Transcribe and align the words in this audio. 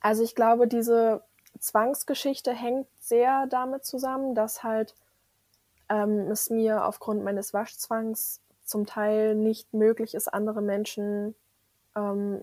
Also 0.00 0.22
ich 0.22 0.34
glaube, 0.34 0.66
diese 0.66 1.22
Zwangsgeschichte 1.58 2.52
hängt 2.52 2.86
sehr 2.98 3.46
damit 3.46 3.84
zusammen, 3.84 4.34
dass 4.34 4.62
halt 4.62 4.94
ähm, 5.88 6.30
es 6.30 6.50
mir 6.50 6.84
aufgrund 6.84 7.22
meines 7.22 7.52
Waschzwangs 7.52 8.40
zum 8.64 8.86
Teil 8.86 9.34
nicht 9.34 9.74
möglich 9.74 10.14
ist, 10.14 10.28
andere 10.28 10.62
Menschen 10.62 11.34
ähm, 11.96 12.42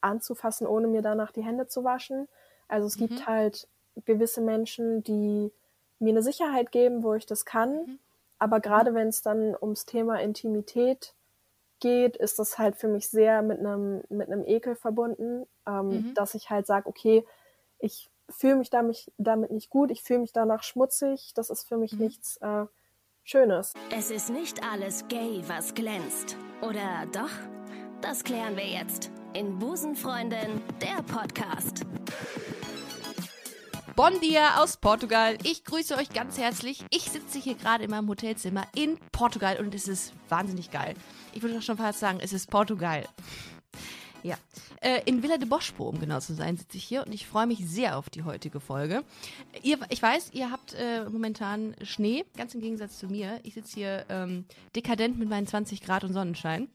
anzufassen, 0.00 0.66
ohne 0.66 0.88
mir 0.88 1.02
danach 1.02 1.30
die 1.30 1.42
Hände 1.42 1.66
zu 1.68 1.84
waschen. 1.84 2.28
Also 2.66 2.86
es 2.86 2.98
mhm. 2.98 3.06
gibt 3.08 3.26
halt 3.26 3.68
gewisse 4.04 4.40
Menschen, 4.40 5.02
die 5.02 5.52
mir 5.98 6.10
eine 6.10 6.22
Sicherheit 6.22 6.72
geben, 6.72 7.02
wo 7.02 7.14
ich 7.14 7.26
das 7.26 7.44
kann. 7.44 7.86
Mhm. 7.86 7.98
Aber 8.38 8.60
gerade 8.60 8.94
wenn 8.94 9.08
es 9.08 9.22
dann 9.22 9.56
ums 9.60 9.84
Thema 9.84 10.20
Intimität 10.20 11.14
geht, 11.80 12.16
ist 12.16 12.38
das 12.38 12.58
halt 12.58 12.76
für 12.76 12.88
mich 12.88 13.08
sehr 13.08 13.42
mit 13.42 13.58
einem 13.58 14.02
mit 14.08 14.28
einem 14.28 14.44
Ekel 14.46 14.74
verbunden, 14.76 15.46
ähm, 15.66 15.88
mhm. 15.88 16.14
dass 16.14 16.34
ich 16.34 16.50
halt 16.50 16.66
sage, 16.66 16.88
okay, 16.88 17.24
ich 17.78 18.10
fühle 18.30 18.56
mich 18.56 18.70
damit, 18.70 19.10
damit 19.16 19.50
nicht 19.50 19.70
gut, 19.70 19.90
ich 19.90 20.02
fühle 20.02 20.20
mich 20.20 20.32
danach 20.32 20.62
schmutzig, 20.62 21.32
das 21.34 21.50
ist 21.50 21.66
für 21.66 21.76
mich 21.76 21.92
mhm. 21.92 22.00
nichts 22.00 22.36
äh, 22.38 22.66
Schönes. 23.24 23.74
Es 23.94 24.10
ist 24.10 24.30
nicht 24.30 24.64
alles 24.64 25.06
gay, 25.08 25.42
was 25.46 25.74
glänzt. 25.74 26.36
Oder 26.62 27.06
doch? 27.12 27.30
Das 28.00 28.24
klären 28.24 28.56
wir 28.56 28.66
jetzt 28.66 29.10
in 29.34 29.58
Busenfreundin, 29.58 30.62
der 30.80 31.02
Podcast. 31.02 31.84
Bon 33.98 34.20
dia 34.20 34.62
aus 34.62 34.76
Portugal. 34.76 35.36
Ich 35.42 35.64
grüße 35.64 35.96
euch 35.96 36.10
ganz 36.10 36.38
herzlich. 36.38 36.84
Ich 36.90 37.10
sitze 37.10 37.40
hier 37.40 37.56
gerade 37.56 37.82
in 37.82 37.90
meinem 37.90 38.08
Hotelzimmer 38.08 38.62
in 38.76 38.96
Portugal 39.10 39.56
und 39.58 39.74
es 39.74 39.88
ist 39.88 40.12
wahnsinnig 40.28 40.70
geil. 40.70 40.94
Ich 41.32 41.42
würde 41.42 41.56
doch 41.56 41.62
schon 41.62 41.78
fast 41.78 41.98
sagen, 41.98 42.20
es 42.22 42.32
ist 42.32 42.48
Portugal. 42.48 43.08
Ja, 44.22 44.36
äh, 44.82 45.00
in 45.04 45.24
Villa 45.24 45.36
de 45.36 45.48
Boschpo, 45.48 45.88
um 45.88 45.98
genau 45.98 46.20
zu 46.20 46.32
sein, 46.32 46.56
sitze 46.56 46.76
ich 46.76 46.84
hier 46.84 47.04
und 47.04 47.12
ich 47.12 47.26
freue 47.26 47.48
mich 47.48 47.68
sehr 47.68 47.98
auf 47.98 48.08
die 48.08 48.22
heutige 48.22 48.60
Folge. 48.60 49.02
Ihr, 49.64 49.80
ich 49.88 50.00
weiß, 50.00 50.30
ihr 50.32 50.52
habt 50.52 50.74
äh, 50.74 51.02
momentan 51.10 51.74
Schnee, 51.82 52.24
ganz 52.36 52.54
im 52.54 52.60
Gegensatz 52.60 53.00
zu 53.00 53.08
mir. 53.08 53.40
Ich 53.42 53.54
sitze 53.54 53.74
hier 53.74 54.04
ähm, 54.10 54.44
dekadent 54.76 55.18
mit 55.18 55.28
meinen 55.28 55.48
20 55.48 55.80
Grad 55.80 56.04
und 56.04 56.12
Sonnenschein. 56.12 56.68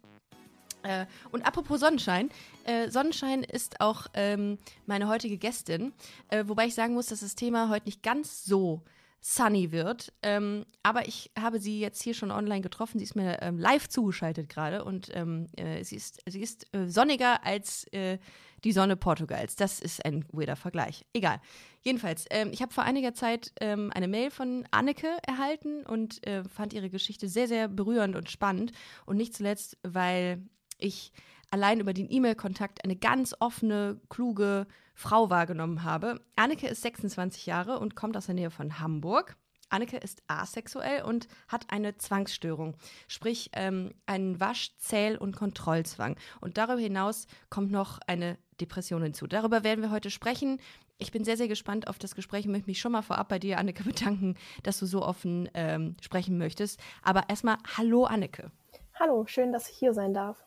Äh, 0.84 1.06
und 1.32 1.46
apropos 1.46 1.80
Sonnenschein, 1.80 2.30
äh, 2.66 2.90
Sonnenschein 2.90 3.44
ist 3.44 3.82
auch 3.82 4.08
ähm, 4.14 4.58
meine 4.86 5.08
heutige 5.08 5.38
Gästin, 5.38 5.94
äh, 6.30 6.44
wobei 6.48 6.68
ich 6.68 6.76
sagen 6.76 6.94
muss, 6.94 7.08
dass 7.08 7.22
das 7.22 7.36
Thema 7.36 7.70
heute 7.70 7.86
nicht 7.86 8.04
ganz 8.04 8.46
so 8.46 8.82
sunny 9.24 9.72
wird. 9.72 10.12
Ähm, 10.22 10.66
aber 10.84 11.08
ich 11.08 11.32
habe 11.40 11.60
sie 11.60 11.80
jetzt 11.80 12.04
hier 12.04 12.14
schon 12.14 12.30
online 12.30 12.62
getroffen. 12.62 13.00
Sie 13.00 13.06
ist 13.06 13.16
mir 13.16 13.42
ähm, 13.42 13.58
live 13.58 13.88
zugeschaltet 13.88 14.50
gerade 14.50 14.84
und 14.84 15.10
ähm, 15.16 15.48
äh, 15.56 15.84
sie 15.84 15.96
ist, 15.96 16.22
sie 16.28 16.42
ist 16.42 16.68
äh, 16.76 16.88
sonniger 16.88 17.46
als 17.46 17.86
äh, 17.94 18.20
die 18.66 18.74
Sonne 18.74 18.98
Portugals. 18.98 19.56
Das 19.56 19.80
ist 19.80 20.04
ein 20.06 20.26
weirder 20.32 20.58
Vergleich. 20.58 21.06
Egal. 21.14 21.40
Jedenfalls, 21.82 22.26
ähm, 22.32 22.50
ich 22.52 22.62
habe 22.62 22.74
vor 22.74 22.84
einiger 22.84 23.14
Zeit 23.14 23.54
ähm, 23.62 23.92
eine 23.94 24.10
Mail 24.10 24.30
von 24.30 24.66
Anneke 24.72 25.08
erhalten 25.26 25.84
und 25.86 26.26
äh, 26.28 26.44
fand 26.44 26.74
ihre 26.74 26.90
Geschichte 26.90 27.30
sehr, 27.30 27.48
sehr 27.48 27.70
berührend 27.70 28.16
und 28.18 28.30
spannend. 28.30 28.74
Und 29.06 29.18
nicht 29.18 29.36
zuletzt, 29.36 29.78
weil 29.84 30.42
ich 30.84 31.12
allein 31.54 31.80
über 31.80 31.94
den 31.94 32.10
E-Mail-Kontakt 32.10 32.84
eine 32.84 32.96
ganz 32.96 33.36
offene, 33.40 34.02
kluge 34.10 34.66
Frau 34.96 35.30
wahrgenommen 35.30 35.84
habe. 35.84 36.20
Anneke 36.36 36.68
ist 36.68 36.82
26 36.82 37.46
Jahre 37.46 37.80
und 37.80 37.96
kommt 37.96 38.18
aus 38.18 38.26
der 38.26 38.36
Nähe 38.36 38.50
von 38.50 38.80
Hamburg. 38.80 39.38
Anneke 39.70 39.98
ist 39.98 40.22
asexuell 40.28 41.04
und 41.04 41.28
hat 41.48 41.66
eine 41.70 41.98
Zwangsstörung, 41.98 42.76
sprich 43.08 43.50
ähm, 43.54 43.94
einen 44.06 44.40
Wasch-, 44.40 44.78
Zähl- 44.78 45.18
und 45.18 45.36
Kontrollzwang. 45.36 46.16
Und 46.42 46.58
darüber 46.58 46.80
hinaus 46.80 47.28
kommt 47.50 47.72
noch 47.72 48.00
eine 48.08 48.38
Depression 48.60 49.02
hinzu. 49.02 49.28
Darüber 49.28 49.64
werden 49.64 49.82
wir 49.82 49.92
heute 49.92 50.12
sprechen. 50.12 50.60
Ich 50.98 51.12
bin 51.12 51.24
sehr, 51.24 51.38
sehr 51.38 51.48
gespannt 51.48 51.88
auf 51.88 51.98
das 51.98 52.16
Gespräch 52.16 52.46
und 52.46 52.52
möchte 52.52 52.70
mich 52.70 52.80
schon 52.80 52.92
mal 52.92 53.02
vorab 53.02 53.30
bei 53.30 53.40
dir, 53.40 53.60
Anneke, 53.60 53.84
bedanken, 53.84 54.36
dass 54.64 54.80
du 54.80 54.88
so 54.88 55.04
offen 55.04 55.50
ähm, 55.54 55.98
sprechen 56.02 56.38
möchtest. 56.38 56.80
Aber 57.02 57.30
erstmal, 57.30 57.58
hallo, 57.78 58.06
Anneke. 58.06 58.52
Hallo, 59.00 59.26
schön, 59.26 59.52
dass 59.52 59.70
ich 59.70 59.78
hier 59.78 59.94
sein 59.94 60.14
darf 60.14 60.44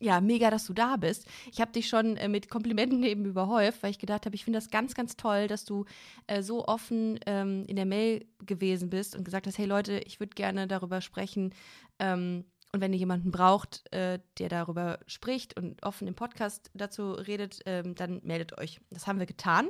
ja, 0.00 0.20
mega, 0.20 0.50
dass 0.50 0.66
du 0.66 0.72
da 0.72 0.96
bist. 0.96 1.26
Ich 1.50 1.60
habe 1.60 1.72
dich 1.72 1.88
schon 1.88 2.16
äh, 2.16 2.28
mit 2.28 2.50
Komplimenten 2.50 3.02
eben 3.04 3.24
überhäuft, 3.24 3.82
weil 3.82 3.90
ich 3.90 3.98
gedacht 3.98 4.26
habe, 4.26 4.34
ich 4.34 4.44
finde 4.44 4.58
das 4.58 4.70
ganz, 4.70 4.94
ganz 4.94 5.16
toll, 5.16 5.46
dass 5.46 5.64
du 5.64 5.84
äh, 6.26 6.42
so 6.42 6.66
offen 6.66 7.18
ähm, 7.26 7.64
in 7.66 7.76
der 7.76 7.86
Mail 7.86 8.26
gewesen 8.44 8.90
bist 8.90 9.16
und 9.16 9.24
gesagt 9.24 9.46
hast, 9.46 9.58
hey 9.58 9.66
Leute, 9.66 9.98
ich 10.00 10.20
würde 10.20 10.34
gerne 10.34 10.66
darüber 10.66 11.00
sprechen. 11.00 11.54
Ähm, 11.98 12.44
und 12.72 12.80
wenn 12.80 12.92
ihr 12.92 12.98
jemanden 12.98 13.30
braucht, 13.30 13.90
äh, 13.92 14.18
der 14.38 14.48
darüber 14.48 14.98
spricht 15.06 15.56
und 15.56 15.82
offen 15.82 16.06
im 16.06 16.14
Podcast 16.14 16.70
dazu 16.74 17.12
redet, 17.12 17.60
ähm, 17.64 17.94
dann 17.94 18.20
meldet 18.22 18.58
euch. 18.58 18.80
Das 18.90 19.06
haben 19.06 19.18
wir 19.18 19.26
getan. 19.26 19.68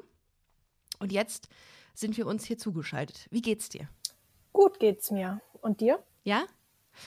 Und 0.99 1.13
jetzt 1.13 1.49
sind 1.95 2.17
wir 2.17 2.27
uns 2.27 2.45
hier 2.45 2.59
zugeschaltet. 2.59 3.29
Wie 3.31 3.43
geht's 3.43 3.69
dir? 3.69 3.89
Gut 4.53 4.81
geht's 4.81 5.11
mir. 5.11 5.41
Und 5.61 5.81
dir? 5.81 6.03
Ja? 6.25 6.47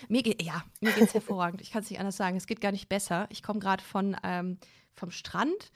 Mir 0.07 0.23
geht 0.23 0.41
ja, 0.41 0.63
mir 0.81 0.91
geht's 0.93 1.13
hervorragend. 1.13 1.61
Ich 1.61 1.71
kann 1.71 1.83
es 1.83 1.89
nicht 1.89 1.99
anders 1.99 2.17
sagen. 2.17 2.37
Es 2.37 2.47
geht 2.47 2.61
gar 2.61 2.71
nicht 2.71 2.89
besser. 2.89 3.27
Ich 3.29 3.43
komme 3.43 3.59
gerade 3.59 3.83
von 3.83 4.15
ähm, 4.23 4.57
vom 4.95 5.11
Strand 5.11 5.71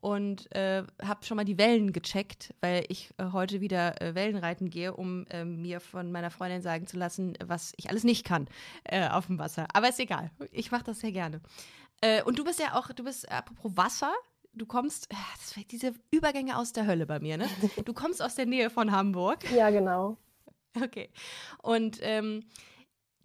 und 0.00 0.54
äh, 0.54 0.84
habe 1.02 1.24
schon 1.24 1.36
mal 1.36 1.44
die 1.44 1.58
Wellen 1.58 1.92
gecheckt, 1.92 2.54
weil 2.60 2.84
ich 2.88 3.10
äh, 3.16 3.32
heute 3.32 3.60
wieder 3.60 4.00
äh, 4.00 4.14
Wellenreiten 4.14 4.70
gehe, 4.70 4.94
um 4.94 5.26
ähm, 5.30 5.62
mir 5.62 5.80
von 5.80 6.12
meiner 6.12 6.30
Freundin 6.30 6.62
sagen 6.62 6.86
zu 6.86 6.96
lassen, 6.96 7.36
was 7.44 7.72
ich 7.76 7.90
alles 7.90 8.04
nicht 8.04 8.24
kann 8.24 8.46
äh, 8.84 9.08
auf 9.08 9.26
dem 9.26 9.38
Wasser. 9.38 9.66
Aber 9.72 9.88
ist 9.88 9.98
egal. 9.98 10.30
Ich 10.52 10.70
mache 10.70 10.84
das 10.84 11.00
sehr 11.00 11.12
gerne. 11.12 11.40
Äh, 12.02 12.22
und 12.22 12.38
du 12.38 12.44
bist 12.44 12.60
ja 12.60 12.74
auch, 12.74 12.88
du 12.88 13.04
bist 13.04 13.30
apropos 13.30 13.72
Wasser. 13.74 14.12
Du 14.52 14.64
kommst, 14.64 15.10
äh, 15.10 15.64
diese 15.70 15.92
Übergänge 16.10 16.56
aus 16.56 16.72
der 16.72 16.86
Hölle 16.86 17.06
bei 17.06 17.18
mir, 17.20 17.36
ne? 17.36 17.48
Du 17.84 17.92
kommst 17.92 18.22
aus 18.22 18.36
der 18.36 18.46
Nähe 18.46 18.70
von 18.70 18.92
Hamburg. 18.92 19.50
Ja, 19.50 19.70
genau. 19.70 20.16
Okay. 20.80 21.10
Und 21.62 21.98
ähm, 22.02 22.44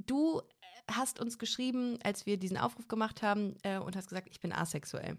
Du 0.06 0.40
äh, 0.40 0.42
hast 0.92 1.20
uns 1.20 1.40
geschrieben, 1.40 2.00
als 2.04 2.26
wir 2.26 2.38
diesen 2.38 2.58
Aufruf 2.58 2.88
gemacht 2.88 3.22
haben 3.22 3.56
äh, 3.64 3.80
und 3.80 3.96
hast 3.96 4.10
gesagt, 4.10 4.28
ich 4.30 4.40
bin 4.40 4.52
asexuell. 4.54 5.18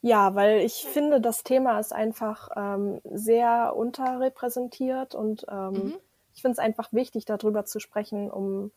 Ja, 0.00 0.34
weil 0.34 0.60
ich 0.60 0.84
finde, 0.84 1.20
das 1.20 1.42
Thema 1.42 1.80
ist 1.80 1.92
einfach 1.92 2.50
ähm, 2.56 3.00
sehr 3.04 3.74
unterrepräsentiert 3.74 5.14
und 5.16 5.44
ähm, 5.50 5.72
mhm. 5.72 5.98
ich 6.34 6.42
finde 6.42 6.52
es 6.52 6.58
einfach 6.58 6.92
wichtig, 6.92 7.24
darüber 7.24 7.64
zu 7.64 7.80
sprechen, 7.80 8.30
um 8.30 8.70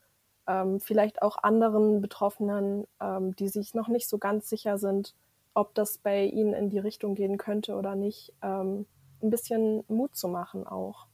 ähm, 0.48 0.80
vielleicht 0.80 1.22
auch 1.22 1.38
anderen 1.38 2.02
Betroffenen, 2.02 2.88
ähm, 3.00 3.36
die 3.36 3.50
sich 3.50 3.76
noch 3.76 3.88
nicht 3.88 4.10
so 4.10 4.18
ganz 4.18 4.50
sicher 4.50 4.80
sind, 4.80 5.14
ob 5.54 5.76
das 5.76 6.00
bei 6.00 6.26
ihnen 6.26 6.54
in 6.54 6.70
die 6.70 6.80
Richtung 6.80 7.14
gehen 7.14 7.38
könnte 7.38 7.76
oder 7.76 7.96
nicht, 7.96 8.34
ähm, 8.42 8.88
ein 9.22 9.30
bisschen 9.30 9.84
Mut 9.88 10.16
zu 10.16 10.28
machen 10.28 10.66
auch. 10.66 11.06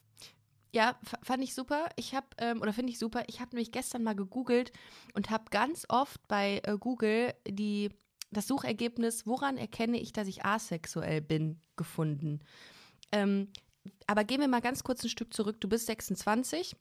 Ja, 0.78 0.96
fand 1.24 1.44
ich 1.44 1.56
super. 1.56 1.90
Ich 1.96 2.14
habe, 2.14 2.28
ähm, 2.38 2.62
oder 2.62 2.72
finde 2.72 2.92
ich 2.92 3.00
super, 3.00 3.24
ich 3.26 3.40
habe 3.40 3.56
nämlich 3.56 3.72
gestern 3.72 4.04
mal 4.04 4.14
gegoogelt 4.14 4.72
und 5.16 5.32
habe 5.32 5.46
ganz 5.50 5.88
oft 5.90 6.28
bei 6.28 6.62
äh, 6.66 6.78
Google 6.78 7.34
die, 7.48 7.90
das 8.30 8.46
Suchergebnis, 8.46 9.26
woran 9.26 9.58
erkenne 9.58 10.00
ich, 10.00 10.14
dass 10.14 10.28
ich 10.28 10.46
asexuell 10.46 11.22
bin, 11.22 11.60
gefunden. 11.78 12.42
Ähm, 13.12 13.48
aber 14.06 14.24
gehen 14.24 14.40
wir 14.40 14.48
mal 14.48 14.62
ganz 14.62 14.84
kurz 14.84 15.04
ein 15.04 15.10
Stück 15.10 15.34
zurück. 15.34 15.60
Du 15.62 15.68
bist 15.68 15.88
26 15.88 16.76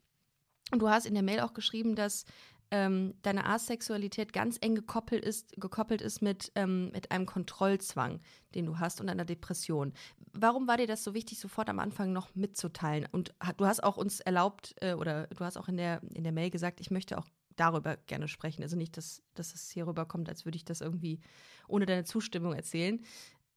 und 0.72 0.80
du 0.80 0.90
hast 0.90 1.06
in 1.06 1.14
der 1.14 1.22
Mail 1.22 1.40
auch 1.40 1.54
geschrieben, 1.54 1.94
dass 1.94 2.26
ähm, 2.70 3.14
deine 3.22 3.46
Asexualität 3.46 4.32
ganz 4.32 4.58
eng 4.60 4.74
gekoppelt 4.74 5.24
ist, 5.24 5.52
gekoppelt 5.56 6.00
ist 6.02 6.20
mit, 6.20 6.50
ähm, 6.54 6.90
mit 6.90 7.10
einem 7.12 7.26
Kontrollzwang, 7.26 8.20
den 8.54 8.66
du 8.66 8.78
hast 8.78 9.00
und 9.00 9.08
einer 9.08 9.24
Depression. 9.24 9.92
Warum 10.32 10.66
war 10.66 10.76
dir 10.76 10.86
das 10.86 11.04
so 11.04 11.14
wichtig, 11.14 11.38
sofort 11.38 11.68
am 11.68 11.78
Anfang 11.78 12.12
noch 12.12 12.34
mitzuteilen? 12.34 13.06
Und 13.12 13.34
du 13.56 13.66
hast 13.66 13.82
auch 13.82 13.96
uns 13.96 14.20
erlaubt, 14.20 14.74
äh, 14.80 14.94
oder 14.94 15.28
du 15.28 15.44
hast 15.44 15.56
auch 15.56 15.68
in 15.68 15.76
der, 15.76 16.00
in 16.14 16.24
der 16.24 16.32
Mail 16.32 16.50
gesagt, 16.50 16.80
ich 16.80 16.90
möchte 16.90 17.18
auch 17.18 17.26
darüber 17.56 17.96
gerne 17.96 18.28
sprechen. 18.28 18.62
Also 18.62 18.76
nicht, 18.76 18.96
dass, 18.96 19.22
dass 19.34 19.54
es 19.54 19.70
hier 19.70 19.86
rüberkommt, 19.86 20.28
als 20.28 20.44
würde 20.44 20.56
ich 20.56 20.64
das 20.64 20.80
irgendwie 20.80 21.20
ohne 21.68 21.86
deine 21.86 22.04
Zustimmung 22.04 22.52
erzählen. 22.52 23.00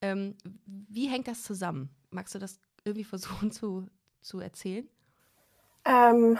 Ähm, 0.01 0.35
wie 0.65 1.09
hängt 1.09 1.27
das 1.27 1.43
zusammen? 1.43 1.89
Magst 2.11 2.33
du 2.35 2.39
das 2.39 2.59
irgendwie 2.83 3.03
versuchen 3.03 3.51
zu, 3.51 3.87
zu 4.21 4.39
erzählen? 4.39 4.87
Ähm, 5.85 6.37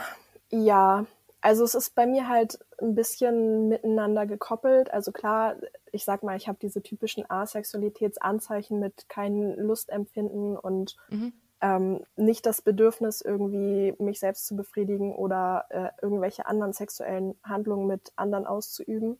ja, 0.50 1.06
also 1.40 1.64
es 1.64 1.74
ist 1.74 1.94
bei 1.94 2.06
mir 2.06 2.28
halt 2.28 2.58
ein 2.80 2.94
bisschen 2.94 3.68
miteinander 3.68 4.26
gekoppelt. 4.26 4.92
Also 4.92 5.12
klar, 5.12 5.56
ich 5.90 6.04
sag 6.04 6.22
mal, 6.22 6.36
ich 6.36 6.48
habe 6.48 6.58
diese 6.60 6.82
typischen 6.82 7.28
Asexualitätsanzeichen 7.28 8.78
mit 8.78 9.08
kein 9.08 9.56
Lustempfinden 9.56 10.56
und 10.56 10.96
mhm. 11.08 11.32
ähm, 11.60 12.04
nicht 12.16 12.44
das 12.44 12.60
Bedürfnis, 12.60 13.22
irgendwie 13.22 13.94
mich 13.98 14.20
selbst 14.20 14.46
zu 14.46 14.56
befriedigen 14.56 15.14
oder 15.14 15.64
äh, 15.70 15.88
irgendwelche 16.02 16.46
anderen 16.46 16.72
sexuellen 16.72 17.34
Handlungen 17.42 17.86
mit 17.86 18.12
anderen 18.16 18.46
auszuüben. 18.46 19.18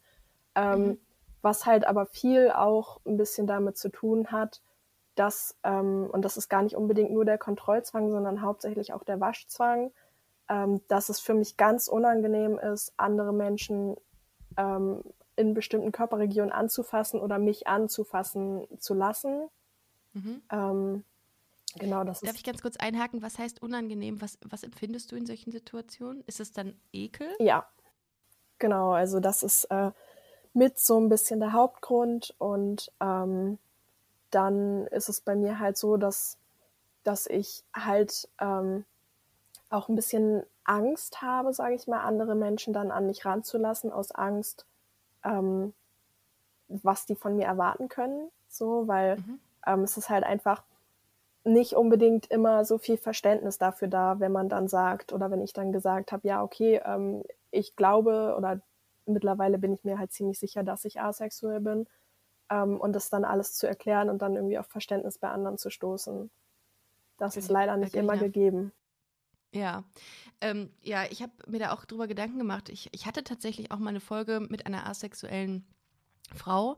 Ähm, 0.55 0.87
mhm. 0.87 0.99
Was 1.43 1.65
halt 1.65 1.87
aber 1.87 2.05
viel 2.05 2.51
auch 2.51 3.01
ein 3.07 3.17
bisschen 3.17 3.47
damit 3.47 3.79
zu 3.79 3.89
tun 3.89 4.31
hat, 4.31 4.61
dass, 5.15 5.57
ähm, 5.65 6.09
und 6.13 6.23
das 6.25 6.37
ist 6.37 6.51
gar 6.51 6.63
nicht 6.63 6.77
unbedingt 6.77 7.13
nur 7.13 7.25
der 7.25 7.39
Kontrollzwang, 7.39 8.11
sondern 8.11 8.43
hauptsächlich 8.43 8.93
auch 8.93 9.05
der 9.05 9.21
Waschzwang, 9.21 9.91
ähm, 10.51 10.81
dass 10.89 11.09
es 11.09 11.21
für 11.21 11.33
mich 11.33 11.57
ganz 11.57 11.87
unangenehm 11.89 12.59
ist, 12.59 12.93
andere 12.97 13.33
Menschen 13.33 13.97
ähm, 14.57 15.03
in 15.37 15.55
bestimmten 15.55 15.93
Körperregionen 15.93 16.53
anzufassen 16.53 17.21
oder 17.21 17.39
mich 17.39 17.69
anzufassen 17.69 18.67
zu 18.79 18.93
lassen. 18.95 19.49
Mhm. 20.13 20.43
Ähm, 20.51 21.05
genau, 21.79 22.03
das 22.03 22.21
Darf 22.21 22.35
ich 22.35 22.43
ganz 22.43 22.61
kurz 22.61 22.77
einhaken? 22.77 23.23
Was 23.23 23.39
heißt 23.39 23.63
unangenehm? 23.63 24.21
Was, 24.21 24.39
was 24.45 24.65
empfindest 24.65 25.13
du 25.13 25.17
in 25.17 25.25
solchen 25.25 25.53
Situationen? 25.53 26.25
Ist 26.27 26.41
es 26.41 26.53
dann 26.53 26.75
Ekel? 26.93 27.29
Ja, 27.39 27.67
genau. 28.59 28.91
Also 28.91 29.21
das 29.21 29.45
ist 29.45 29.65
äh, 29.67 29.93
mit 30.53 30.81
so 30.81 30.99
ein 30.99 31.09
bisschen 31.09 31.39
der 31.39 31.53
Hauptgrund 31.53 32.35
und 32.39 32.93
ähm, 33.01 33.59
dann 34.33 34.89
ist 34.89 35.09
es 35.09 35.21
bei 35.21 35.37
mir 35.37 35.61
halt 35.61 35.77
so, 35.77 35.97
dass, 35.97 36.39
dass 37.05 37.29
ich 37.29 37.63
halt 37.73 38.29
ähm, 38.41 38.85
auch 39.71 39.89
ein 39.89 39.97
bisschen 39.97 40.43
Angst 40.65 41.23
habe, 41.23 41.53
sage 41.55 41.75
ich 41.75 41.87
mal, 41.87 42.01
andere 42.01 42.35
Menschen 42.35 42.75
dann 42.75 42.91
an 42.91 43.07
mich 43.07 43.25
ranzulassen, 43.25 43.93
aus 43.93 44.13
Angst, 44.13 44.67
ähm, 45.25 45.73
was 46.69 47.07
die 47.07 47.15
von 47.15 47.37
mir 47.37 47.47
erwarten 47.47 47.89
können. 47.89 48.31
So, 48.49 48.87
weil 48.89 49.17
mhm. 49.17 49.41
ähm, 49.67 49.81
es 49.83 49.97
ist 49.97 50.11
halt 50.11 50.25
einfach 50.25 50.63
nicht 51.45 51.75
unbedingt 51.75 52.31
immer 52.31 52.65
so 52.65 52.79
viel 52.79 52.99
Verständnis 52.99 53.59
dafür 53.59 53.89
da, 53.89 54.21
wenn 54.21 54.33
man 54.33 54.49
dann 54.49 54.69
sagt 54.69 55.13
oder 55.13 55.31
wenn 55.31 55.41
ich 55.41 55.53
dann 55.53 55.73
gesagt 55.73 56.13
habe, 56.13 56.29
ja, 56.29 56.43
okay, 56.43 56.81
ähm, 56.85 57.23
ich 57.51 57.77
glaube 57.77 58.35
oder 58.37 58.61
mittlerweile 59.07 59.59
bin 59.59 59.73
ich 59.73 59.85
mir 59.85 59.99
halt 59.99 60.13
ziemlich 60.13 60.39
sicher, 60.39 60.63
dass 60.63 60.85
ich 60.85 61.01
asexuell 61.01 61.61
bin 61.61 61.87
ähm, 62.51 62.79
und 62.79 62.93
das 62.93 63.09
dann 63.09 63.25
alles 63.25 63.55
zu 63.55 63.67
erklären 63.67 64.11
und 64.11 64.21
dann 64.21 64.37
irgendwie 64.37 64.59
auf 64.59 64.67
Verständnis 64.67 65.19
bei 65.19 65.31
anderen 65.31 65.57
zu 65.57 65.71
stoßen. 65.71 66.31
Das 67.17 67.37
ist 67.37 67.51
leider 67.51 67.77
nicht 67.77 67.95
immer 67.95 68.17
gegeben. 68.17 68.73
Ja, 69.53 69.85
ähm, 70.41 70.71
ja, 70.83 71.05
ich 71.11 71.23
habe 71.23 71.33
mir 71.49 71.59
da 71.59 71.73
auch 71.73 71.85
drüber 71.85 72.07
Gedanken 72.07 72.39
gemacht. 72.39 72.69
Ich, 72.69 72.89
ich 72.93 73.07
hatte 73.07 73.25
tatsächlich 73.25 73.73
auch 73.73 73.79
mal 73.79 73.91
eine 73.91 74.01
Folge 74.01 74.41
mit 74.49 74.67
einer 74.67 74.87
asexuellen 74.87 75.67
Frau, 76.35 76.77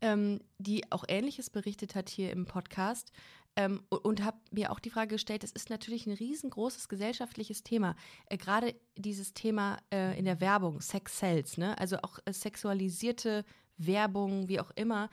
ähm, 0.00 0.40
die 0.58 0.90
auch 0.92 1.04
Ähnliches 1.08 1.50
berichtet 1.50 1.94
hat 1.94 2.08
hier 2.08 2.30
im 2.30 2.46
Podcast. 2.46 3.12
Ähm, 3.54 3.82
und, 3.90 4.04
und 4.04 4.24
habe 4.24 4.38
mir 4.50 4.70
auch 4.70 4.78
die 4.78 4.90
Frage 4.90 5.16
gestellt, 5.16 5.44
es 5.44 5.52
ist 5.52 5.68
natürlich 5.68 6.06
ein 6.06 6.14
riesengroßes 6.14 6.88
gesellschaftliches 6.88 7.62
Thema. 7.62 7.96
Äh, 8.26 8.38
Gerade 8.38 8.74
dieses 8.96 9.34
Thema 9.34 9.78
äh, 9.92 10.18
in 10.18 10.24
der 10.24 10.40
Werbung, 10.40 10.80
Sex 10.80 11.18
Sells, 11.18 11.58
ne? 11.58 11.76
also 11.78 11.98
auch 12.02 12.18
äh, 12.24 12.32
sexualisierte 12.32 13.44
Werbung, 13.76 14.48
wie 14.48 14.60
auch 14.60 14.70
immer. 14.76 15.10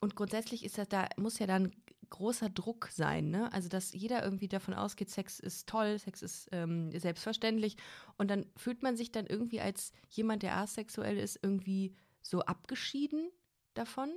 Und 0.00 0.14
grundsätzlich 0.14 0.64
ist 0.64 0.78
das 0.78 0.88
da, 0.88 1.08
muss 1.16 1.38
ja 1.38 1.46
dann 1.46 1.72
großer 2.08 2.48
Druck 2.50 2.88
sein, 2.92 3.30
ne? 3.30 3.52
Also 3.52 3.68
dass 3.68 3.92
jeder 3.92 4.22
irgendwie 4.22 4.48
davon 4.48 4.74
ausgeht, 4.74 5.10
Sex 5.10 5.40
ist 5.40 5.68
toll, 5.68 5.98
Sex 5.98 6.22
ist 6.22 6.48
ähm, 6.52 6.90
selbstverständlich. 6.98 7.76
Und 8.16 8.30
dann 8.30 8.46
fühlt 8.56 8.82
man 8.82 8.96
sich 8.96 9.12
dann 9.12 9.26
irgendwie 9.26 9.60
als 9.60 9.92
jemand, 10.08 10.42
der 10.42 10.56
asexuell 10.56 11.18
ist, 11.18 11.38
irgendwie 11.42 11.94
so 12.22 12.40
abgeschieden 12.40 13.30
davon. 13.74 14.10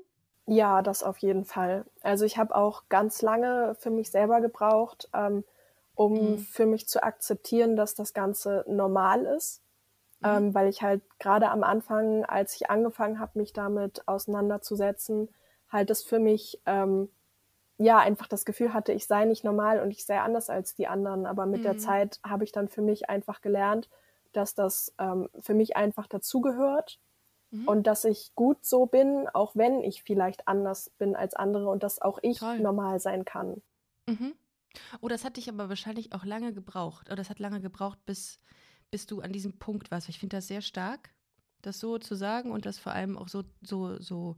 Ja, 0.46 0.82
das 0.82 1.04
auf 1.04 1.18
jeden 1.18 1.44
Fall. 1.44 1.86
Also 2.02 2.24
ich 2.24 2.38
habe 2.38 2.56
auch 2.56 2.84
ganz 2.88 3.22
lange 3.22 3.76
für 3.76 3.90
mich 3.90 4.12
selber 4.12 4.40
gebraucht, 4.40 5.10
ähm, 5.14 5.44
um 5.94 6.32
mhm. 6.32 6.38
für 6.38 6.66
mich 6.66 6.88
zu 6.88 7.04
akzeptieren, 7.04 7.76
dass 7.76 7.96
das 7.96 8.14
Ganze 8.14 8.64
normal 8.68 9.26
ist. 9.26 9.62
Mhm. 10.22 10.28
Ähm, 10.28 10.54
weil 10.56 10.70
ich 10.70 10.82
halt 10.82 11.02
gerade 11.20 11.50
am 11.50 11.64
Anfang, 11.64 12.24
als 12.24 12.56
ich 12.56 12.70
angefangen 12.70 13.20
habe, 13.20 13.38
mich 13.40 13.52
damit 13.52 14.08
auseinanderzusetzen, 14.08 15.30
halt 15.70 15.90
es 15.90 16.04
für 16.04 16.20
mich 16.20 16.62
ähm, 16.66 17.10
ja 17.78 18.00
einfach 18.00 18.28
das 18.28 18.46
Gefühl 18.46 18.74
hatte, 18.74 18.92
ich 18.92 19.06
sei 19.06 19.26
nicht 19.26 19.44
normal 19.44 19.80
und 19.82 19.92
ich 19.92 20.06
sei 20.06 20.20
anders 20.20 20.50
als 20.50 20.74
die 20.74 20.88
anderen. 20.88 21.26
Aber 21.26 21.46
mit 21.46 21.60
mhm. 21.60 21.64
der 21.64 21.78
Zeit 21.78 22.20
habe 22.26 22.44
ich 22.44 22.52
dann 22.52 22.68
für 22.68 22.82
mich 22.82 23.10
einfach 23.10 23.42
gelernt, 23.42 23.90
dass 24.34 24.54
das 24.56 24.94
ähm, 24.98 25.30
für 25.40 25.54
mich 25.54 25.76
einfach 25.78 26.08
dazugehört 26.08 27.00
mhm. 27.52 27.68
und 27.68 27.88
dass 27.88 28.04
ich 28.06 28.34
gut 28.36 28.66
so 28.66 28.86
bin, 28.86 29.28
auch 29.34 29.56
wenn 29.56 29.84
ich 29.84 30.04
vielleicht 30.04 30.48
anders 30.48 30.90
bin 30.98 31.16
als 31.16 31.36
andere 31.36 31.70
und 31.70 31.84
dass 31.84 32.02
auch 32.02 32.20
ich 32.22 32.40
Toll. 32.40 32.60
normal 32.60 33.00
sein 33.00 33.26
kann. 33.26 33.62
Mhm. 34.08 34.34
Oh, 35.02 35.08
das 35.08 35.26
hat 35.26 35.38
dich 35.38 35.50
aber 35.50 35.70
wahrscheinlich 35.70 36.14
auch 36.14 36.24
lange 36.26 36.54
gebraucht. 36.54 37.08
Oder 37.08 37.16
das 37.16 37.30
hat 37.30 37.40
lange 37.40 37.62
gebraucht, 37.62 38.00
bis, 38.06 38.40
bis 38.92 39.06
du 39.06 39.22
an 39.22 39.32
diesem 39.32 39.58
Punkt 39.58 39.92
warst. 39.92 40.10
Ich 40.10 40.20
finde 40.20 40.38
das 40.38 40.48
sehr 40.48 40.62
stark, 40.62 41.12
das 41.62 41.80
so 41.80 41.98
zu 41.98 42.16
sagen 42.16 42.52
und 42.52 42.66
das 42.66 42.78
vor 42.78 42.92
allem 42.92 43.18
auch 43.18 43.28
so, 43.28 43.44
so, 43.62 44.00
so, 44.00 44.36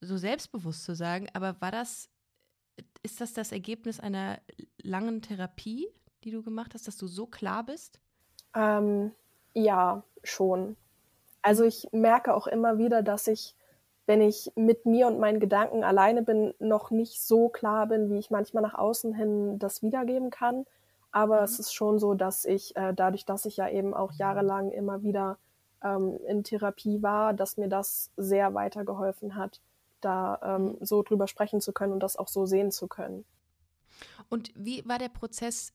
so 0.00 0.16
selbstbewusst 0.16 0.84
zu 0.84 0.94
sagen. 0.94 1.28
Aber 1.32 1.60
war 1.60 1.72
das, 1.72 2.10
ist 3.02 3.20
das 3.20 3.32
das 3.32 3.52
Ergebnis 3.52 4.00
einer 4.00 4.38
langen 4.82 5.22
Therapie, 5.22 5.88
die 6.24 6.30
du 6.30 6.42
gemacht 6.42 6.74
hast, 6.74 6.88
dass 6.88 6.96
du 6.96 7.06
so 7.06 7.26
klar 7.26 7.64
bist? 7.64 8.00
Ähm, 8.54 9.12
ja, 9.52 10.02
schon. 10.22 10.76
Also 11.42 11.64
ich 11.64 11.88
merke 11.92 12.34
auch 12.34 12.46
immer 12.46 12.78
wieder, 12.78 13.02
dass 13.02 13.26
ich, 13.26 13.54
wenn 14.06 14.20
ich 14.20 14.50
mit 14.56 14.86
mir 14.86 15.06
und 15.06 15.18
meinen 15.18 15.40
Gedanken 15.40 15.84
alleine 15.84 16.22
bin, 16.22 16.54
noch 16.58 16.90
nicht 16.90 17.20
so 17.20 17.48
klar 17.48 17.86
bin, 17.86 18.10
wie 18.10 18.18
ich 18.18 18.30
manchmal 18.30 18.62
nach 18.62 18.74
außen 18.74 19.14
hin 19.14 19.58
das 19.58 19.82
wiedergeben 19.82 20.30
kann. 20.30 20.64
Aber 21.12 21.38
mhm. 21.38 21.44
es 21.44 21.58
ist 21.58 21.74
schon 21.74 21.98
so, 21.98 22.14
dass 22.14 22.44
ich, 22.44 22.74
äh, 22.76 22.94
dadurch, 22.94 23.26
dass 23.26 23.44
ich 23.44 23.58
ja 23.58 23.68
eben 23.68 23.92
auch 23.92 24.12
jahrelang 24.12 24.70
immer 24.70 25.02
wieder 25.02 25.38
ähm, 25.82 26.18
in 26.26 26.42
Therapie 26.42 27.02
war, 27.02 27.34
dass 27.34 27.56
mir 27.56 27.68
das 27.68 28.10
sehr 28.16 28.54
weitergeholfen 28.54 29.36
hat, 29.36 29.60
da 30.04 30.40
ähm, 30.42 30.76
so 30.80 31.02
drüber 31.02 31.26
sprechen 31.26 31.60
zu 31.60 31.72
können 31.72 31.92
und 31.92 32.00
das 32.00 32.16
auch 32.16 32.28
so 32.28 32.46
sehen 32.46 32.70
zu 32.70 32.88
können. 32.88 33.24
Und 34.28 34.52
wie 34.54 34.86
war 34.86 34.98
der 34.98 35.08
Prozess 35.08 35.72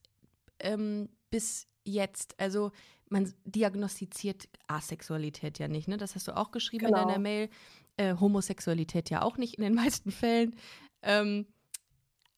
ähm, 0.60 1.10
bis 1.30 1.68
jetzt? 1.84 2.36
Also 2.40 2.72
man 3.10 3.34
diagnostiziert 3.44 4.48
Asexualität 4.68 5.60
ja 5.60 5.68
nicht, 5.68 5.88
ne? 5.88 5.98
Das 5.98 6.16
hast 6.16 6.28
du 6.28 6.38
auch 6.38 6.52
geschrieben 6.52 6.88
genau. 6.88 7.02
in 7.02 7.08
deiner 7.08 7.20
Mail. 7.20 7.50
Äh, 7.98 8.16
Homosexualität 8.20 9.10
ja 9.10 9.22
auch 9.24 9.38
nicht 9.38 9.56
in 9.56 9.64
den 9.64 9.74
meisten 9.76 10.12
Fällen. 10.12 10.56
Ähm, 11.02 11.48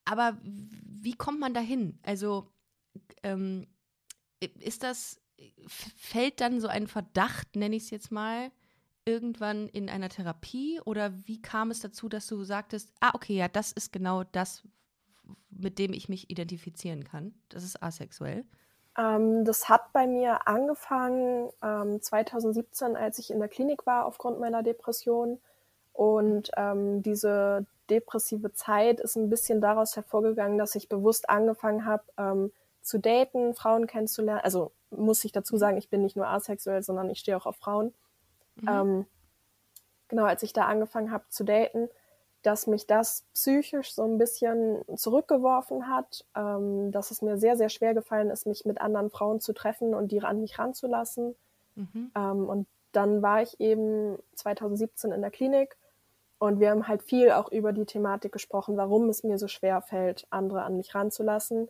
aber 0.05 0.37
wie 0.44 1.13
kommt 1.13 1.39
man 1.39 1.53
dahin? 1.53 1.99
Also 2.03 2.51
ähm, 3.23 3.67
ist 4.39 4.83
das, 4.83 5.21
fällt 5.67 6.41
dann 6.41 6.59
so 6.59 6.67
ein 6.67 6.87
Verdacht, 6.87 7.55
nenne 7.55 7.75
ich 7.75 7.83
es 7.83 7.89
jetzt 7.91 8.11
mal, 8.11 8.51
irgendwann 9.06 9.68
in 9.69 9.89
einer 9.89 10.09
Therapie? 10.09 10.80
Oder 10.86 11.13
wie 11.25 11.42
kam 11.42 11.71
es 11.71 11.80
dazu, 11.80 12.09
dass 12.09 12.27
du 12.27 12.44
sagtest, 12.44 12.92
ah, 13.00 13.12
okay, 13.13 13.36
ja, 13.36 13.48
das 13.48 13.71
ist 13.71 13.92
genau 13.92 14.24
das, 14.24 14.63
mit 15.50 15.80
dem 15.80 15.94
ich 15.94 16.09
mich 16.09 16.30
identifizieren 16.30 17.03
kann. 17.03 17.33
Das 17.50 17.63
ist 17.63 17.81
asexuell. 17.81 18.45
Ähm, 18.98 19.45
das 19.45 19.69
hat 19.69 19.94
bei 19.94 20.07
mir 20.07 20.48
angefangen 20.48 21.50
ähm, 21.63 22.01
2017, 22.01 22.95
als 22.95 23.19
ich 23.19 23.31
in 23.31 23.39
der 23.39 23.48
Klinik 23.48 23.86
war 23.86 24.06
aufgrund 24.06 24.39
meiner 24.39 24.63
Depression. 24.63 25.39
Und 25.94 26.51
ähm, 26.57 27.01
diese 27.01 27.65
depressive 27.89 28.54
Zeit 28.54 29.00
ist 29.00 29.15
ein 29.18 29.30
bisschen 29.30 29.62
daraus 29.62 29.95
hervorgegangen, 29.95 30.57
dass 30.57 30.75
ich 30.75 30.89
bewusst 30.89 31.30
angefangen 31.30 31.85
habe 31.85 32.04
ähm, 32.18 32.52
zu 32.81 32.99
daten, 32.99 33.54
Frauen 33.54 33.87
kennenzulernen. 33.87 34.42
Also 34.44 34.71
muss 34.90 35.23
ich 35.23 35.31
dazu 35.31 35.57
sagen, 35.57 35.78
ich 35.78 35.90
bin 35.90 36.02
nicht 36.02 36.16
nur 36.16 36.28
asexuell, 36.28 36.81
sondern 36.81 37.09
ich 37.09 37.19
stehe 37.19 37.37
auch 37.37 37.45
auf 37.45 37.57
Frauen. 37.57 37.94
Mhm. 38.61 38.68
Ähm, 38.69 39.06
genau, 40.07 40.23
als 40.23 40.44
ich 40.44 40.53
da 40.53 40.65
angefangen 40.65 41.11
habe 41.11 41.25
zu 41.30 41.44
daten, 41.44 41.89
dass 42.44 42.65
mich 42.65 42.87
das 42.87 43.23
psychisch 43.33 43.94
so 43.94 44.03
ein 44.03 44.18
bisschen 44.18 44.83
zurückgeworfen 44.95 45.87
hat, 45.87 46.25
ähm, 46.35 46.91
dass 46.91 47.11
es 47.11 47.21
mir 47.21 47.37
sehr, 47.37 47.56
sehr 47.56 47.69
schwer 47.69 47.94
gefallen 47.94 48.30
ist, 48.30 48.47
mich 48.47 48.65
mit 48.65 48.81
anderen 48.81 49.11
Frauen 49.11 49.39
zu 49.39 49.53
treffen 49.53 49.94
und 49.94 50.11
die 50.11 50.21
an 50.21 50.41
mich 50.41 50.57
ranzulassen. 50.57 51.35
Mhm. 51.75 52.11
Ähm, 52.15 52.49
und 52.49 52.68
dann 52.94 53.21
war 53.21 53.41
ich 53.41 53.59
eben 53.59 54.18
2017 54.35 55.11
in 55.11 55.21
der 55.21 55.31
Klinik 55.31 55.77
und 56.39 56.59
wir 56.59 56.71
haben 56.71 56.87
halt 56.87 57.03
viel 57.03 57.31
auch 57.31 57.51
über 57.51 57.71
die 57.71 57.85
Thematik 57.85 58.31
gesprochen, 58.31 58.75
warum 58.75 59.09
es 59.09 59.23
mir 59.23 59.37
so 59.37 59.47
schwer 59.47 59.81
fällt, 59.81 60.25
andere 60.31 60.63
an 60.63 60.75
mich 60.77 60.95
ranzulassen. 60.95 61.69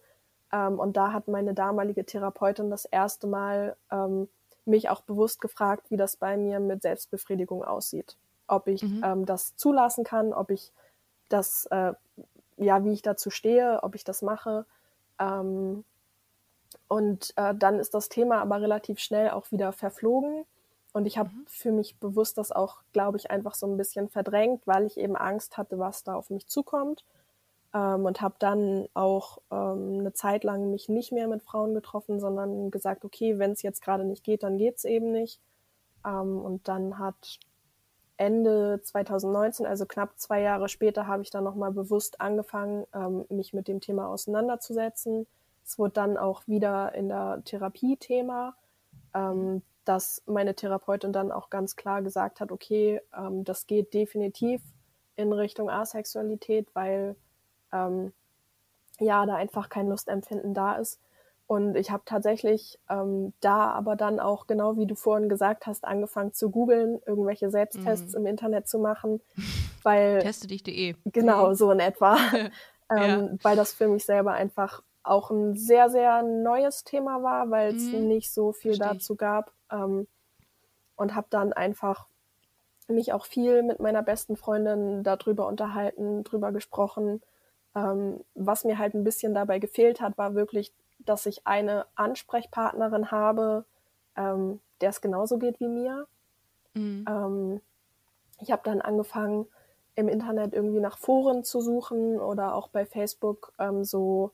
Ähm, 0.53 0.79
und 0.79 0.95
da 0.95 1.12
hat 1.12 1.27
meine 1.27 1.53
damalige 1.53 2.05
Therapeutin 2.05 2.69
das 2.69 2.86
erste 2.86 3.27
Mal 3.27 3.75
ähm, 3.91 4.29
mich 4.65 4.89
auch 4.89 5.01
bewusst 5.01 5.41
gefragt, 5.41 5.89
wie 5.89 5.98
das 5.98 6.15
bei 6.18 6.38
mir 6.38 6.60
mit 6.60 6.82
Selbstbefriedigung 6.82 7.63
aussieht 7.63 8.18
ob 8.51 8.68
ich 8.68 8.84
mhm. 8.84 9.01
ähm, 9.03 9.25
das 9.25 9.56
zulassen 9.56 10.03
kann, 10.03 10.34
ob 10.34 10.51
ich 10.51 10.72
das, 11.30 11.65
äh, 11.72 11.94
ja, 12.58 12.84
wie 12.84 12.91
ich 12.91 13.01
dazu 13.01 13.30
stehe, 13.30 13.82
ob 13.82 13.96
ich 13.96 14.03
das 14.03 14.22
mache. 14.22 14.65
Ähm, 15.20 15.86
und 16.88 17.34
äh, 17.38 17.56
dann 17.56 17.80
ist 17.80 17.94
das 17.94 18.10
Thema 18.10 18.41
aber 18.41 18.62
relativ 18.62 19.00
schnell 19.00 19.30
auch 19.30 19.51
wieder 19.51 19.72
verflogen. 19.72 20.46
Und 20.91 21.06
ich 21.06 21.18
habe 21.18 21.30
mhm. 21.30 21.46
für 21.48 21.72
mich 21.72 21.98
bewusst 21.98 22.38
das 22.38 22.51
auch, 22.51 22.82
glaube 22.91 23.18
ich, 23.18 23.32
einfach 23.32 23.56
so 23.56 23.65
ein 23.65 23.77
bisschen 23.77 24.10
verdrängt, 24.10 24.68
weil 24.68 24.86
ich 24.86 24.98
eben 24.98 25.15
Angst 25.15 25.58
hatte, 25.58 25.80
was 25.80 26.03
da 26.03 26.15
auf 26.15 26.30
mich 26.30 26.48
zukommt. 26.48 27.06
Ähm, 27.74 28.06
und 28.06 28.22
habe 28.22 28.36
dann 28.40 28.88
auch 28.94 29.38
ähm, 29.51 30.00
eine 30.00 30.13
Zeit 30.13 30.44
lang 30.44 30.72
mich 30.72 30.90
nicht 30.90 31.12
mehr 31.12 31.28
mit 31.28 31.42
Frauen 31.42 31.74
getroffen, 31.74 32.20
sondern 32.20 32.70
gesagt, 32.72 33.06
okay, 33.06 33.40
wenn 33.40 33.51
es 33.51 33.62
jetzt 33.62 33.82
gerade 33.82 34.04
nicht 34.04 34.24
geht, 34.24 34.44
dann 34.44 34.58
geht 34.58 34.78
es 34.78 34.86
eben 34.86 35.12
nicht. 35.12 35.40
Ähm, 36.06 36.40
und 36.40 36.68
dann 36.68 37.00
hat 37.00 37.40
Ende 38.18 38.80
2019, 38.84 39.66
also 39.66 39.86
knapp 39.86 40.20
zwei 40.20 40.42
Jahre 40.42 40.70
später, 40.70 41.08
habe 41.08 41.24
ich 41.24 41.32
dann 41.32 41.44
nochmal 41.44 41.72
bewusst 41.72 42.22
angefangen, 42.22 42.86
ähm, 42.94 43.25
mich 43.30 43.54
mit 43.54 43.68
dem 43.68 43.82
Thema 43.82 44.08
auseinanderzusetzen. 44.10 45.25
Es 45.66 45.80
wurde 45.80 45.94
dann 45.94 46.18
auch 46.18 46.48
wieder 46.48 46.94
in 46.94 47.10
der 47.10 47.42
Therapie 47.46 47.98
Thema, 47.98 48.56
ähm, 49.16 49.63
dass 49.86 50.22
meine 50.28 50.54
Therapeutin 50.54 51.13
dann 51.13 51.32
auch 51.32 51.50
ganz 51.50 51.75
klar 51.75 52.01
gesagt 52.01 52.42
hat, 52.42 52.51
okay, 52.51 53.01
ähm, 53.18 53.44
das 53.44 53.66
geht 53.66 53.94
definitiv 53.94 54.62
in 55.16 55.34
Richtung 55.34 55.70
Asexualität, 55.70 56.68
weil 56.75 57.16
ähm, 57.72 58.13
ja, 59.00 59.25
da 59.25 59.36
einfach 59.36 59.70
kein 59.70 59.88
Lustempfinden 59.88 60.54
da 60.54 60.75
ist. 60.75 61.00
Und 61.48 61.75
ich 61.75 61.92
habe 61.92 62.04
tatsächlich 62.06 62.80
ähm, 62.90 63.34
da 63.42 63.72
aber 63.72 63.98
dann 63.98 64.22
auch, 64.22 64.48
genau 64.48 64.78
wie 64.78 64.86
du 64.86 64.96
vorhin 64.96 65.28
gesagt 65.28 65.68
hast, 65.68 65.84
angefangen 65.84 66.34
zu 66.34 66.50
googeln, 66.50 67.01
irgendwelche 67.06 67.50
Selbsttests 67.50 68.13
mhm. 68.13 68.22
im 68.22 68.25
Internet 68.28 68.70
zu 68.70 68.80
machen, 68.80 69.20
weil... 69.84 70.20
Teste 70.22 70.48
dich.de. 70.48 70.96
Genau, 71.06 71.50
mhm. 71.50 71.56
so 71.56 71.72
in 71.72 71.82
etwa. 71.82 72.16
ähm, 72.90 72.90
ja. 72.90 73.30
Weil 73.42 73.58
das 73.58 73.74
für 73.74 73.90
mich 73.90 74.06
selber 74.06 74.32
einfach 74.32 74.82
auch 75.04 75.30
ein 75.30 75.58
sehr, 75.58 75.90
sehr 75.90 76.24
neues 76.24 76.86
Thema 76.86 77.22
war, 77.22 77.50
weil 77.50 77.75
es 77.75 77.84
mhm. 77.84 78.08
nicht 78.08 78.32
so 78.32 78.54
viel 78.54 78.75
Versteh. 78.75 78.96
dazu 78.96 79.16
gab. 79.16 79.51
Ähm, 79.72 80.08
und 80.96 81.16
habe 81.16 81.28
dann 81.32 81.51
einfach 81.51 82.08
mich 82.88 83.12
auch 83.12 83.25
viel 83.25 83.63
mit 83.63 83.80
meiner 83.80 84.04
besten 84.04 84.38
Freundin 84.38 85.04
darüber 85.04 85.48
unterhalten, 85.48 86.24
drüber 86.24 86.51
gesprochen. 86.51 87.22
Ähm, 87.75 88.24
was 88.36 88.66
mir 88.66 88.78
halt 88.78 88.94
ein 88.94 89.04
bisschen 89.04 89.34
dabei 89.34 89.60
gefehlt 89.60 90.01
hat, 90.01 90.18
war 90.18 90.36
wirklich 90.36 90.74
dass 91.06 91.25
ich 91.25 91.46
eine 91.48 91.86
Ansprechpartnerin 91.96 93.12
habe, 93.12 93.66
ähm, 94.16 94.60
der 94.82 94.90
es 94.90 95.01
genauso 95.01 95.38
geht 95.38 95.60
wie 95.60 95.68
mir. 95.68 96.08
Mhm. 96.74 97.06
Ähm, 97.08 97.62
ich 98.40 98.51
habe 98.51 98.62
dann 98.63 98.82
angefangen, 98.82 99.48
im 99.96 100.08
Internet 100.08 100.54
irgendwie 100.54 100.80
nach 100.80 100.98
Foren 100.98 101.44
zu 101.44 101.60
suchen 101.60 102.20
oder 102.20 102.56
auch 102.56 102.70
bei 102.70 102.86
Facebook. 102.86 103.51
Ähm, 103.60 103.84
so 103.84 104.32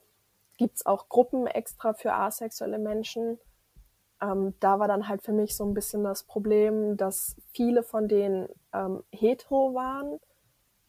gibt 0.58 0.78
es 0.78 0.86
auch 0.86 1.10
Gruppen 1.10 1.48
extra 1.48 1.94
für 1.94 2.14
asexuelle 2.14 2.78
Menschen. 2.78 3.40
Ähm, 4.22 4.54
da 4.60 4.80
war 4.80 4.88
dann 4.88 5.08
halt 5.08 5.24
für 5.24 5.34
mich 5.34 5.56
so 5.56 5.66
ein 5.66 5.74
bisschen 5.74 6.04
das 6.04 6.24
Problem, 6.24 6.96
dass 6.96 7.36
viele 7.54 7.84
von 7.84 8.08
denen 8.08 8.50
ähm, 8.72 9.04
hetero 9.12 9.74
waren 9.74 10.20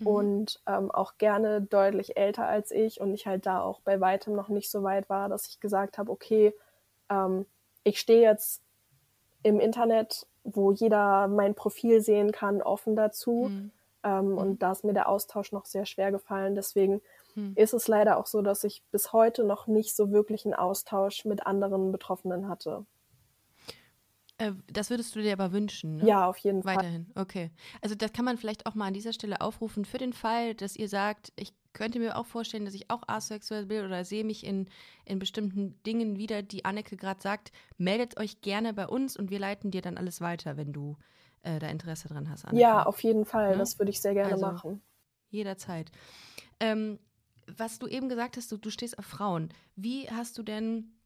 mhm. 0.01 0.07
und 0.07 0.61
ähm, 0.67 0.91
auch 0.91 1.19
gerne 1.19 1.61
deutlich 1.61 2.17
älter 2.17 2.47
als 2.47 2.71
ich 2.71 3.01
und 3.01 3.15
ich 3.15 3.27
halt 3.27 3.47
da 3.47 3.61
auch 3.61 3.81
bei 3.81 4.01
weitem 4.01 4.35
noch 4.35 4.49
nicht 4.49 4.71
so 4.71 4.83
weit 4.83 5.09
war, 5.09 5.29
dass 5.29 5.47
ich 5.47 5.61
gesagt 5.61 5.99
habe, 5.99 6.11
okay, 6.11 6.55
ähm, 7.11 7.47
ich 7.85 8.01
stehe 8.01 8.23
jetzt 8.23 8.63
im 9.43 9.61
Internet, 9.61 10.27
wo 10.45 10.73
jeder 10.73 11.29
mein 11.29 11.55
Profil 11.55 12.01
sehen 12.01 12.33
kann, 12.33 12.63
offen 12.63 12.97
dazu. 12.97 13.49
Mhm. 13.51 13.71
Ähm, 14.05 14.31
mhm. 14.31 14.39
Und 14.39 14.63
da 14.63 14.73
ist 14.73 14.85
mir 14.85 14.95
der 14.95 15.09
Austausch 15.09 15.53
noch 15.53 15.67
sehr 15.67 15.87
schwer 15.87 16.13
gefallen. 16.13 16.55
Deswegen 16.55 17.01
mhm. 17.35 17.53
ist 17.57 17.75
es 17.75 17.89
leider 17.89 18.19
auch 18.19 18.27
so, 18.27 18.43
dass 18.43 18.65
ich 18.65 18.83
bis 18.91 19.13
heute 19.13 19.45
noch 19.45 19.67
nicht 19.67 19.95
so 19.95 20.11
wirklich 20.11 20.45
einen 20.45 20.55
Austausch 20.55 21.25
mit 21.25 21.47
anderen 21.47 21.93
Betroffenen 21.93 22.49
hatte. 22.49 22.85
Äh, 24.39 24.53
das 24.73 24.91
würdest 24.91 25.15
du 25.15 25.21
dir 25.21 25.33
aber 25.33 25.53
wünschen, 25.53 25.97
ne? 25.97 26.07
Ja, 26.07 26.27
auf 26.27 26.39
jeden 26.39 26.63
Fall. 26.63 26.77
Weiterhin, 26.77 27.11
okay. 27.17 27.51
Also 27.83 27.95
das 27.95 28.13
kann 28.13 28.25
man 28.25 28.39
vielleicht 28.39 28.67
auch 28.67 28.75
mal 28.75 28.87
an 28.87 28.95
dieser 28.95 29.13
Stelle 29.13 29.41
aufrufen 29.41 29.85
für 29.85 29.99
den 29.99 30.13
Fall, 30.13 30.55
dass 30.55 30.77
ihr 30.77 30.89
sagt, 30.89 31.33
ich 31.37 31.53
könnte 31.73 31.99
mir 31.99 32.17
auch 32.17 32.27
vorstellen, 32.27 32.65
dass 32.65 32.75
ich 32.75 32.89
auch 32.91 33.03
asexuell 33.07 33.67
bin 33.67 33.85
oder 33.85 34.05
sehe 34.05 34.25
mich 34.25 34.45
in, 34.45 34.69
in 35.05 35.19
bestimmten 35.19 35.81
Dingen 35.83 36.17
wieder, 36.17 36.43
die 36.43 36.65
Anneke 36.65 36.97
gerade 36.97 37.21
sagt, 37.21 37.53
meldet 37.77 38.17
euch 38.19 38.41
gerne 38.41 38.73
bei 38.73 38.87
uns 38.87 39.17
und 39.17 39.31
wir 39.31 39.41
leiten 39.41 39.71
dir 39.71 39.83
dann 39.83 39.99
alles 39.99 40.21
weiter, 40.21 40.57
wenn 40.57 40.73
du 40.73 40.97
äh, 41.43 41.59
da 41.59 41.69
Interesse 41.69 42.09
dran 42.09 42.31
hast. 42.31 42.45
Anneke. 42.45 42.61
Ja, 42.61 42.85
auf 42.85 43.03
jeden 43.03 43.25
Fall. 43.25 43.53
Ja? 43.53 43.59
Das 43.59 43.79
würde 43.79 43.91
ich 43.91 44.01
sehr 44.01 44.15
gerne 44.15 44.35
also, 44.35 44.47
machen. 44.47 44.83
Jederzeit. 45.31 45.91
Ähm, 46.61 46.99
was 47.57 47.79
du 47.79 47.87
eben 47.87 48.09
gesagt 48.09 48.37
hast, 48.37 48.53
du, 48.53 48.57
du 48.57 48.71
stehst 48.71 48.99
auf 48.99 49.07
Frauen. 49.07 49.49
Wie 49.75 50.09
hast 50.11 50.39
du 50.39 50.43
denn 50.43 50.98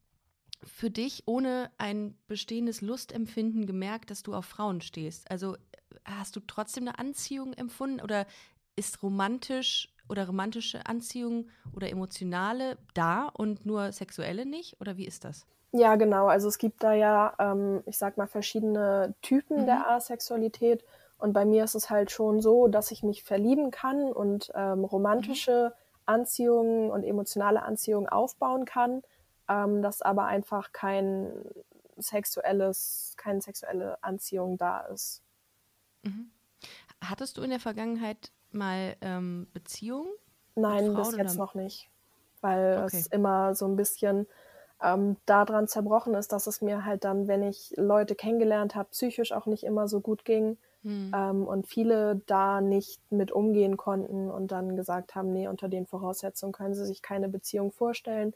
für 0.65 0.91
dich 0.91 1.25
ohne 1.27 1.71
ein 1.79 2.17
bestehendes 2.29 2.81
Lustempfinden 2.81 3.67
gemerkt, 3.67 4.11
dass 4.11 4.23
du 4.23 4.35
auf 4.35 4.47
Frauen 4.47 4.81
stehst? 4.81 5.31
Also 5.31 5.57
hast 6.05 6.37
du 6.37 6.41
trotzdem 6.41 6.89
eine 6.89 6.99
Anziehung 6.99 7.53
empfunden 7.55 8.01
oder 8.01 8.27
ist 8.77 9.03
romantisch 9.03 9.93
oder 10.09 10.27
romantische 10.27 10.87
Anziehung 10.87 11.49
oder 11.75 11.91
emotionale 11.91 12.79
da 12.95 13.29
und 13.33 13.67
nur 13.67 13.93
sexuelle 13.93 14.47
nicht? 14.47 14.81
Oder 14.81 14.97
wie 14.97 15.07
ist 15.07 15.25
das? 15.25 15.47
Ja, 15.73 15.97
genau. 15.97 16.27
Also 16.27 16.49
es 16.49 16.59
gibt 16.59 16.83
da 16.83 16.93
ja, 16.93 17.35
ähm, 17.39 17.83
ich 17.87 17.97
sag 17.97 18.19
mal, 18.19 18.27
verschiedene 18.27 19.15
Typen 19.23 19.63
mhm. 19.63 19.67
der 19.67 19.91
Asexualität. 19.91 20.85
Und 21.19 21.33
bei 21.33 21.45
mir 21.45 21.65
ist 21.65 21.75
es 21.75 21.89
halt 21.89 22.11
schon 22.11 22.41
so, 22.41 22.69
dass 22.69 22.91
ich 22.91 23.03
mich 23.03 23.23
verlieben 23.23 23.71
kann 23.71 24.13
und 24.13 24.53
ähm, 24.55 24.85
romantische 24.85 25.73
mhm. 25.73 26.03
Anziehungen 26.05 26.91
und 26.91 27.05
emotionale 27.05 27.63
Anziehungen 27.63 28.09
aufbauen 28.09 28.65
kann 28.65 29.03
ähm, 29.53 29.83
dass 29.83 30.03
aber 30.03 30.25
einfach 30.25 30.73
kein 30.73 31.33
sexuelles, 31.99 33.15
keine 33.17 33.41
sexuelle 33.41 34.03
Anziehung 34.03 34.57
da 34.57 34.81
ist. 34.81 35.23
Mhm. 36.03 36.31
Hattest 37.03 37.37
du 37.37 37.43
in 37.43 37.51
der 37.51 37.61
Vergangenheit 37.61 38.33
mal 38.51 38.97
ähm, 39.01 39.49
Beziehungen? 39.53 40.11
Nein, 40.55 40.95
bis 40.95 41.17
jetzt 41.17 41.37
noch 41.37 41.55
nicht. 41.55 41.89
Weil 42.41 42.83
okay. 42.85 42.99
es 42.99 43.07
immer 43.07 43.55
so 43.55 43.67
ein 43.67 43.77
bisschen 43.77 44.27
ähm, 44.83 45.17
daran 45.27 45.69
zerbrochen 45.69 46.15
ist, 46.15 46.33
dass 46.33 46.47
es 46.47 46.61
mir 46.61 46.85
halt 46.85 47.05
dann, 47.05 47.29
wenn 47.29 47.43
ich 47.43 47.73
Leute 47.77 48.15
kennengelernt 48.15 48.75
habe, 48.75 48.91
psychisch 48.91 49.33
auch 49.33 49.47
nicht 49.47 49.65
immer 49.65 49.89
so 49.89 50.01
gut 50.01 50.25
ging. 50.25 50.59
Hm. 50.83 51.13
Ähm, 51.15 51.47
und 51.47 51.67
viele 51.69 52.23
da 52.27 52.61
nicht 52.61 53.01
mit 53.11 53.31
umgehen 53.31 53.77
konnten 53.77 54.31
und 54.31 54.51
dann 54.51 54.77
gesagt 54.77 55.15
haben, 55.15 55.33
nee, 55.33 55.47
unter 55.47 55.69
den 55.69 55.87
Voraussetzungen 55.87 56.53
können 56.53 56.75
sie 56.75 56.85
sich 56.85 57.03
keine 57.03 57.29
Beziehung 57.29 57.71
vorstellen. 57.71 58.35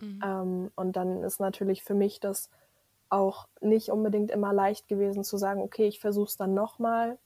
Mhm. 0.00 0.20
Ähm, 0.22 0.70
und 0.74 0.96
dann 0.96 1.22
ist 1.22 1.40
natürlich 1.40 1.82
für 1.82 1.94
mich 1.94 2.20
das 2.20 2.50
auch 3.08 3.48
nicht 3.60 3.90
unbedingt 3.90 4.30
immer 4.30 4.52
leicht 4.52 4.88
gewesen 4.88 5.24
zu 5.24 5.36
sagen, 5.36 5.62
okay, 5.62 5.88
ich 5.88 6.00
versuche 6.00 6.28
es 6.28 6.36
dann 6.36 6.54
nochmal, 6.54 7.18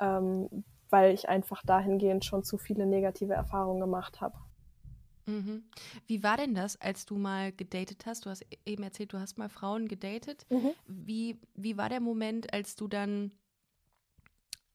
ähm, 0.00 0.64
weil 0.90 1.12
ich 1.12 1.28
einfach 1.28 1.62
dahingehend 1.64 2.24
schon 2.24 2.42
zu 2.42 2.58
viele 2.58 2.86
negative 2.86 3.34
Erfahrungen 3.34 3.80
gemacht 3.80 4.20
habe. 4.20 4.38
Mhm. 5.26 5.64
Wie 6.06 6.22
war 6.22 6.36
denn 6.36 6.54
das, 6.54 6.80
als 6.80 7.04
du 7.04 7.16
mal 7.16 7.52
gedatet 7.52 8.06
hast? 8.06 8.26
Du 8.26 8.30
hast 8.30 8.46
eben 8.64 8.82
erzählt, 8.82 9.12
du 9.12 9.18
hast 9.18 9.38
mal 9.38 9.48
Frauen 9.48 9.88
gedatet. 9.88 10.46
Mhm. 10.50 10.72
Wie, 10.86 11.40
wie 11.54 11.76
war 11.76 11.88
der 11.88 12.00
Moment, 12.00 12.52
als 12.52 12.76
du 12.76 12.86
dann 12.86 13.32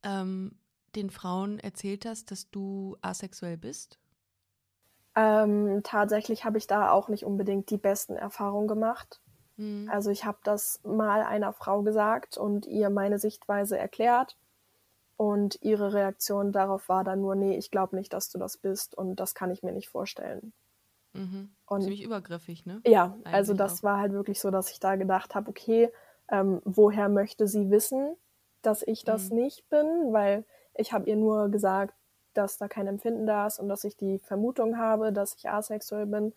ähm, 0.03 0.59
den 0.95 1.09
Frauen 1.09 1.59
erzählt 1.59 2.05
hast, 2.05 2.31
dass 2.31 2.51
du 2.51 2.97
asexuell 3.01 3.57
bist? 3.57 3.97
Ähm, 5.15 5.81
tatsächlich 5.83 6.45
habe 6.45 6.57
ich 6.57 6.67
da 6.67 6.91
auch 6.91 7.09
nicht 7.09 7.25
unbedingt 7.25 7.69
die 7.69 7.77
besten 7.77 8.15
Erfahrungen 8.15 8.67
gemacht. 8.67 9.19
Mhm. 9.57 9.89
Also 9.91 10.09
ich 10.09 10.25
habe 10.25 10.37
das 10.43 10.79
mal 10.83 11.23
einer 11.23 11.53
Frau 11.53 11.81
gesagt 11.81 12.37
und 12.37 12.65
ihr 12.65 12.89
meine 12.89 13.19
Sichtweise 13.19 13.77
erklärt. 13.77 14.37
Und 15.17 15.59
ihre 15.61 15.93
Reaktion 15.93 16.51
darauf 16.51 16.89
war 16.89 17.03
dann 17.03 17.21
nur, 17.21 17.35
nee, 17.35 17.55
ich 17.55 17.69
glaube 17.69 17.95
nicht, 17.95 18.11
dass 18.11 18.29
du 18.29 18.39
das 18.39 18.57
bist 18.57 18.97
und 18.97 19.17
das 19.17 19.35
kann 19.35 19.51
ich 19.51 19.61
mir 19.61 19.71
nicht 19.71 19.87
vorstellen. 19.87 20.51
Mhm. 21.13 21.51
Und, 21.67 21.81
Ziemlich 21.81 22.01
übergriffig, 22.01 22.65
ne? 22.65 22.81
Ja, 22.87 23.03
also 23.03 23.13
Eigentlich 23.13 23.33
also 23.35 23.53
das 23.53 23.79
auch. 23.79 23.83
war 23.83 23.99
halt 23.99 24.13
wirklich 24.13 24.39
so, 24.39 24.49
dass 24.49 24.71
ich 24.71 24.79
da 24.79 24.95
gedacht 24.95 25.35
habe, 25.35 25.49
okay, 25.49 25.91
ähm, 26.29 26.61
woher 26.65 27.07
möchte 27.07 27.47
sie 27.47 27.69
wissen, 27.69 28.15
dass 28.63 28.81
ich 28.81 29.03
das 29.03 29.29
mhm. 29.29 29.35
nicht 29.35 29.69
bin? 29.69 30.11
Weil 30.11 30.43
ich 30.73 30.91
habe 30.91 31.07
ihr 31.07 31.17
nur 31.17 31.49
gesagt, 31.49 31.93
dass 32.33 32.57
da 32.57 32.67
kein 32.67 32.87
Empfinden 32.87 33.25
da 33.25 33.47
ist 33.47 33.59
und 33.59 33.69
dass 33.69 33.83
ich 33.83 33.95
die 33.97 34.19
Vermutung 34.19 34.77
habe, 34.77 35.11
dass 35.13 35.35
ich 35.35 35.49
asexuell 35.49 36.05
bin. 36.05 36.33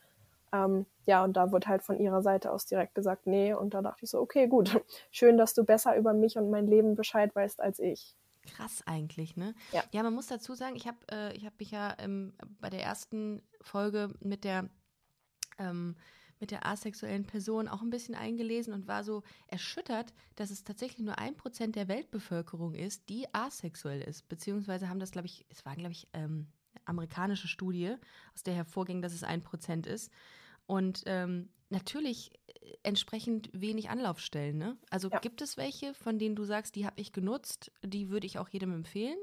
Ähm, 0.53 0.87
ja, 1.07 1.25
und 1.25 1.37
da 1.37 1.53
wird 1.53 1.67
halt 1.67 1.83
von 1.83 1.99
ihrer 1.99 2.23
Seite 2.23 2.53
aus 2.53 2.67
direkt 2.67 2.95
gesagt, 2.95 3.27
nee. 3.27 3.53
Und 3.53 3.75
da 3.75 3.83
dachte 3.83 4.05
ich 4.05 4.11
so, 4.11 4.21
okay, 4.21 4.47
gut, 4.47 4.81
schön, 5.11 5.37
dass 5.37 5.55
du 5.55 5.65
besser 5.65 5.97
über 5.97 6.13
mich 6.13 6.37
und 6.37 6.51
mein 6.51 6.67
Leben 6.67 6.95
Bescheid 6.95 7.35
weißt 7.35 7.61
als 7.61 7.79
ich. 7.79 8.17
Krass 8.47 8.83
eigentlich, 8.87 9.37
ne? 9.37 9.55
Ja. 9.73 9.83
Ja, 9.91 10.03
man 10.03 10.15
muss 10.15 10.27
dazu 10.27 10.55
sagen, 10.55 10.77
ich 10.77 10.87
habe 10.87 10.99
äh, 11.11 11.35
ich 11.35 11.47
hab 11.47 11.59
mich 11.59 11.71
ja 11.71 11.95
ähm, 11.99 12.35
bei 12.61 12.69
der 12.69 12.83
ersten 12.83 13.43
Folge 13.63 14.11
mit 14.21 14.45
der 14.45 14.69
ähm, 15.59 15.97
mit 16.45 16.51
der 16.51 16.67
asexuellen 16.67 17.25
Person 17.25 17.69
auch 17.69 17.81
ein 17.81 17.89
bisschen 17.89 18.15
eingelesen 18.15 18.75
und 18.75 18.87
war 18.87 19.03
so 19.03 19.23
erschüttert, 19.47 20.13
dass 20.37 20.51
es 20.51 20.63
tatsächlich 20.63 21.03
nur 21.03 21.19
ein 21.19 21.39
Prozent 21.39 21.75
der 21.75 21.89
Weltbevölkerung 21.89 22.75
ist, 22.75 23.09
die 23.09 23.25
asexuell 23.33 24.03
ist. 24.03 24.29
Beziehungsweise 24.29 24.91
haben 24.91 24.99
das, 24.99 25.11
glaube 25.11 25.25
ich, 25.25 25.47
es 25.49 25.65
war, 25.65 25.75
glaube 25.75 25.93
ich, 25.93 26.07
ähm, 26.13 26.49
amerikanische 26.85 27.49
Studie, 27.49 27.95
aus 28.35 28.43
der 28.43 28.53
hervorging, 28.53 29.01
dass 29.01 29.15
es 29.15 29.25
ein 29.25 29.41
Prozent 29.41 29.87
ist. 29.87 30.13
Und 30.67 31.03
ähm, 31.07 31.49
natürlich 31.71 32.31
äh, 32.47 32.75
entsprechend 32.83 33.49
wenig 33.55 33.89
Anlaufstellen. 33.89 34.59
Ne? 34.59 34.77
Also 34.91 35.09
ja. 35.09 35.21
gibt 35.21 35.41
es 35.41 35.57
welche, 35.57 35.95
von 35.95 36.19
denen 36.19 36.37
du 36.37 36.45
sagst, 36.45 36.77
die 36.77 36.85
habe 36.85 37.01
ich 37.01 37.15
genutzt, 37.15 37.73
die 37.83 38.11
würde 38.11 38.27
ich 38.27 38.39
auch 38.39 38.51
jedem 38.51 38.75
empfehlen? 38.75 39.17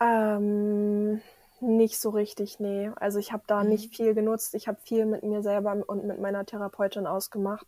Ähm, 0.00 1.20
nicht 1.62 1.98
so 1.98 2.10
richtig, 2.10 2.60
nee. 2.60 2.90
Also 2.96 3.18
ich 3.18 3.32
habe 3.32 3.44
da 3.46 3.62
mhm. 3.62 3.70
nicht 3.70 3.94
viel 3.94 4.14
genutzt. 4.14 4.54
Ich 4.54 4.68
habe 4.68 4.80
viel 4.82 5.06
mit 5.06 5.22
mir 5.22 5.42
selber 5.42 5.82
und 5.86 6.04
mit 6.04 6.20
meiner 6.20 6.44
Therapeutin 6.44 7.06
ausgemacht. 7.06 7.66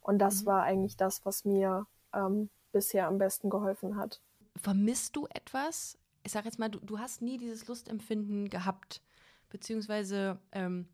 Und 0.00 0.18
das 0.18 0.42
mhm. 0.42 0.46
war 0.46 0.62
eigentlich 0.62 0.96
das, 0.96 1.24
was 1.24 1.44
mir 1.44 1.86
ähm, 2.12 2.50
bisher 2.72 3.06
am 3.06 3.18
besten 3.18 3.50
geholfen 3.50 3.96
hat. 3.96 4.20
Vermisst 4.56 5.16
du 5.16 5.26
etwas? 5.32 5.98
Ich 6.22 6.32
sage 6.32 6.46
jetzt 6.46 6.58
mal, 6.58 6.68
du, 6.68 6.80
du 6.80 6.98
hast 6.98 7.22
nie 7.22 7.38
dieses 7.38 7.66
Lustempfinden 7.66 8.48
gehabt, 8.48 9.00
beziehungsweise 9.48 10.38
ähm, 10.52 10.88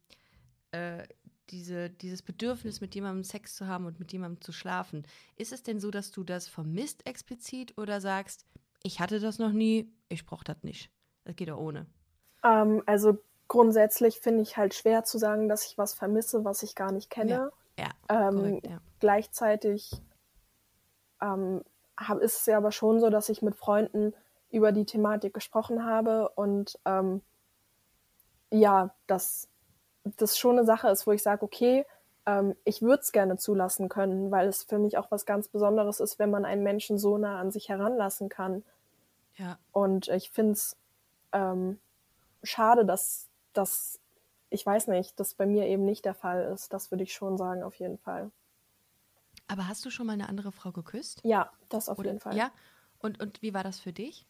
äh, 0.73 1.05
diese, 1.51 1.91
dieses 1.91 2.23
Bedürfnis, 2.23 2.81
mit 2.81 2.95
jemandem 2.95 3.25
Sex 3.25 3.55
zu 3.57 3.67
haben 3.67 3.87
und 3.87 3.99
mit 3.99 4.13
jemandem 4.13 4.41
zu 4.41 4.53
schlafen. 4.53 5.07
Ist 5.37 5.53
es 5.53 5.63
denn 5.63 5.81
so, 5.81 5.91
dass 5.91 6.11
du 6.11 6.25
das 6.25 6.49
vermisst 6.49 7.07
explizit 7.07 7.77
oder 7.79 8.01
sagst, 8.01 8.47
ich 8.83 9.01
hatte 9.01 9.21
das 9.21 9.39
noch 9.39 9.53
nie, 9.53 9.93
ich 10.09 10.27
brauche 10.27 10.45
das 10.45 10.63
nicht? 10.63 10.91
Das 11.25 11.37
geht 11.37 11.51
auch 11.51 11.61
ohne. 11.61 11.87
Ähm, 12.45 12.83
also 12.87 13.19
grundsätzlich 13.49 14.21
finde 14.21 14.43
ich 14.43 14.57
halt 14.57 14.75
schwer 14.75 15.05
zu 15.05 15.19
sagen, 15.19 15.49
dass 15.49 15.67
ich 15.67 15.79
was 15.79 15.95
vermisse, 15.95 16.45
was 16.45 16.63
ich 16.63 16.75
gar 16.75 16.93
nicht 16.93 17.11
kenne. 17.11 17.51
Ja, 17.79 17.89
ja, 18.09 18.29
Ähm, 18.29 18.37
korrekt, 18.37 18.67
ja. 18.67 18.79
Gleichzeitig 19.01 19.91
ähm, 21.21 21.63
hab, 21.97 22.19
ist 22.19 22.41
es 22.41 22.47
ja 22.47 22.57
aber 22.57 22.73
schon 22.73 23.01
so, 23.01 23.11
dass 23.11 23.29
ich 23.29 23.43
mit 23.43 23.55
Freunden 23.55 24.15
über 24.51 24.73
die 24.73 24.85
Thematik 24.85 25.35
gesprochen 25.35 25.85
habe 25.85 26.29
und 26.31 26.79
ähm, 26.85 27.23
ja, 28.51 28.95
dass 29.07 29.49
das 30.05 30.39
schon 30.39 30.59
eine 30.59 30.67
Sache 30.67 30.89
ist, 30.89 31.07
wo 31.07 31.13
ich 31.13 31.23
sage, 31.23 31.43
okay, 31.43 31.87
ähm, 32.27 32.55
ich 32.65 32.83
würde 32.83 33.03
es 33.03 33.13
gerne 33.13 33.37
zulassen 33.37 33.89
können, 33.89 34.31
weil 34.31 34.49
es 34.49 34.65
für 34.65 34.79
mich 34.79 34.99
auch 34.99 35.11
was 35.11 35.27
ganz 35.27 35.49
Besonderes 35.49 36.01
ist, 36.01 36.19
wenn 36.19 36.31
man 36.31 36.45
einen 36.45 36.63
Menschen 36.63 36.99
so 36.99 37.19
nah 37.19 37.39
an 37.39 37.51
sich 37.51 37.69
heranlassen 37.69 38.29
kann. 38.29 38.63
Ja. 39.37 39.59
Und 39.73 40.09
ich 40.09 40.31
finde 40.31 40.53
es 40.53 40.77
ähm, 41.33 41.79
schade, 42.43 42.85
dass 42.85 43.29
das, 43.53 44.01
ich 44.51 44.65
weiß 44.65 44.89
nicht, 44.89 45.19
das 45.21 45.35
bei 45.35 45.47
mir 45.47 45.67
eben 45.67 45.85
nicht 45.85 46.05
der 46.05 46.15
Fall 46.15 46.45
ist. 46.53 46.73
Das 46.73 46.91
würde 46.91 47.05
ich 47.05 47.13
schon 47.15 47.39
sagen, 47.39 47.63
auf 47.63 47.75
jeden 47.77 47.99
Fall. 47.99 48.31
Aber 49.49 49.69
hast 49.69 49.85
du 49.85 49.91
schon 49.91 50.07
mal 50.07 50.15
eine 50.15 50.29
andere 50.29 50.53
Frau 50.53 50.73
geküsst? 50.73 51.21
Ja, 51.25 51.53
das 51.69 51.89
auf 51.89 51.99
Oder, 51.99 52.09
jeden 52.09 52.21
Fall. 52.21 52.37
Ja. 52.37 52.51
Und, 52.99 53.21
und 53.21 53.43
wie 53.43 53.55
war 53.55 53.65
das 53.65 53.81
für 53.81 53.93
dich? 53.93 54.27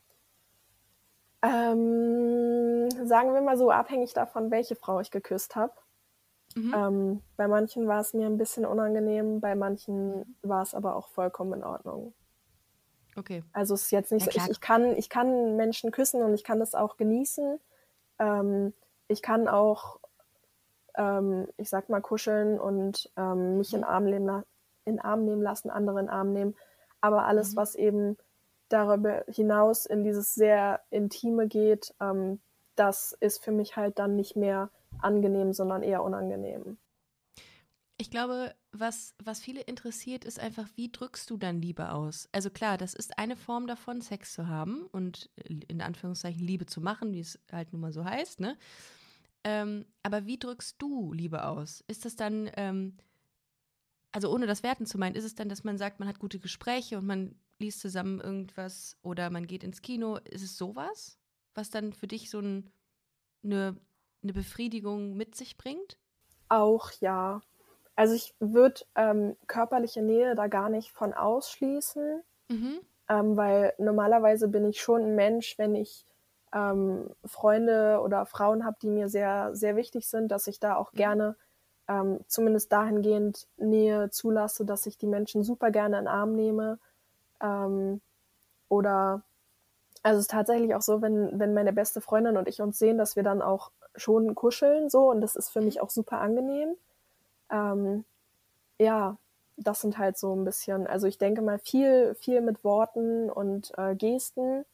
Ähm, 1.43 2.89
sagen 3.07 3.35
wir 3.35 3.41
mal 3.41 3.57
so, 3.57 3.71
abhängig 3.71 4.15
davon, 4.15 4.51
welche 4.51 4.77
Frau 4.77 5.01
ich 5.01 5.11
geküsst 5.11 5.57
habe. 5.57 5.75
Mhm. 6.55 6.75
Ähm, 6.77 7.23
bei 7.37 7.49
manchen 7.49 7.89
war 7.89 8.01
es 8.01 8.15
mir 8.15 8.27
ein 8.27 8.39
bisschen 8.39 8.65
unangenehm, 8.67 9.41
bei 9.41 9.55
manchen 9.55 10.37
war 10.43 10.63
es 10.63 10.75
aber 10.75 10.97
auch 10.97 11.09
vollkommen 11.09 11.55
in 11.55 11.65
Ordnung. 11.65 12.15
Okay. 13.17 13.43
Also 13.53 13.75
es 13.75 13.83
ist 13.83 13.91
jetzt 13.91 14.13
nicht 14.13 14.27
Ja, 14.27 14.33
so, 14.33 14.39
ich, 14.47 14.51
ich, 14.57 14.61
kann, 14.61 14.97
ich 14.97 15.09
kann 15.09 15.57
Menschen 15.57 15.91
küssen 15.91 16.23
und 16.23 16.35
ich 16.35 16.45
kann 16.45 16.59
das 16.61 16.75
auch 16.75 16.97
genießen. 16.97 17.59
Ähm, 18.23 18.73
ich 19.09 19.21
kann 19.21 19.49
auch, 19.49 19.99
ähm, 20.95 21.49
ich 21.57 21.69
sag 21.69 21.89
mal, 21.89 22.01
kuscheln 22.01 22.59
und 22.61 23.11
ähm, 23.17 23.59
mich 23.59 23.75
in, 23.75 23.81
Mhm. 23.81 23.85
Arm 23.85 24.05
nehmen, 24.05 24.45
in 24.85 25.01
Arm 25.01 25.25
nehmen 25.25 25.43
lassen, 25.43 25.71
andere 25.71 26.01
in 26.01 26.09
Arm 26.09 26.33
nehmen. 26.33 26.55
Aber 27.01 27.25
alles, 27.25 27.53
Mhm. 27.53 27.57
was 27.57 27.75
eben 27.75 28.17
darüber 28.69 29.25
hinaus 29.27 29.87
in 29.87 30.05
dieses 30.05 30.35
sehr 30.35 30.81
Intime 30.91 31.49
geht, 31.49 31.95
ähm, 32.01 32.41
das 32.77 33.13
ist 33.21 33.43
für 33.43 33.53
mich 33.53 33.77
halt 33.77 33.99
dann 33.99 34.17
nicht 34.17 34.37
mehr 34.37 34.71
angenehm, 35.01 35.53
sondern 35.53 35.83
eher 35.83 36.03
unangenehm. 36.03 36.79
Ich 37.99 38.11
glaube, 38.11 38.55
was, 38.73 39.15
was 39.23 39.41
viele 39.41 39.61
interessiert, 39.61 40.25
ist 40.25 40.41
einfach, 40.41 40.69
wie 40.77 40.91
drückst 40.91 41.29
du 41.29 41.37
dann 41.37 41.61
Liebe 41.61 41.93
aus? 41.93 42.29
Also 42.33 42.51
klar, 42.51 42.79
das 42.79 42.95
ist 42.95 43.19
eine 43.19 43.37
Form 43.37 43.67
davon, 43.67 44.01
Sex 44.01 44.33
zu 44.33 44.49
haben 44.49 44.87
und 44.87 45.31
äh, 45.37 45.61
in 45.69 45.83
Anführungszeichen 45.83 46.43
Liebe 46.45 46.67
zu 46.67 46.81
machen, 46.81 47.13
wie 47.13 47.21
es 47.21 47.39
halt 47.51 47.73
nun 47.73 47.83
mal 47.83 47.93
so 47.93 48.05
heißt, 48.05 48.41
ne? 48.41 48.59
Ähm, 49.45 49.87
aber 50.03 50.27
wie 50.27 50.39
drückst 50.39 50.77
du 50.81 51.13
Liebe 51.13 51.45
aus? 51.47 51.85
Ist 51.89 52.05
das 52.05 52.17
dann, 52.17 52.51
ähm, 52.57 52.97
also 54.13 54.33
ohne 54.33 54.47
das 54.47 54.63
Werten 54.63 54.87
zu 54.87 54.99
meinen, 54.99 55.17
ist 55.17 55.25
es 55.25 55.35
dann, 55.35 55.49
dass 55.49 55.65
man 55.65 55.79
sagt, 55.79 55.99
man 56.01 56.09
hat 56.09 56.19
gute 56.19 56.39
Gespräche 56.39 56.97
und 56.99 57.07
man 57.07 57.35
liest 57.59 57.81
zusammen 57.81 58.21
irgendwas 58.21 58.97
oder 59.03 59.31
man 59.31 59.47
geht 59.47 59.65
ins 59.65 59.83
Kino? 59.83 60.17
Ist 60.17 60.43
es 60.43 60.57
sowas, 60.57 61.19
was 61.55 61.71
dann 61.71 61.93
für 61.93 62.07
dich 62.07 62.31
so 62.31 62.39
ein, 62.39 62.71
eine, 63.43 63.77
eine 64.23 64.33
Befriedigung 64.33 65.17
mit 65.17 65.35
sich 65.35 65.57
bringt? 65.57 65.99
Auch 66.49 66.91
ja. 67.01 67.41
Also 68.03 68.15
ich 68.15 68.35
würde 68.41 68.81
ähm, 68.97 69.37
körperliche 69.47 70.03
Nähe 70.03 70.35
da 70.35 70.49
gar 70.49 70.69
nicht 70.69 70.91
von 70.91 71.13
ausschließen, 71.15 72.25
Mhm. 72.49 72.81
ähm, 73.09 73.37
weil 73.37 73.75
normalerweise 73.79 74.49
bin 74.49 74.65
ich 74.69 74.81
schon 74.81 75.03
ein 75.03 75.15
Mensch, 75.15 75.57
wenn 75.57 75.77
ich 75.77 76.05
ähm, 76.53 77.11
Freunde 77.25 78.01
oder 78.03 78.27
Frauen 78.27 78.65
habe, 78.65 78.77
die 78.83 78.91
mir 78.91 79.09
sehr, 79.09 79.55
sehr 79.55 79.77
wichtig 79.77 80.09
sind, 80.09 80.33
dass 80.33 80.49
ich 80.49 80.59
da 80.59 80.75
auch 80.75 80.91
gerne 80.95 81.37
ähm, 81.87 82.19
zumindest 82.27 82.73
dahingehend 82.73 83.47
Nähe 83.57 84.11
zulasse, 84.11 84.65
dass 84.65 84.85
ich 84.87 84.99
die 84.99 85.07
Menschen 85.07 85.45
super 85.45 85.71
gerne 85.71 85.99
in 86.01 86.07
den 86.07 86.09
Arm 86.13 86.35
nehme. 86.35 86.81
Ähm, 87.41 88.01
oder 88.69 89.23
also 90.03 90.19
es 90.19 90.25
ist 90.25 90.33
tatsächlich 90.33 90.75
auch 90.75 90.83
so, 90.83 91.03
wenn, 91.03 91.39
wenn 91.39 91.55
meine 91.55 91.73
beste 91.73 92.01
Freundin 92.01 92.37
und 92.37 92.49
ich 92.49 92.61
uns 92.61 92.81
sehen, 92.81 92.99
dass 92.99 93.15
wir 93.15 93.23
dann 93.23 93.43
auch 93.43 93.71
schon 93.95 94.35
kuscheln 94.35 94.91
so 94.91 95.09
und 95.09 95.21
das 95.21 95.37
ist 95.37 95.51
für 95.51 95.61
mich 95.61 95.81
auch 95.81 95.91
super 95.91 96.21
angenehm. 96.21 96.75
Ähm, 97.53 98.05
ja, 98.79 99.17
das 99.57 99.81
sind 99.81 99.99
halt 99.99 100.19
so 100.19 100.35
ein 100.35 100.45
bisschen, 100.45 100.87
also 100.87 101.07
ich 101.07 101.19
denke 101.19 101.43
mal 101.43 101.59
viel, 101.59 102.15
viel 102.17 102.41
mit 102.41 102.65
Worten 102.65 103.31
und 103.31 103.73
äh, 103.79 103.95
Gesten 103.95 104.65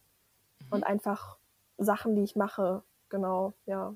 und 0.71 0.85
einfach 0.85 1.37
Sachen, 1.77 2.15
die 2.17 2.23
ich 2.23 2.37
mache. 2.37 2.83
Genau, 3.11 3.53
ja. 3.67 3.95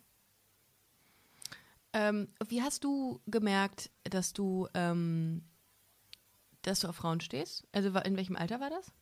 Ähm, 1.95 2.29
wie 2.49 2.63
hast 2.63 2.85
du 2.85 3.21
gemerkt, 3.27 3.91
dass 4.05 4.33
du, 4.33 4.69
ähm, 4.75 5.45
dass 6.63 6.81
du 6.81 6.89
auf 6.89 6.97
Frauen 6.97 7.21
stehst? 7.21 7.67
Also 7.73 7.91
in 8.01 8.17
welchem 8.17 8.37
Alter 8.37 8.61
war 8.61 8.71
das? 8.71 8.93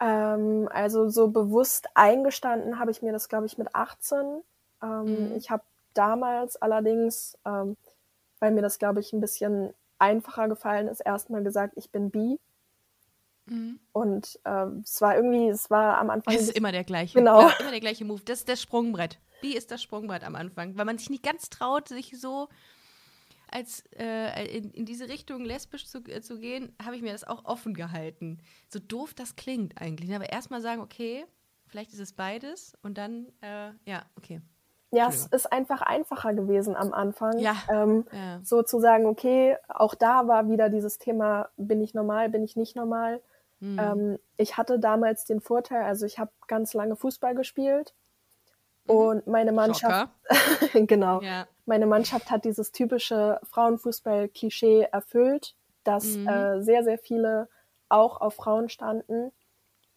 Ähm, 0.00 0.68
also 0.72 1.08
so 1.08 1.28
bewusst 1.28 1.88
eingestanden 1.94 2.78
habe 2.78 2.90
ich 2.90 3.02
mir 3.02 3.12
das, 3.12 3.28
glaube 3.28 3.46
ich, 3.46 3.58
mit 3.58 3.74
18. 3.74 4.42
Ähm, 4.82 5.30
Mhm. 5.30 5.36
Ich 5.36 5.50
habe 5.50 5.64
damals 5.94 6.56
allerdings, 6.56 7.38
ähm, 7.44 7.76
weil 8.44 8.52
mir 8.52 8.60
das, 8.60 8.78
glaube 8.78 9.00
ich, 9.00 9.14
ein 9.14 9.22
bisschen 9.22 9.72
einfacher 9.98 10.48
gefallen 10.48 10.86
ist, 10.86 11.00
erstmal 11.00 11.42
gesagt, 11.42 11.72
ich 11.76 11.90
bin 11.90 12.10
bi. 12.10 12.38
Und 13.92 14.38
ähm, 14.44 14.82
es 14.84 15.00
war 15.00 15.16
irgendwie, 15.16 15.48
es 15.48 15.70
war 15.70 15.96
am 15.96 16.10
Anfang. 16.10 16.34
Es 16.34 16.42
ist 16.42 16.56
immer 16.56 16.72
der 16.72 16.84
gleiche. 16.84 17.18
Genau. 17.18 17.40
Ja, 17.40 17.54
immer 17.58 17.70
der 17.70 17.80
gleiche 17.80 18.04
Move. 18.04 18.20
Das 18.22 18.40
ist 18.40 18.48
das 18.50 18.60
Sprungbrett. 18.60 19.18
Wie 19.40 19.56
ist 19.56 19.70
das 19.70 19.82
Sprungbrett 19.82 20.24
am 20.24 20.34
Anfang? 20.34 20.76
Weil 20.76 20.84
man 20.84 20.98
sich 20.98 21.08
nicht 21.08 21.22
ganz 21.22 21.48
traut, 21.48 21.88
sich 21.88 22.20
so 22.20 22.48
als 23.48 23.82
äh, 23.96 24.46
in, 24.54 24.72
in 24.72 24.84
diese 24.84 25.08
Richtung 25.08 25.42
lesbisch 25.42 25.86
zu, 25.86 26.04
äh, 26.04 26.20
zu 26.20 26.38
gehen, 26.38 26.74
habe 26.82 26.96
ich 26.96 27.02
mir 27.02 27.12
das 27.12 27.24
auch 27.24 27.46
offen 27.46 27.72
gehalten. 27.72 28.40
So 28.68 28.78
doof 28.78 29.14
das 29.14 29.36
klingt 29.36 29.80
eigentlich. 29.80 30.14
Aber 30.14 30.28
erstmal 30.30 30.60
sagen, 30.60 30.82
okay, 30.82 31.24
vielleicht 31.66 31.94
ist 31.94 32.00
es 32.00 32.12
beides 32.12 32.74
und 32.82 32.98
dann, 32.98 33.32
äh, 33.40 33.70
ja, 33.86 34.04
okay. 34.16 34.42
Ja, 34.94 35.08
es 35.08 35.26
ist 35.26 35.52
einfach 35.52 35.82
einfacher 35.82 36.34
gewesen 36.34 36.76
am 36.76 36.92
Anfang. 36.92 37.38
Ja. 37.38 37.54
Ähm, 37.70 38.06
Ja. 38.12 38.40
So 38.42 38.62
zu 38.62 38.78
sagen, 38.80 39.06
okay, 39.06 39.56
auch 39.68 39.94
da 39.94 40.26
war 40.28 40.48
wieder 40.48 40.68
dieses 40.68 40.98
Thema, 40.98 41.48
bin 41.56 41.80
ich 41.82 41.94
normal, 41.94 42.28
bin 42.30 42.42
ich 42.44 42.56
nicht 42.56 42.76
normal. 42.76 43.20
Hm. 43.60 43.78
Ähm, 43.78 44.18
ich 44.36 44.56
hatte 44.56 44.78
damals 44.78 45.24
den 45.24 45.40
Vorteil, 45.40 45.82
also 45.84 46.06
ich 46.06 46.18
habe 46.18 46.30
ganz 46.48 46.74
lange 46.74 46.96
Fußball 46.96 47.34
gespielt 47.34 47.94
und 48.86 49.26
meine 49.26 49.52
Mannschaft, 49.52 50.10
genau, 50.72 51.18
Mhm. 51.20 51.26
Ja. 51.26 51.46
meine 51.66 51.86
Mannschaft 51.86 52.30
hat 52.30 52.44
dieses 52.44 52.72
typische 52.72 53.40
Frauenfußball-Klischee 53.44 54.88
erfüllt, 54.92 55.54
dass 55.84 56.16
Mhm. 56.16 56.28
äh, 56.28 56.62
sehr, 56.62 56.84
sehr 56.84 56.98
viele 56.98 57.48
auch 57.88 58.20
auf 58.20 58.34
Frauen 58.34 58.68
standen. 58.68 59.32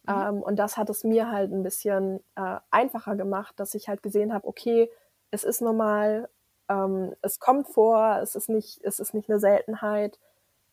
Mhm. 0.08 0.28
Ähm, 0.28 0.42
und 0.42 0.56
das 0.58 0.76
hat 0.76 0.90
es 0.90 1.04
mir 1.04 1.30
halt 1.30 1.52
ein 1.52 1.62
bisschen 1.62 2.20
äh, 2.36 2.58
einfacher 2.70 3.16
gemacht, 3.16 3.54
dass 3.60 3.74
ich 3.74 3.88
halt 3.88 4.02
gesehen 4.02 4.32
habe, 4.32 4.46
okay, 4.48 4.90
es 5.30 5.44
ist 5.44 5.60
normal, 5.60 6.28
ähm, 6.68 7.14
es 7.22 7.38
kommt 7.40 7.68
vor, 7.68 8.18
es 8.22 8.34
ist 8.34 8.48
nicht, 8.48 8.80
es 8.84 9.00
ist 9.00 9.14
nicht 9.14 9.30
eine 9.30 9.40
Seltenheit, 9.40 10.18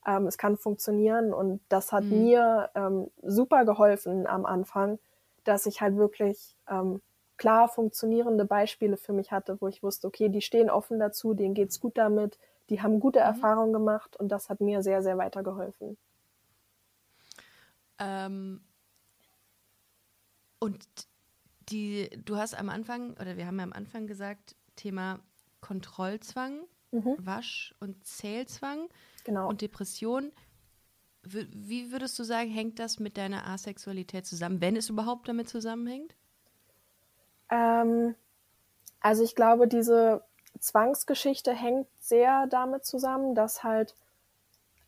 ähm, 0.05 0.27
es 0.27 0.37
kann 0.37 0.57
funktionieren 0.57 1.33
und 1.33 1.61
das 1.69 1.91
hat 1.91 2.11
Mhm. 2.11 2.11
mir 2.11 2.69
ähm, 2.75 3.09
super 3.23 3.65
geholfen 3.65 4.27
am 4.27 4.45
Anfang, 4.45 4.99
dass 5.43 5.65
ich 5.65 5.81
halt 5.81 5.97
wirklich 5.97 6.55
ähm, 6.69 7.01
klar 7.37 7.67
funktionierende 7.67 8.45
Beispiele 8.45 8.97
für 8.97 9.13
mich 9.13 9.31
hatte, 9.31 9.59
wo 9.61 9.67
ich 9.67 9.83
wusste, 9.83 10.07
okay, 10.07 10.29
die 10.29 10.41
stehen 10.41 10.69
offen 10.69 10.99
dazu, 10.99 11.33
denen 11.33 11.53
geht's 11.53 11.79
gut 11.79 11.97
damit, 11.97 12.37
die 12.69 12.81
haben 12.81 12.99
gute 12.99 13.19
Mhm. 13.23 13.45
Erfahrungen 13.59 13.73
gemacht 13.73 14.15
und 14.17 14.29
das 14.29 14.49
hat 14.49 14.61
mir 14.61 14.81
sehr, 14.83 15.03
sehr 15.03 15.17
weitergeholfen. 15.17 15.97
Ähm, 17.99 18.64
und 20.59 20.87
die, 21.69 22.09
du 22.23 22.37
hast 22.37 22.55
am 22.55 22.69
Anfang, 22.69 23.13
oder 23.13 23.37
wir 23.37 23.47
haben 23.47 23.57
ja 23.57 23.63
am 23.63 23.73
Anfang 23.73 24.07
gesagt, 24.07 24.55
Thema 24.75 25.19
Kontrollzwang, 25.61 26.65
Mhm. 26.91 27.17
Wasch- 27.17 27.75
und 27.79 28.05
Zählzwang 28.05 28.87
Genau. 29.23 29.49
und 29.49 29.61
Depression. 29.61 30.31
Wie 31.23 31.91
würdest 31.91 32.17
du 32.19 32.23
sagen, 32.23 32.49
hängt 32.51 32.77
das 32.79 32.99
mit 32.99 33.17
deiner 33.17 33.47
Asexualität 33.47 34.25
zusammen, 34.27 34.61
wenn 34.61 34.75
es 34.75 34.89
überhaupt 34.89 35.27
damit 35.27 35.49
zusammenhängt? 35.49 36.15
Ähm, 37.49 38.15
also 39.01 39.23
ich 39.23 39.35
glaube, 39.35 39.67
diese 39.67 40.23
Zwangsgeschichte 40.59 41.53
hängt 41.53 41.87
sehr 41.99 42.47
damit 42.47 42.85
zusammen, 42.85 43.35
dass 43.35 43.63
halt 43.63 43.95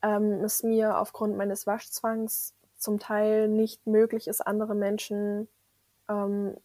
ähm, 0.02 0.44
es 0.44 0.62
mir 0.62 0.98
aufgrund 0.98 1.36
meines 1.36 1.66
Waschzwangs 1.66 2.54
zum 2.76 2.98
Teil 3.00 3.48
nicht 3.48 3.86
möglich 3.86 4.28
ist, 4.28 4.40
andere 4.46 4.74
Menschen 4.74 5.48
ähm, 6.08 6.56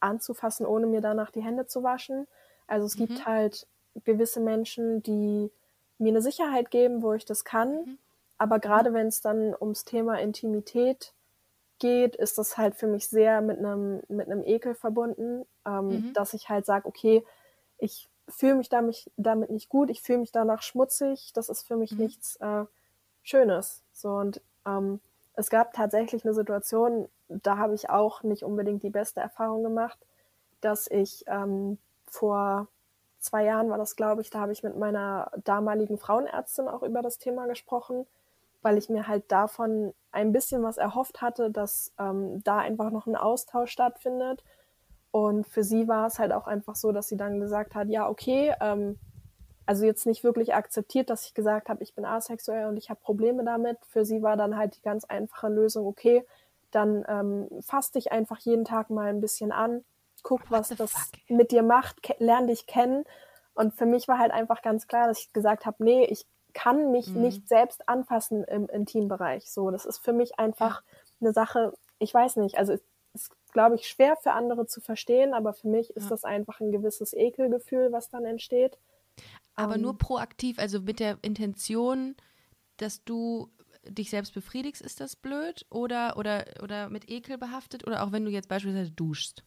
anzufassen, 0.00 0.66
ohne 0.66 0.86
mir 0.86 1.00
danach 1.00 1.30
die 1.30 1.42
Hände 1.42 1.66
zu 1.66 1.82
waschen. 1.82 2.26
Also 2.66 2.86
es 2.86 2.96
gibt 2.96 3.26
halt 3.26 3.66
gewisse 4.04 4.40
Menschen, 4.40 5.02
die 5.02 5.50
mir 5.98 6.08
eine 6.08 6.22
Sicherheit 6.22 6.70
geben, 6.70 7.02
wo 7.02 7.12
ich 7.12 7.24
das 7.24 7.44
kann. 7.44 7.98
Aber 8.38 8.58
gerade 8.58 8.92
wenn 8.92 9.06
es 9.06 9.20
dann 9.20 9.54
ums 9.60 9.84
Thema 9.84 10.18
Intimität 10.18 11.12
geht, 11.78 12.16
ist 12.16 12.38
das 12.38 12.56
halt 12.56 12.74
für 12.74 12.86
mich 12.86 13.08
sehr 13.08 13.40
mit 13.40 13.58
einem 13.58 14.02
mit 14.08 14.26
einem 14.26 14.42
Ekel 14.44 14.74
verbunden, 14.74 15.44
ähm, 15.66 16.12
dass 16.14 16.34
ich 16.34 16.48
halt 16.48 16.66
sage, 16.66 16.86
okay, 16.86 17.24
ich 17.78 18.08
fühle 18.28 18.54
mich 18.54 18.68
damit, 18.68 19.10
damit 19.16 19.50
nicht 19.50 19.68
gut, 19.68 19.90
ich 19.90 20.02
fühle 20.02 20.18
mich 20.18 20.32
danach 20.32 20.62
schmutzig, 20.62 21.32
das 21.34 21.48
ist 21.48 21.66
für 21.66 21.76
mich 21.76 21.92
mhm. 21.92 21.98
nichts 21.98 22.36
äh, 22.36 22.64
Schönes. 23.22 23.82
So 23.92 24.10
und 24.10 24.40
ähm, 24.66 25.00
es 25.34 25.50
gab 25.50 25.72
tatsächlich 25.72 26.24
eine 26.24 26.34
Situation, 26.34 27.08
da 27.42 27.58
habe 27.58 27.74
ich 27.74 27.90
auch 27.90 28.22
nicht 28.22 28.42
unbedingt 28.42 28.82
die 28.82 28.90
beste 28.90 29.20
Erfahrung 29.20 29.62
gemacht, 29.62 29.98
dass 30.60 30.88
ich 30.90 31.24
ähm, 31.26 31.78
vor 32.06 32.68
zwei 33.18 33.44
Jahren 33.44 33.70
war 33.70 33.78
das, 33.78 33.96
glaube 33.96 34.20
ich, 34.20 34.30
da 34.30 34.40
habe 34.40 34.52
ich 34.52 34.62
mit 34.62 34.76
meiner 34.76 35.30
damaligen 35.44 35.98
Frauenärztin 35.98 36.68
auch 36.68 36.82
über 36.82 37.02
das 37.02 37.18
Thema 37.18 37.46
gesprochen, 37.46 38.06
weil 38.62 38.78
ich 38.78 38.88
mir 38.88 39.08
halt 39.08 39.30
davon 39.30 39.94
ein 40.10 40.32
bisschen 40.32 40.62
was 40.62 40.76
erhofft 40.76 41.22
hatte, 41.22 41.50
dass 41.50 41.92
ähm, 41.98 42.42
da 42.44 42.58
einfach 42.58 42.90
noch 42.90 43.06
ein 43.06 43.16
Austausch 43.16 43.70
stattfindet. 43.70 44.44
Und 45.10 45.46
für 45.46 45.62
sie 45.62 45.88
war 45.88 46.06
es 46.06 46.18
halt 46.18 46.32
auch 46.32 46.46
einfach 46.46 46.74
so, 46.74 46.92
dass 46.92 47.08
sie 47.08 47.16
dann 47.16 47.40
gesagt 47.40 47.74
hat, 47.74 47.88
ja, 47.88 48.08
okay, 48.08 48.54
ähm, 48.60 48.98
also 49.66 49.84
jetzt 49.84 50.06
nicht 50.06 50.24
wirklich 50.24 50.54
akzeptiert, 50.54 51.10
dass 51.10 51.26
ich 51.26 51.34
gesagt 51.34 51.68
habe, 51.68 51.82
ich 51.82 51.94
bin 51.94 52.04
asexuell 52.04 52.66
und 52.66 52.76
ich 52.76 52.90
habe 52.90 53.00
Probleme 53.00 53.44
damit. 53.44 53.78
Für 53.86 54.04
sie 54.04 54.22
war 54.22 54.36
dann 54.36 54.56
halt 54.56 54.76
die 54.76 54.82
ganz 54.82 55.04
einfache 55.04 55.48
Lösung, 55.48 55.86
okay, 55.86 56.24
dann 56.74 57.04
ähm, 57.08 57.48
fass 57.60 57.90
dich 57.90 58.12
einfach 58.12 58.38
jeden 58.38 58.64
Tag 58.64 58.90
mal 58.90 59.08
ein 59.08 59.20
bisschen 59.20 59.52
an, 59.52 59.84
guck, 60.22 60.50
was 60.50 60.68
das 60.68 60.92
fuck? 60.92 61.10
mit 61.28 61.50
dir 61.50 61.62
macht, 61.62 61.96
lern 62.18 62.46
dich 62.46 62.66
kennen. 62.66 63.04
Und 63.54 63.74
für 63.74 63.86
mich 63.86 64.08
war 64.08 64.18
halt 64.18 64.32
einfach 64.32 64.62
ganz 64.62 64.86
klar, 64.86 65.08
dass 65.08 65.20
ich 65.20 65.32
gesagt 65.32 65.66
habe, 65.66 65.84
nee, 65.84 66.04
ich 66.04 66.26
kann 66.54 66.90
mich 66.90 67.08
mhm. 67.08 67.22
nicht 67.22 67.48
selbst 67.48 67.88
anfassen 67.88 68.44
im 68.44 68.68
Intimbereich. 68.68 69.50
So, 69.50 69.70
das 69.70 69.84
ist 69.84 69.98
für 69.98 70.12
mich 70.12 70.38
einfach 70.38 70.82
eine 71.20 71.32
Sache, 71.32 71.72
ich 71.98 72.12
weiß 72.12 72.36
nicht, 72.36 72.58
also 72.58 72.72
es 72.72 72.82
ist, 73.14 73.32
glaube 73.52 73.74
ich, 73.74 73.88
schwer 73.88 74.16
für 74.16 74.32
andere 74.32 74.66
zu 74.66 74.80
verstehen, 74.80 75.34
aber 75.34 75.52
für 75.52 75.68
mich 75.68 75.90
ist 75.90 76.04
ja. 76.04 76.10
das 76.10 76.24
einfach 76.24 76.60
ein 76.60 76.72
gewisses 76.72 77.12
Ekelgefühl, 77.12 77.92
was 77.92 78.08
dann 78.08 78.24
entsteht. 78.24 78.78
Aber 79.54 79.74
um, 79.74 79.82
nur 79.82 79.92
ähm. 79.92 79.98
proaktiv, 79.98 80.58
also 80.58 80.80
mit 80.80 81.00
der 81.00 81.18
Intention, 81.22 82.16
dass 82.78 83.04
du 83.04 83.50
dich 83.84 84.10
selbst 84.10 84.34
befriedigst, 84.34 84.82
ist 84.82 85.00
das 85.00 85.16
blöd? 85.16 85.66
Oder, 85.70 86.16
oder, 86.16 86.44
oder 86.62 86.88
mit 86.88 87.08
Ekel 87.10 87.38
behaftet? 87.38 87.86
Oder 87.86 88.02
auch 88.02 88.12
wenn 88.12 88.24
du 88.24 88.30
jetzt 88.30 88.48
beispielsweise 88.48 88.90
duschst? 88.90 89.44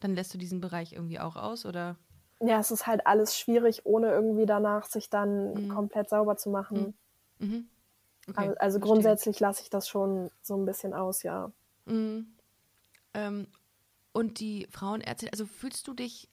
Dann 0.00 0.14
lässt 0.14 0.32
du 0.34 0.38
diesen 0.38 0.60
Bereich 0.60 0.92
irgendwie 0.92 1.20
auch 1.20 1.36
aus, 1.36 1.66
oder? 1.66 1.96
Ja, 2.40 2.58
es 2.58 2.70
ist 2.70 2.86
halt 2.86 3.06
alles 3.06 3.38
schwierig, 3.38 3.84
ohne 3.84 4.10
irgendwie 4.10 4.46
danach 4.46 4.86
sich 4.86 5.10
dann 5.10 5.52
mhm. 5.54 5.68
komplett 5.68 6.08
sauber 6.08 6.36
zu 6.36 6.50
machen. 6.50 6.94
Mhm. 7.38 7.46
mhm. 7.46 7.68
Okay, 8.28 8.48
also, 8.48 8.58
also 8.58 8.80
grundsätzlich 8.80 9.40
lasse 9.40 9.62
ich 9.62 9.70
das 9.70 9.88
schon 9.88 10.30
so 10.42 10.54
ein 10.56 10.64
bisschen 10.64 10.94
aus, 10.94 11.22
ja. 11.22 11.50
Mhm. 11.86 12.36
Ähm, 13.14 13.48
und 14.12 14.40
die 14.40 14.66
Frauenärztin, 14.70 15.30
also 15.30 15.46
fühlst 15.46 15.88
du 15.88 15.94
dich, 15.94 16.28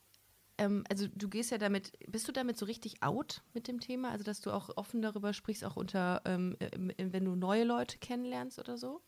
ähm, 0.57 0.83
also 0.89 1.07
du 1.13 1.29
gehst 1.29 1.51
ja 1.51 1.57
damit, 1.57 1.91
bist 2.07 2.27
du 2.27 2.31
damit 2.31 2.57
so 2.57 2.65
richtig 2.65 3.03
out 3.03 3.41
mit 3.53 3.67
dem 3.67 3.79
Thema? 3.79 4.11
Also 4.11 4.23
dass 4.23 4.41
du 4.41 4.51
auch 4.51 4.69
offen 4.75 5.01
darüber 5.01 5.33
sprichst, 5.33 5.63
auch 5.63 5.75
unter, 5.75 6.21
ähm, 6.25 6.57
wenn 6.97 7.25
du 7.25 7.35
neue 7.35 7.63
Leute 7.63 7.97
kennenlernst 7.97 8.59
oder 8.59 8.77
so? 8.77 9.01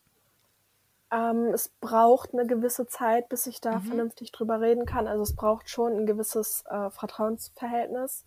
Ähm, 1.12 1.46
es 1.52 1.68
braucht 1.80 2.32
eine 2.32 2.46
gewisse 2.46 2.86
Zeit, 2.86 3.28
bis 3.28 3.46
ich 3.46 3.60
da 3.60 3.78
mhm. 3.78 3.82
vernünftig 3.82 4.30
drüber 4.30 4.60
reden 4.60 4.86
kann. 4.86 5.08
Also 5.08 5.22
es 5.22 5.34
braucht 5.34 5.68
schon 5.68 5.92
ein 5.92 6.06
gewisses 6.06 6.64
äh, 6.68 6.90
Vertrauensverhältnis. 6.90 8.24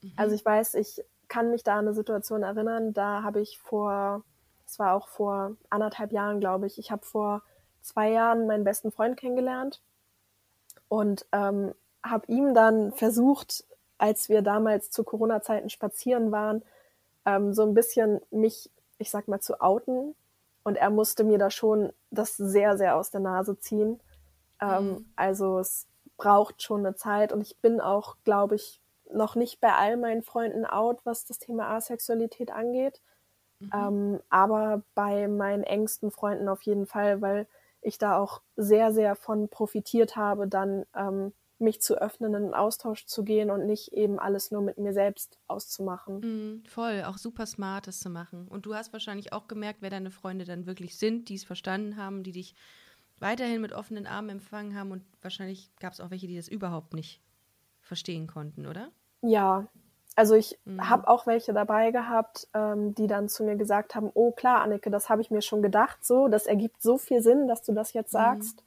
Mhm. 0.00 0.12
Also 0.16 0.34
ich 0.34 0.44
weiß, 0.44 0.74
ich 0.74 1.04
kann 1.28 1.50
mich 1.50 1.62
da 1.62 1.74
an 1.74 1.86
eine 1.86 1.94
Situation 1.94 2.42
erinnern, 2.42 2.92
da 2.92 3.22
habe 3.22 3.40
ich 3.40 3.58
vor, 3.58 4.24
es 4.66 4.78
war 4.78 4.94
auch 4.94 5.08
vor 5.08 5.56
anderthalb 5.70 6.12
Jahren, 6.12 6.40
glaube 6.40 6.66
ich, 6.66 6.78
ich 6.78 6.90
habe 6.90 7.04
vor 7.04 7.42
zwei 7.82 8.10
Jahren 8.10 8.46
meinen 8.46 8.64
besten 8.64 8.90
Freund 8.90 9.16
kennengelernt 9.16 9.82
und 10.88 11.26
ähm, 11.32 11.74
habe 12.04 12.26
ihm 12.28 12.54
dann 12.54 12.92
versucht, 12.92 13.64
als 13.98 14.28
wir 14.28 14.42
damals 14.42 14.90
zu 14.90 15.02
Corona-Zeiten 15.04 15.70
spazieren 15.70 16.30
waren, 16.30 16.62
ähm, 17.24 17.54
so 17.54 17.62
ein 17.62 17.74
bisschen 17.74 18.20
mich, 18.30 18.70
ich 18.98 19.10
sag 19.10 19.26
mal, 19.28 19.40
zu 19.40 19.60
outen 19.60 20.14
und 20.62 20.76
er 20.76 20.90
musste 20.90 21.24
mir 21.24 21.38
da 21.38 21.50
schon 21.50 21.92
das 22.10 22.36
sehr, 22.36 22.76
sehr 22.76 22.96
aus 22.96 23.10
der 23.10 23.20
Nase 23.20 23.58
ziehen. 23.58 24.00
Ähm, 24.60 24.88
mhm. 24.88 25.06
Also 25.16 25.58
es 25.58 25.86
braucht 26.16 26.62
schon 26.62 26.84
eine 26.84 26.94
Zeit 26.94 27.32
und 27.32 27.40
ich 27.40 27.58
bin 27.58 27.80
auch, 27.80 28.16
glaube 28.24 28.56
ich, 28.56 28.80
noch 29.12 29.34
nicht 29.36 29.60
bei 29.60 29.72
all 29.72 29.96
meinen 29.96 30.22
Freunden 30.22 30.64
out, 30.64 31.00
was 31.04 31.24
das 31.24 31.38
Thema 31.38 31.68
Asexualität 31.68 32.50
angeht. 32.50 33.00
Mhm. 33.60 33.70
Ähm, 33.74 34.20
aber 34.28 34.82
bei 34.94 35.28
meinen 35.28 35.62
engsten 35.62 36.10
Freunden 36.10 36.48
auf 36.48 36.62
jeden 36.62 36.86
Fall, 36.86 37.22
weil 37.22 37.46
ich 37.80 37.98
da 37.98 38.18
auch 38.18 38.40
sehr, 38.56 38.92
sehr 38.92 39.14
von 39.14 39.48
profitiert 39.48 40.16
habe, 40.16 40.48
dann 40.48 40.86
ähm, 40.96 41.32
mich 41.64 41.80
zu 41.80 42.00
öffnen, 42.00 42.34
in 42.34 42.44
einen 42.44 42.54
Austausch 42.54 43.06
zu 43.06 43.24
gehen 43.24 43.50
und 43.50 43.66
nicht 43.66 43.92
eben 43.92 44.18
alles 44.18 44.50
nur 44.50 44.62
mit 44.62 44.78
mir 44.78 44.92
selbst 44.92 45.38
auszumachen. 45.48 46.20
Mm, 46.20 46.64
voll, 46.66 47.02
auch 47.04 47.18
super 47.18 47.46
smart, 47.46 47.86
das 47.86 47.98
zu 47.98 48.10
machen. 48.10 48.46
Und 48.48 48.66
du 48.66 48.74
hast 48.74 48.92
wahrscheinlich 48.92 49.32
auch 49.32 49.48
gemerkt, 49.48 49.82
wer 49.82 49.90
deine 49.90 50.10
Freunde 50.10 50.44
dann 50.44 50.66
wirklich 50.66 50.96
sind, 50.96 51.28
die 51.28 51.34
es 51.34 51.44
verstanden 51.44 51.96
haben, 51.96 52.22
die 52.22 52.32
dich 52.32 52.54
weiterhin 53.18 53.60
mit 53.60 53.72
offenen 53.72 54.06
Armen 54.06 54.30
empfangen 54.30 54.78
haben 54.78 54.92
und 54.92 55.02
wahrscheinlich 55.22 55.70
gab 55.80 55.92
es 55.92 56.00
auch 56.00 56.10
welche, 56.10 56.26
die 56.26 56.36
das 56.36 56.48
überhaupt 56.48 56.94
nicht 56.94 57.20
verstehen 57.80 58.26
konnten, 58.26 58.66
oder? 58.66 58.90
Ja, 59.22 59.66
also 60.16 60.34
ich 60.34 60.58
mhm. 60.64 60.88
habe 60.88 61.08
auch 61.08 61.26
welche 61.26 61.52
dabei 61.52 61.90
gehabt, 61.90 62.48
ähm, 62.54 62.94
die 62.94 63.06
dann 63.06 63.28
zu 63.28 63.44
mir 63.44 63.56
gesagt 63.56 63.94
haben, 63.94 64.10
oh 64.14 64.30
klar, 64.30 64.62
Annike, 64.62 64.90
das 64.90 65.08
habe 65.08 65.22
ich 65.22 65.30
mir 65.30 65.42
schon 65.42 65.62
gedacht, 65.62 66.04
so, 66.04 66.28
das 66.28 66.46
ergibt 66.46 66.82
so 66.82 66.98
viel 66.98 67.20
Sinn, 67.20 67.48
dass 67.48 67.62
du 67.62 67.72
das 67.72 67.92
jetzt 67.92 68.12
mhm. 68.12 68.18
sagst. 68.18 68.64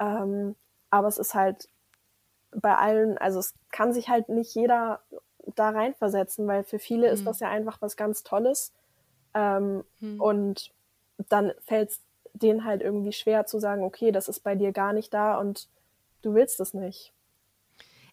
Mhm. 0.00 0.06
Ähm, 0.06 0.56
aber 0.90 1.08
es 1.08 1.18
ist 1.18 1.34
halt 1.34 1.68
bei 2.54 2.76
allen, 2.76 3.18
also 3.18 3.38
es 3.38 3.54
kann 3.70 3.92
sich 3.92 4.08
halt 4.08 4.28
nicht 4.28 4.54
jeder 4.54 5.00
da 5.54 5.70
reinversetzen, 5.70 6.46
weil 6.46 6.64
für 6.64 6.78
viele 6.78 7.08
mhm. 7.08 7.14
ist 7.14 7.26
das 7.26 7.40
ja 7.40 7.50
einfach 7.50 7.80
was 7.82 7.96
ganz 7.96 8.22
Tolles. 8.22 8.72
Ähm, 9.34 9.84
mhm. 10.00 10.20
Und 10.20 10.72
dann 11.28 11.52
fällt 11.60 11.90
es 11.90 12.00
denen 12.32 12.64
halt 12.64 12.82
irgendwie 12.82 13.12
schwer 13.12 13.46
zu 13.46 13.60
sagen, 13.60 13.84
okay, 13.84 14.10
das 14.10 14.28
ist 14.28 14.40
bei 14.40 14.54
dir 14.54 14.72
gar 14.72 14.92
nicht 14.92 15.14
da 15.14 15.38
und 15.38 15.68
du 16.22 16.34
willst 16.34 16.60
es 16.60 16.74
nicht. 16.74 17.12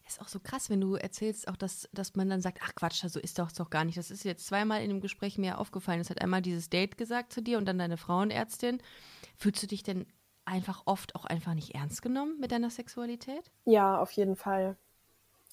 Ist 0.06 0.20
auch 0.20 0.28
so 0.28 0.40
krass, 0.40 0.68
wenn 0.68 0.80
du 0.80 0.94
erzählst, 0.94 1.48
auch 1.48 1.56
dass, 1.56 1.88
dass 1.92 2.14
man 2.14 2.28
dann 2.28 2.42
sagt, 2.42 2.58
ach 2.62 2.74
Quatsch, 2.74 3.04
so 3.06 3.18
ist 3.18 3.38
doch 3.38 3.50
doch 3.52 3.70
gar 3.70 3.84
nicht. 3.84 3.96
Das 3.96 4.10
ist 4.10 4.24
jetzt 4.24 4.46
zweimal 4.46 4.82
in 4.82 4.88
dem 4.88 5.00
Gespräch 5.00 5.38
mir 5.38 5.58
aufgefallen. 5.58 6.00
Es 6.00 6.10
hat 6.10 6.20
einmal 6.20 6.42
dieses 6.42 6.68
Date 6.68 6.98
gesagt 6.98 7.32
zu 7.32 7.40
dir 7.40 7.58
und 7.58 7.66
dann 7.66 7.78
deine 7.78 7.96
Frauenärztin. 7.96 8.82
Fühlst 9.38 9.62
du 9.62 9.66
dich 9.66 9.82
denn 9.82 10.06
einfach 10.44 10.82
oft 10.86 11.14
auch 11.14 11.24
einfach 11.24 11.54
nicht 11.54 11.74
ernst 11.74 12.02
genommen 12.02 12.38
mit 12.40 12.52
deiner 12.52 12.70
Sexualität? 12.70 13.50
Ja, 13.64 14.00
auf 14.00 14.10
jeden 14.12 14.36
Fall. 14.36 14.76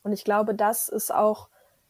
Und 0.03 0.13
ich 0.13 0.23
glaube, 0.23 0.55
das 0.55 0.89
ist 0.89 1.13
auch 1.13 1.49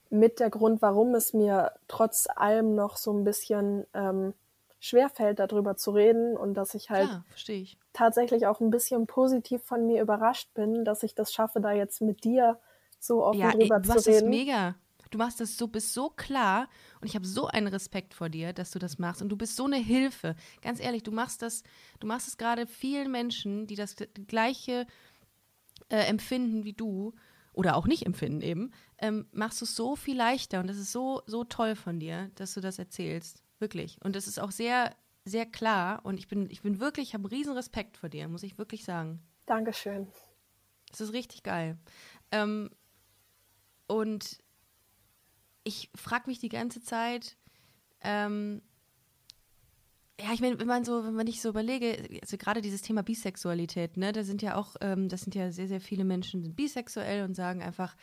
mit 0.10 0.40
der 0.40 0.50
Grund, 0.50 0.82
warum 0.82 1.14
es 1.16 1.34
mir 1.34 1.74
trotz 1.88 2.28
allem 2.36 2.76
noch 2.76 2.98
so 2.98 3.14
ein 3.14 3.24
bisschen 3.24 3.86
ähm, 3.94 4.34
schwerfällt, 4.80 5.40
darüber 5.40 5.76
zu 5.76 5.92
reden 5.92 6.36
und 6.36 6.56
dass 6.56 6.74
ich 6.74 6.90
halt 6.90 7.10
ja, 7.10 7.24
ich. 7.48 7.78
tatsächlich 7.94 8.48
auch 8.48 8.60
ein 8.60 8.72
bisschen 8.72 9.08
positiv 9.08 9.64
von 9.64 9.86
mir 9.86 10.02
überrascht 10.02 10.54
bin, 10.54 10.84
dass 10.86 11.04
ich 11.04 11.14
das 11.16 11.32
schaffe, 11.32 11.62
da 11.62 11.72
jetzt 11.72 12.02
mit 12.02 12.24
dir 12.24 12.60
so 13.00 13.24
offen 13.24 13.40
ja, 13.40 13.52
drüber 13.52 13.78
ey, 13.78 13.82
zu 13.84 13.92
reden. 13.92 13.92
Ja, 13.92 13.94
Das 13.94 14.08
ist 14.08 14.26
mega. 14.26 14.76
Du 15.10 15.18
machst 15.18 15.40
das 15.40 15.58
so, 15.58 15.68
bist 15.68 15.94
so 15.94 16.10
klar 16.10 16.70
und 17.02 17.08
ich 17.08 17.16
habe 17.16 17.26
so 17.26 17.48
einen 17.48 17.68
Respekt 17.68 18.14
vor 18.14 18.30
dir, 18.30 18.54
dass 18.54 18.72
du 18.72 18.80
das 18.80 19.00
machst 19.00 19.22
und 19.22 19.30
du 19.30 19.36
bist 19.36 19.56
so 19.56 19.66
eine 19.66 19.78
Hilfe. 19.78 20.36
Ganz 20.62 20.80
ehrlich, 20.80 21.04
du 21.04 21.12
machst 21.12 21.42
das, 21.42 21.64
du 22.00 22.08
machst 22.08 22.28
es 22.28 22.38
gerade 22.38 22.68
vielen 22.68 23.12
Menschen, 23.12 23.68
die 23.68 23.76
das 23.76 23.96
gleiche 24.28 24.86
äh, 25.90 26.06
empfinden 26.06 26.64
wie 26.64 26.74
du 26.74 27.14
oder 27.54 27.76
auch 27.76 27.88
nicht 27.88 28.06
empfinden 28.06 28.42
eben, 28.42 28.72
ähm, 29.00 29.28
machst 29.32 29.62
du 29.62 29.66
es 29.66 29.76
so 29.76 29.96
viel 29.96 30.16
leichter 30.16 30.60
und 30.60 30.68
das 30.68 30.78
ist 30.78 30.92
so, 30.92 31.22
so 31.26 31.44
toll 31.44 31.76
von 31.76 32.00
dir, 32.00 32.32
dass 32.36 32.54
du 32.54 32.62
das 32.62 32.80
erzählst. 32.80 33.44
Wirklich. 33.60 33.98
Und 34.04 34.16
das 34.16 34.28
ist 34.28 34.40
auch 34.40 34.52
sehr, 34.52 34.96
sehr 35.26 35.46
klar 35.46 36.06
und 36.06 36.18
ich 36.18 36.28
bin, 36.28 36.50
ich 36.50 36.62
bin 36.62 36.80
wirklich, 36.80 37.10
ich 37.10 37.14
habe 37.14 37.30
riesen 37.30 37.54
Respekt 37.54 37.98
vor 37.98 38.08
dir, 38.08 38.28
muss 38.28 38.44
ich 38.44 38.58
wirklich 38.58 38.86
sagen. 38.86 39.22
Dankeschön. 39.46 40.08
Das 40.90 41.02
ist 41.02 41.14
richtig 41.14 41.44
geil. 41.44 41.78
Ähm, 42.32 42.70
und 43.88 44.40
ich 45.64 45.90
frage 45.96 46.26
mich 46.28 46.40
die 46.40 46.50
ganze 46.50 46.82
Zeit, 46.82 47.38
ähm, 48.02 48.62
ja, 50.22 50.34
ich 50.34 50.42
meine, 50.42 50.60
wenn 50.60 50.68
man 50.68 50.84
so, 50.84 51.06
wenn 51.06 51.14
man 51.14 51.26
nicht 51.26 51.42
so 51.42 51.50
überlege, 51.50 51.98
also 52.22 52.38
gerade 52.38 52.62
dieses 52.62 52.82
Thema 52.82 53.04
Bisexualität, 53.04 53.96
ne, 53.96 54.12
da 54.12 54.24
sind 54.24 54.42
ja 54.42 54.56
auch, 54.56 54.76
ähm, 54.82 55.08
das 55.08 55.22
sind 55.22 55.34
ja 55.34 55.52
sehr, 55.52 55.68
sehr 55.68 55.80
viele 55.80 56.04
Menschen 56.04 56.44
sind 56.44 56.56
bisexuell 56.56 57.24
und 57.24 57.36
sagen 57.36 57.62
einfach, 57.62 57.96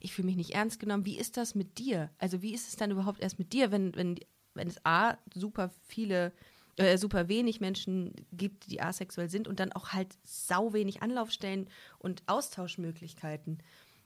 ich 0.00 0.14
fühle 0.14 0.26
mich 0.26 0.36
nicht 0.36 0.54
ernst 0.54 0.78
genommen. 0.78 1.04
Wie 1.04 1.18
ist 1.18 1.36
das 1.36 1.54
mit 1.54 1.78
dir? 1.78 2.10
Also 2.18 2.42
wie 2.42 2.54
ist 2.54 2.68
es 2.68 2.76
dann 2.76 2.92
überhaupt 2.92 3.20
erst 3.20 3.38
mit 3.38 3.52
dir, 3.52 3.72
wenn, 3.72 3.94
wenn, 3.96 4.20
wenn 4.54 4.68
es 4.68 4.84
A, 4.84 5.16
super 5.34 5.70
viele, 5.88 6.32
äh, 6.76 6.96
super 6.96 7.28
wenig 7.28 7.60
Menschen 7.60 8.12
gibt, 8.32 8.70
die 8.70 8.80
asexuell 8.80 9.28
sind 9.28 9.48
und 9.48 9.58
dann 9.58 9.72
auch 9.72 9.88
halt 9.88 10.16
sau 10.22 10.72
wenig 10.74 11.02
Anlaufstellen 11.02 11.68
und 11.98 12.22
Austauschmöglichkeiten. 12.26 13.58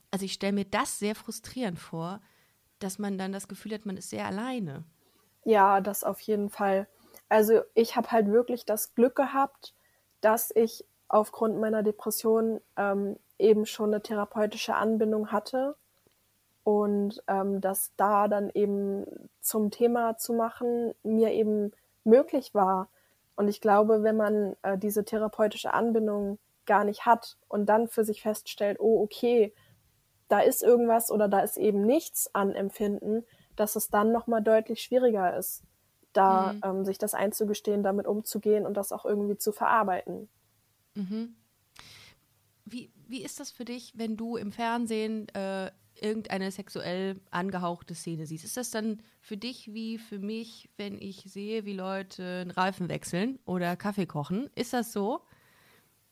Also 0.09 0.25
ich 0.25 0.33
stelle 0.33 0.53
mir 0.53 0.65
das 0.65 0.97
sehr 0.97 1.13
frustrierend 1.13 1.77
vor, 1.77 2.19
dass 2.79 2.99
man 2.99 3.17
dann 3.17 3.31
das 3.31 3.47
Gefühl 3.47 3.73
hat, 3.73 3.85
man 3.85 3.97
ist 3.97 4.09
sehr 4.09 4.25
alleine. 4.25 4.83
Ja, 5.45 5.81
das 5.81 6.03
auf 6.03 6.19
jeden 6.21 6.49
Fall. 6.49 6.87
Also 7.29 7.61
ich 7.75 7.95
habe 7.95 8.11
halt 8.11 8.27
wirklich 8.27 8.65
das 8.65 8.93
Glück 8.95 9.15
gehabt, 9.15 9.73
dass 10.21 10.51
ich 10.55 10.85
aufgrund 11.07 11.59
meiner 11.59 11.83
Depression 11.83 12.61
ähm, 12.77 13.17
eben 13.37 13.65
schon 13.65 13.93
eine 13.93 14.01
therapeutische 14.03 14.75
Anbindung 14.75 15.31
hatte. 15.31 15.75
und 16.63 17.23
ähm, 17.27 17.61
das 17.61 17.93
da 17.97 18.27
dann 18.27 18.51
eben 18.53 19.05
zum 19.41 19.71
Thema 19.71 20.17
zu 20.17 20.33
machen, 20.33 20.93
mir 21.03 21.31
eben 21.31 21.71
möglich 22.03 22.53
war. 22.53 22.89
Und 23.35 23.47
ich 23.47 23.61
glaube, 23.61 24.03
wenn 24.03 24.17
man 24.17 24.55
äh, 24.61 24.77
diese 24.77 25.05
therapeutische 25.05 25.73
Anbindung 25.73 26.37
gar 26.65 26.83
nicht 26.83 27.05
hat 27.05 27.37
und 27.47 27.67
dann 27.67 27.87
für 27.87 28.03
sich 28.03 28.21
feststellt, 28.21 28.77
oh, 28.79 29.01
okay, 29.01 29.53
da 30.29 30.39
ist 30.39 30.63
irgendwas 30.63 31.11
oder 31.11 31.27
da 31.27 31.41
ist 31.41 31.57
eben 31.57 31.85
nichts 31.85 32.33
an 32.33 32.53
Empfinden, 32.53 33.25
dass 33.55 33.75
es 33.75 33.89
dann 33.89 34.13
nochmal 34.13 34.41
deutlich 34.41 34.81
schwieriger 34.81 35.35
ist, 35.35 35.63
da 36.13 36.53
mhm. 36.53 36.61
ähm, 36.63 36.85
sich 36.85 36.97
das 36.97 37.13
einzugestehen, 37.13 37.83
damit 37.83 38.07
umzugehen 38.07 38.65
und 38.65 38.75
das 38.75 38.93
auch 38.93 39.05
irgendwie 39.05 39.37
zu 39.37 39.51
verarbeiten. 39.51 40.29
Mhm. 40.95 41.35
Wie, 42.63 42.93
wie 43.07 43.23
ist 43.23 43.39
das 43.39 43.51
für 43.51 43.65
dich, 43.65 43.93
wenn 43.97 44.15
du 44.15 44.37
im 44.37 44.51
Fernsehen 44.51 45.27
äh, 45.29 45.71
irgendeine 45.99 46.51
sexuell 46.51 47.19
angehauchte 47.31 47.95
Szene 47.95 48.27
siehst? 48.27 48.45
Ist 48.45 48.57
das 48.57 48.69
dann 48.69 49.01
für 49.21 49.35
dich 49.35 49.73
wie 49.73 49.97
für 49.97 50.19
mich, 50.19 50.69
wenn 50.77 51.01
ich 51.01 51.23
sehe, 51.23 51.65
wie 51.65 51.73
Leute 51.73 52.41
einen 52.41 52.51
Reifen 52.51 52.87
wechseln 52.87 53.39
oder 53.45 53.75
Kaffee 53.75 54.05
kochen? 54.05 54.49
Ist 54.55 54.73
das 54.73 54.93
so? 54.93 55.21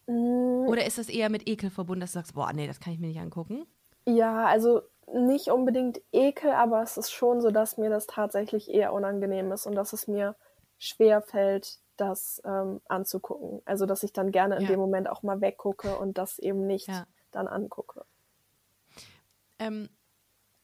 Mhm. 0.08 0.68
Oder 0.68 0.86
ist 0.86 0.98
das 0.98 1.10
eher 1.10 1.30
mit 1.30 1.48
Ekel 1.48 1.70
verbunden, 1.70 2.02
dass 2.02 2.14
du 2.14 2.20
sagst, 2.20 2.34
boah, 2.34 2.52
nee, 2.52 2.66
das 2.66 2.80
kann 2.80 2.94
ich 2.94 3.00
mir 3.00 3.08
nicht 3.08 3.20
angucken? 3.20 3.68
Ja, 4.08 4.46
also 4.46 4.84
nicht 5.14 5.50
unbedingt 5.50 6.00
Ekel, 6.14 6.52
aber 6.52 6.82
es 6.82 6.96
ist 6.96 7.12
schon 7.12 7.42
so, 7.42 7.52
dass 7.52 7.78
mir 7.78 7.90
das 7.90 8.08
tatsächlich 8.08 8.70
eher 8.70 8.94
unangenehm 8.94 9.52
ist 9.52 9.66
und 9.66 9.76
dass 9.76 9.92
es 9.92 10.08
mir 10.08 10.36
schwer 10.78 11.22
fällt, 11.22 11.80
das 11.98 12.42
ähm, 12.46 12.80
anzugucken. 12.88 13.62
Also 13.66 13.86
dass 13.86 14.04
ich 14.04 14.14
dann 14.14 14.32
gerne 14.32 14.56
in 14.56 14.62
ja. 14.62 14.68
dem 14.70 14.80
Moment 14.80 15.10
auch 15.10 15.24
mal 15.24 15.42
weggucke 15.42 15.98
und 15.98 16.18
das 16.18 16.40
eben 16.40 16.66
nicht 16.66 16.88
ja. 16.88 17.06
dann 17.32 17.50
angucke. 17.50 18.06
Ähm, 19.60 19.90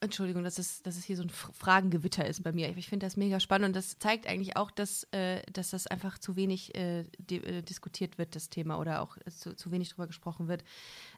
Entschuldigung, 0.00 0.42
dass 0.42 0.58
es, 0.58 0.82
dass 0.82 0.96
es 0.96 1.04
hier 1.04 1.16
so 1.18 1.22
ein 1.22 1.30
Fragengewitter 1.30 2.26
ist 2.26 2.42
bei 2.42 2.52
mir. 2.52 2.74
Ich 2.78 2.88
finde 2.88 3.04
das 3.04 3.18
mega 3.18 3.40
spannend 3.40 3.68
und 3.68 3.76
das 3.76 3.98
zeigt 3.98 4.26
eigentlich 4.26 4.56
auch, 4.56 4.70
dass, 4.70 5.06
äh, 5.10 5.42
dass 5.52 5.70
das 5.70 5.86
einfach 5.86 6.18
zu 6.18 6.34
wenig 6.36 6.74
äh, 6.74 7.00
äh, 7.30 7.60
diskutiert 7.60 8.16
wird, 8.16 8.36
das 8.36 8.48
Thema, 8.48 8.78
oder 8.78 9.02
auch 9.02 9.18
zu, 9.28 9.54
zu 9.54 9.70
wenig 9.70 9.90
drüber 9.90 10.06
gesprochen 10.06 10.48
wird. 10.48 10.64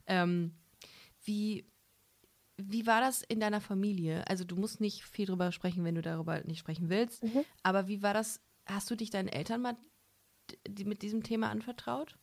Ähm, 0.09 0.57
wie, 1.25 1.67
wie 2.59 2.87
war 2.87 3.01
das 3.01 3.23
in 3.23 3.41
deiner 3.41 3.61
Familie? 3.61 4.25
Also 4.29 4.45
du 4.45 4.57
musst 4.57 4.81
nicht 4.81 5.05
viel 5.05 5.27
drüber 5.27 5.53
sprechen, 5.53 5.85
wenn 5.85 5.95
du 5.95 6.03
darüber 6.03 6.41
nicht 6.45 6.59
sprechen 6.59 6.89
willst. 6.89 7.23
Mhm. 7.23 7.45
Aber 7.63 7.89
wie 7.89 8.03
war 8.03 8.15
das? 8.15 8.41
Hast 8.67 8.91
du 8.91 8.97
dich 8.97 9.11
deinen 9.11 9.29
Eltern 9.29 9.63
mal 9.63 9.77
mit 10.85 11.03
diesem 11.03 11.23
Thema 11.23 11.51
anvertraut? 11.51 12.17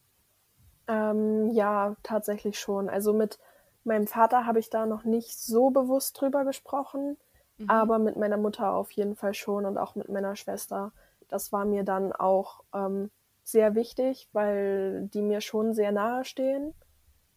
Ähm, 0.88 1.52
ja, 1.52 1.96
tatsächlich 2.04 2.60
schon. 2.60 2.90
Also 2.90 3.14
mit 3.14 3.40
meinem 3.84 4.08
Vater 4.08 4.46
habe 4.46 4.60
ich 4.60 4.70
da 4.70 4.86
noch 4.86 5.04
nicht 5.04 5.38
so 5.38 5.70
bewusst 5.70 6.20
drüber 6.20 6.44
gesprochen, 6.44 7.18
mhm. 7.58 7.70
aber 7.70 8.00
mit 8.00 8.18
meiner 8.18 8.38
Mutter 8.38 8.74
auf 8.74 8.92
jeden 8.92 9.16
Fall 9.16 9.34
schon 9.34 9.66
und 9.66 9.78
auch 9.78 9.96
mit 9.96 10.10
meiner 10.10 10.36
Schwester. 10.36 10.92
Das 11.30 11.52
war 11.52 11.66
mir 11.66 11.84
dann 11.84 12.12
auch 12.12 12.64
ähm, 12.74 13.10
sehr 13.44 13.76
wichtig, 13.76 14.28
weil 14.34 15.10
die 15.14 15.22
mir 15.22 15.42
schon 15.42 15.74
sehr 15.74 15.92
nahe 15.92 16.26
stehen 16.26 16.74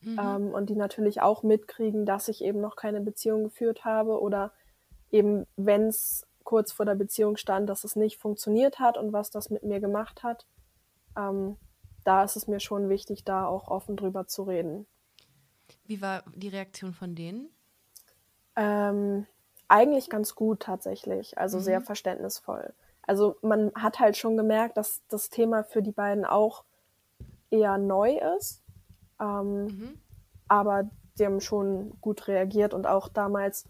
mhm. 0.06 0.18
ähm, 0.18 0.48
und 0.54 0.70
die 0.70 0.76
natürlich 0.76 1.20
auch 1.20 1.42
mitkriegen, 1.42 2.06
dass 2.06 2.28
ich 2.28 2.42
eben 2.42 2.60
noch 2.60 2.76
keine 2.76 3.00
Beziehung 3.00 3.44
geführt 3.44 3.84
habe 3.84 4.20
oder 4.20 4.52
eben, 5.10 5.46
wenn 5.56 5.88
es 5.88 6.26
kurz 6.44 6.72
vor 6.72 6.86
der 6.86 6.94
Beziehung 6.94 7.36
stand, 7.36 7.68
dass 7.68 7.84
es 7.84 7.96
nicht 7.96 8.18
funktioniert 8.18 8.78
hat 8.78 8.96
und 8.96 9.12
was 9.12 9.30
das 9.30 9.50
mit 9.50 9.64
mir 9.64 9.80
gemacht 9.80 10.22
hat. 10.22 10.46
Ähm, 11.16 11.56
da 12.04 12.22
ist 12.22 12.36
es 12.36 12.46
mir 12.46 12.60
schon 12.60 12.88
wichtig, 12.88 13.24
da 13.24 13.46
auch 13.46 13.68
offen 13.68 13.96
drüber 13.96 14.26
zu 14.26 14.44
reden. 14.44 14.86
Wie 15.84 16.00
war 16.00 16.22
die 16.34 16.48
Reaktion 16.48 16.94
von 16.94 17.14
denen? 17.14 17.50
Ähm, 18.54 19.26
eigentlich 19.68 20.08
ganz 20.08 20.34
gut 20.34 20.60
tatsächlich, 20.60 21.36
also 21.36 21.58
mhm. 21.58 21.62
sehr 21.62 21.80
verständnisvoll. 21.80 22.72
Also 23.02 23.36
man 23.42 23.72
hat 23.74 23.98
halt 23.98 24.16
schon 24.16 24.36
gemerkt, 24.36 24.76
dass 24.76 25.02
das 25.08 25.30
Thema 25.30 25.64
für 25.64 25.82
die 25.82 25.92
beiden 25.92 26.24
auch 26.24 26.64
eher 27.50 27.78
neu 27.78 28.18
ist. 28.36 28.62
Ähm, 29.20 29.64
mhm. 29.64 29.98
Aber 30.48 30.90
die 31.18 31.24
haben 31.24 31.40
schon 31.40 31.98
gut 32.00 32.28
reagiert 32.28 32.74
und 32.74 32.86
auch 32.86 33.08
damals, 33.08 33.66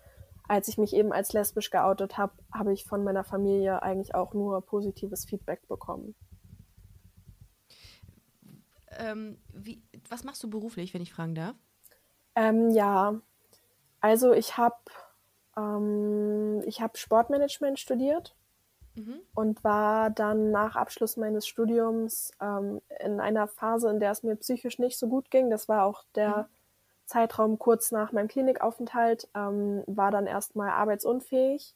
als 0.49 0.69
ich 0.69 0.79
mich 0.79 0.95
eben 0.95 1.13
als 1.13 1.33
lesbisch 1.33 1.71
geoutet 1.71 2.19
habe, 2.19 2.33
habe 2.53 2.73
ich 2.73 2.85
von 2.85 3.05
meiner 3.05 3.25
Familie 3.25 3.83
eigentlich 3.83 4.15
auch 4.15 4.35
nur 4.35 4.61
positives 4.65 5.25
Feedback 5.25 5.67
bekommen. 5.69 6.15
Ähm, 8.99 9.39
wie, 9.53 9.83
was 10.09 10.25
machst 10.25 10.43
du 10.43 10.51
beruflich, 10.51 10.95
wenn 10.95 11.03
ich 11.03 11.13
fragen 11.13 11.35
darf? 11.35 11.57
Ähm, 12.35 12.71
ja, 12.71 13.21
also 14.01 14.33
ich 14.33 14.57
habe 14.57 14.77
ähm, 15.57 16.63
ich 16.67 16.81
hab 16.81 16.99
Sportmanagement 16.99 17.79
studiert 17.79 18.37
mhm. 18.97 19.21
und 19.35 19.63
war 19.65 20.11
dann 20.11 20.51
nach 20.51 20.77
Abschluss 20.77 21.17
meines 21.17 21.47
Studiums 21.47 22.33
ähm, 22.41 22.81
in 23.01 23.21
einer 23.21 23.47
Phase, 23.47 23.91
in 23.91 24.01
der 24.01 24.11
es 24.11 24.23
mir 24.23 24.37
psychisch 24.37 24.79
nicht 24.79 24.99
so 24.99 25.09
gut 25.09 25.31
ging. 25.31 25.51
Das 25.51 25.69
war 25.69 25.85
auch 25.85 26.05
der 26.15 26.37
mhm. 26.37 26.45
Zeitraum 27.07 27.59
kurz 27.59 27.93
nach 27.93 28.13
meinem 28.13 28.29
Klinikaufenthalt, 28.29 29.29
ähm, 29.35 29.83
war 29.87 30.11
dann 30.11 30.27
erstmal 30.27 30.71
arbeitsunfähig. 30.71 31.75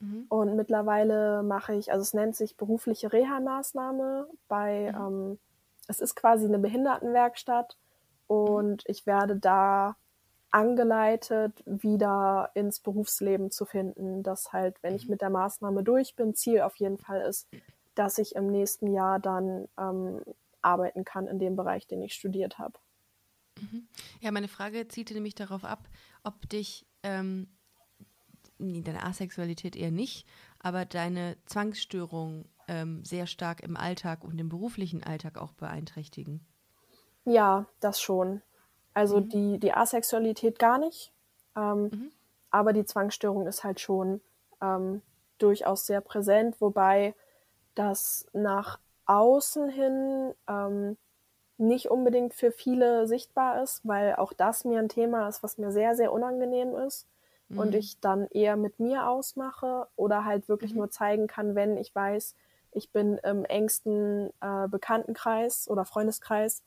Mhm. 0.00 0.26
Und 0.28 0.56
mittlerweile 0.56 1.42
mache 1.42 1.74
ich, 1.74 1.92
also 1.92 2.02
es 2.02 2.14
nennt 2.14 2.36
sich 2.36 2.56
berufliche 2.56 3.12
Reha-Maßnahme 3.12 4.28
bei, 4.48 4.92
mhm. 4.92 5.06
ähm, 5.06 5.38
es 5.88 6.00
ist 6.00 6.14
quasi 6.14 6.46
eine 6.46 6.58
Behindertenwerkstatt 6.58 7.76
und 8.26 8.84
ich 8.86 9.06
werde 9.06 9.36
da 9.36 9.96
angeleitet, 10.50 11.62
wieder 11.66 12.50
ins 12.54 12.80
Berufsleben 12.80 13.50
zu 13.50 13.64
finden, 13.64 14.22
dass 14.22 14.52
halt, 14.52 14.82
wenn 14.82 14.94
ich 14.94 15.04
mhm. 15.04 15.12
mit 15.12 15.20
der 15.20 15.30
Maßnahme 15.30 15.82
durch 15.82 16.16
bin, 16.16 16.34
Ziel 16.34 16.62
auf 16.62 16.76
jeden 16.76 16.98
Fall 16.98 17.20
ist, 17.22 17.48
dass 17.94 18.18
ich 18.18 18.34
im 18.34 18.46
nächsten 18.46 18.92
Jahr 18.92 19.18
dann 19.18 19.68
ähm, 19.78 20.22
arbeiten 20.62 21.04
kann 21.04 21.26
in 21.26 21.38
dem 21.38 21.56
Bereich, 21.56 21.86
den 21.86 22.02
ich 22.02 22.14
studiert 22.14 22.58
habe. 22.58 22.78
Mhm. 23.60 23.88
Ja, 24.20 24.30
meine 24.30 24.48
Frage 24.48 24.88
zielte 24.88 25.14
nämlich 25.14 25.34
darauf 25.34 25.64
ab, 25.64 25.88
ob 26.22 26.48
dich 26.48 26.86
ähm, 27.02 27.48
deine 28.58 29.04
Asexualität 29.04 29.76
eher 29.76 29.90
nicht, 29.90 30.26
aber 30.58 30.84
deine 30.84 31.36
Zwangsstörung 31.46 32.48
ähm, 32.66 33.04
sehr 33.04 33.26
stark 33.26 33.62
im 33.62 33.76
Alltag 33.76 34.24
und 34.24 34.38
im 34.38 34.48
beruflichen 34.48 35.02
Alltag 35.02 35.38
auch 35.38 35.52
beeinträchtigen. 35.52 36.46
Ja, 37.24 37.66
das 37.80 38.00
schon. 38.00 38.42
Also 38.98 39.18
mhm. 39.18 39.28
die, 39.28 39.58
die 39.58 39.72
Asexualität 39.72 40.58
gar 40.58 40.76
nicht. 40.76 41.12
Ähm, 41.56 41.82
mhm. 41.84 42.10
Aber 42.50 42.72
die 42.72 42.84
Zwangsstörung 42.84 43.46
ist 43.46 43.62
halt 43.62 43.78
schon 43.78 44.20
ähm, 44.60 45.02
durchaus 45.38 45.86
sehr 45.86 46.00
präsent, 46.00 46.60
wobei 46.60 47.14
das 47.76 48.26
nach 48.32 48.80
außen 49.06 49.68
hin 49.68 50.34
ähm, 50.48 50.96
nicht 51.58 51.88
unbedingt 51.92 52.34
für 52.34 52.50
viele 52.50 53.06
sichtbar 53.06 53.62
ist, 53.62 53.86
weil 53.86 54.16
auch 54.16 54.32
das 54.32 54.64
mir 54.64 54.80
ein 54.80 54.88
Thema 54.88 55.28
ist, 55.28 55.44
was 55.44 55.58
mir 55.58 55.70
sehr, 55.70 55.94
sehr 55.94 56.12
unangenehm 56.12 56.74
ist 56.74 57.06
mhm. 57.50 57.58
und 57.60 57.74
ich 57.76 58.00
dann 58.00 58.26
eher 58.26 58.56
mit 58.56 58.80
mir 58.80 59.08
ausmache 59.08 59.86
oder 59.94 60.24
halt 60.24 60.48
wirklich 60.48 60.72
mhm. 60.72 60.78
nur 60.78 60.90
zeigen 60.90 61.28
kann, 61.28 61.54
wenn 61.54 61.76
ich 61.76 61.94
weiß, 61.94 62.34
ich 62.72 62.90
bin 62.90 63.18
im 63.18 63.44
engsten 63.44 64.30
äh, 64.40 64.66
Bekanntenkreis 64.66 65.70
oder 65.70 65.84
Freundeskreis 65.84 66.64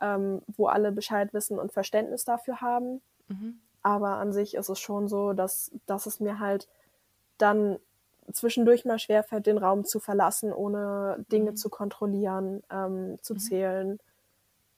ähm, 0.00 0.42
wo 0.56 0.66
alle 0.66 0.92
Bescheid 0.92 1.32
wissen 1.32 1.58
und 1.58 1.72
Verständnis 1.72 2.24
dafür 2.24 2.60
haben. 2.60 3.00
Mhm. 3.28 3.60
Aber 3.82 4.16
an 4.16 4.32
sich 4.32 4.54
ist 4.54 4.68
es 4.68 4.78
schon 4.78 5.08
so, 5.08 5.32
dass, 5.32 5.70
dass 5.86 6.06
es 6.06 6.20
mir 6.20 6.38
halt 6.38 6.68
dann 7.38 7.78
zwischendurch 8.32 8.84
mal 8.84 8.98
schwerfällt, 8.98 9.46
den 9.46 9.58
Raum 9.58 9.84
zu 9.84 9.98
verlassen, 10.00 10.52
ohne 10.52 11.24
Dinge 11.32 11.52
mhm. 11.52 11.56
zu 11.56 11.68
kontrollieren, 11.68 12.62
ähm, 12.70 13.18
zu 13.22 13.34
mhm. 13.34 13.38
zählen. 13.38 14.00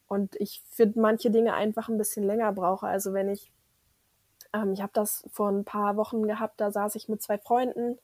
Und 0.07 0.35
ich 0.39 0.63
für 0.69 0.91
manche 0.95 1.31
Dinge 1.31 1.53
einfach 1.53 1.89
ein 1.89 1.97
bisschen 1.97 2.23
länger 2.23 2.51
brauche. 2.53 2.87
Also 2.87 3.13
wenn 3.13 3.29
ich, 3.29 3.51
ähm, 4.53 4.73
ich 4.73 4.81
habe 4.81 4.93
das 4.93 5.25
vor 5.31 5.49
ein 5.49 5.65
paar 5.65 5.97
Wochen 5.97 6.27
gehabt, 6.27 6.59
da 6.61 6.71
saß 6.71 6.95
ich 6.95 7.09
mit 7.09 7.21
zwei 7.21 7.37
Freunden 7.37 7.99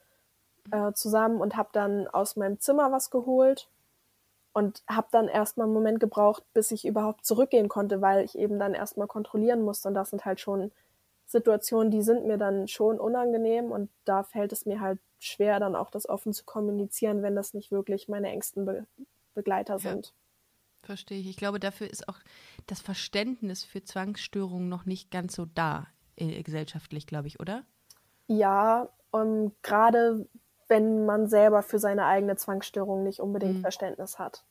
mhm. 0.65 0.73
äh, 0.73 0.93
zusammen 0.93 1.39
und 1.39 1.55
habe 1.55 1.69
dann 1.71 2.07
aus 2.07 2.35
meinem 2.35 2.59
Zimmer 2.59 2.91
was 2.91 3.09
geholt 3.09 3.69
und 4.53 4.83
habe 4.87 5.07
dann 5.11 5.27
erstmal 5.27 5.65
einen 5.65 5.73
Moment 5.73 5.99
gebraucht, 5.99 6.43
bis 6.53 6.71
ich 6.71 6.85
überhaupt 6.85 7.25
zurückgehen 7.25 7.69
konnte, 7.69 8.01
weil 8.01 8.25
ich 8.25 8.37
eben 8.37 8.59
dann 8.59 8.73
erstmal 8.73 9.07
kontrollieren 9.07 9.61
musste. 9.61 9.87
Und 9.89 9.93
das 9.93 10.09
sind 10.09 10.25
halt 10.25 10.39
schon 10.39 10.71
Situationen, 11.25 11.91
die 11.91 12.01
sind 12.01 12.25
mir 12.25 12.37
dann 12.37 12.67
schon 12.67 12.99
unangenehm 12.99 13.71
und 13.71 13.89
da 14.05 14.23
fällt 14.23 14.51
es 14.51 14.65
mir 14.65 14.81
halt 14.81 14.99
schwer, 15.19 15.59
dann 15.59 15.75
auch 15.75 15.91
das 15.91 16.09
offen 16.09 16.33
zu 16.33 16.43
kommunizieren, 16.45 17.21
wenn 17.21 17.35
das 17.35 17.53
nicht 17.53 17.71
wirklich 17.71 18.07
meine 18.07 18.29
engsten 18.29 18.65
Be 18.65 18.85
Begleiter 19.35 19.75
ja. 19.75 19.79
sind. 19.79 20.13
Verstehe 20.81 21.19
ich. 21.19 21.29
Ich 21.29 21.37
glaube, 21.37 21.59
dafür 21.59 21.89
ist 21.89 22.09
auch 22.09 22.17
das 22.65 22.81
Verständnis 22.81 23.63
für 23.63 23.83
Zwangsstörungen 23.83 24.67
noch 24.67 24.85
nicht 24.85 25.11
ganz 25.11 25.35
so 25.35 25.45
da 25.45 25.87
äh, 26.15 26.41
gesellschaftlich, 26.41 27.05
glaube 27.05 27.27
ich, 27.27 27.39
oder? 27.39 27.63
Ja, 28.27 28.89
um, 29.11 29.51
gerade 29.61 30.27
wenn 30.69 31.05
man 31.05 31.27
selber 31.27 31.61
für 31.63 31.79
seine 31.79 32.05
eigene 32.05 32.37
Zwangsstörung 32.37 33.03
nicht 33.03 33.19
unbedingt 33.19 33.57
mhm. 33.57 33.61
Verständnis 33.61 34.19
hat. 34.19 34.43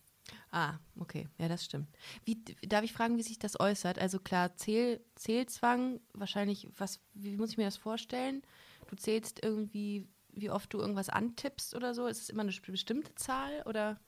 Ah, 0.50 0.74
okay. 1.00 1.28
Ja, 1.38 1.48
das 1.48 1.64
stimmt. 1.64 1.88
Wie, 2.24 2.42
darf 2.66 2.82
ich 2.82 2.92
fragen, 2.92 3.16
wie 3.16 3.22
sich 3.22 3.38
das 3.38 3.58
äußert? 3.58 3.98
Also 3.98 4.18
klar, 4.18 4.54
Zähl, 4.56 5.00
Zählzwang, 5.14 6.00
wahrscheinlich, 6.14 6.68
was, 6.76 7.00
wie 7.14 7.36
muss 7.36 7.50
ich 7.50 7.58
mir 7.58 7.64
das 7.64 7.76
vorstellen? 7.76 8.42
Du 8.88 8.96
zählst 8.96 9.42
irgendwie, 9.42 10.06
wie 10.30 10.50
oft 10.50 10.72
du 10.72 10.78
irgendwas 10.78 11.10
antippst 11.10 11.74
oder 11.74 11.94
so? 11.94 12.06
Ist 12.06 12.22
es 12.22 12.30
immer 12.30 12.42
eine 12.42 12.52
bestimmte 12.66 13.14
Zahl 13.14 13.62
oder? 13.66 13.98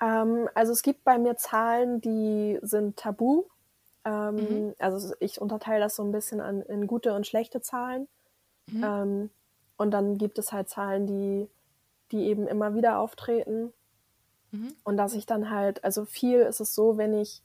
Ähm, 0.00 0.48
also 0.54 0.72
es 0.72 0.82
gibt 0.82 1.04
bei 1.04 1.18
mir 1.18 1.36
Zahlen, 1.36 2.00
die 2.00 2.58
sind 2.62 2.96
tabu. 2.96 3.44
Ähm, 4.04 4.34
mhm. 4.34 4.74
Also 4.78 5.14
ich 5.20 5.40
unterteile 5.40 5.80
das 5.80 5.96
so 5.96 6.02
ein 6.02 6.12
bisschen 6.12 6.40
an, 6.40 6.62
in 6.62 6.86
gute 6.86 7.14
und 7.14 7.26
schlechte 7.26 7.60
Zahlen. 7.60 8.08
Mhm. 8.66 8.84
Ähm, 8.84 9.30
und 9.76 9.90
dann 9.90 10.18
gibt 10.18 10.38
es 10.38 10.52
halt 10.52 10.68
Zahlen, 10.68 11.06
die, 11.06 11.48
die 12.10 12.24
eben 12.26 12.46
immer 12.46 12.74
wieder 12.74 12.98
auftreten. 12.98 13.72
Mhm. 14.50 14.74
Und 14.84 14.96
dass 14.96 15.14
ich 15.14 15.26
dann 15.26 15.50
halt, 15.50 15.82
also 15.84 16.04
viel 16.04 16.40
ist 16.40 16.60
es 16.60 16.74
so, 16.74 16.98
wenn 16.98 17.14
ich 17.14 17.42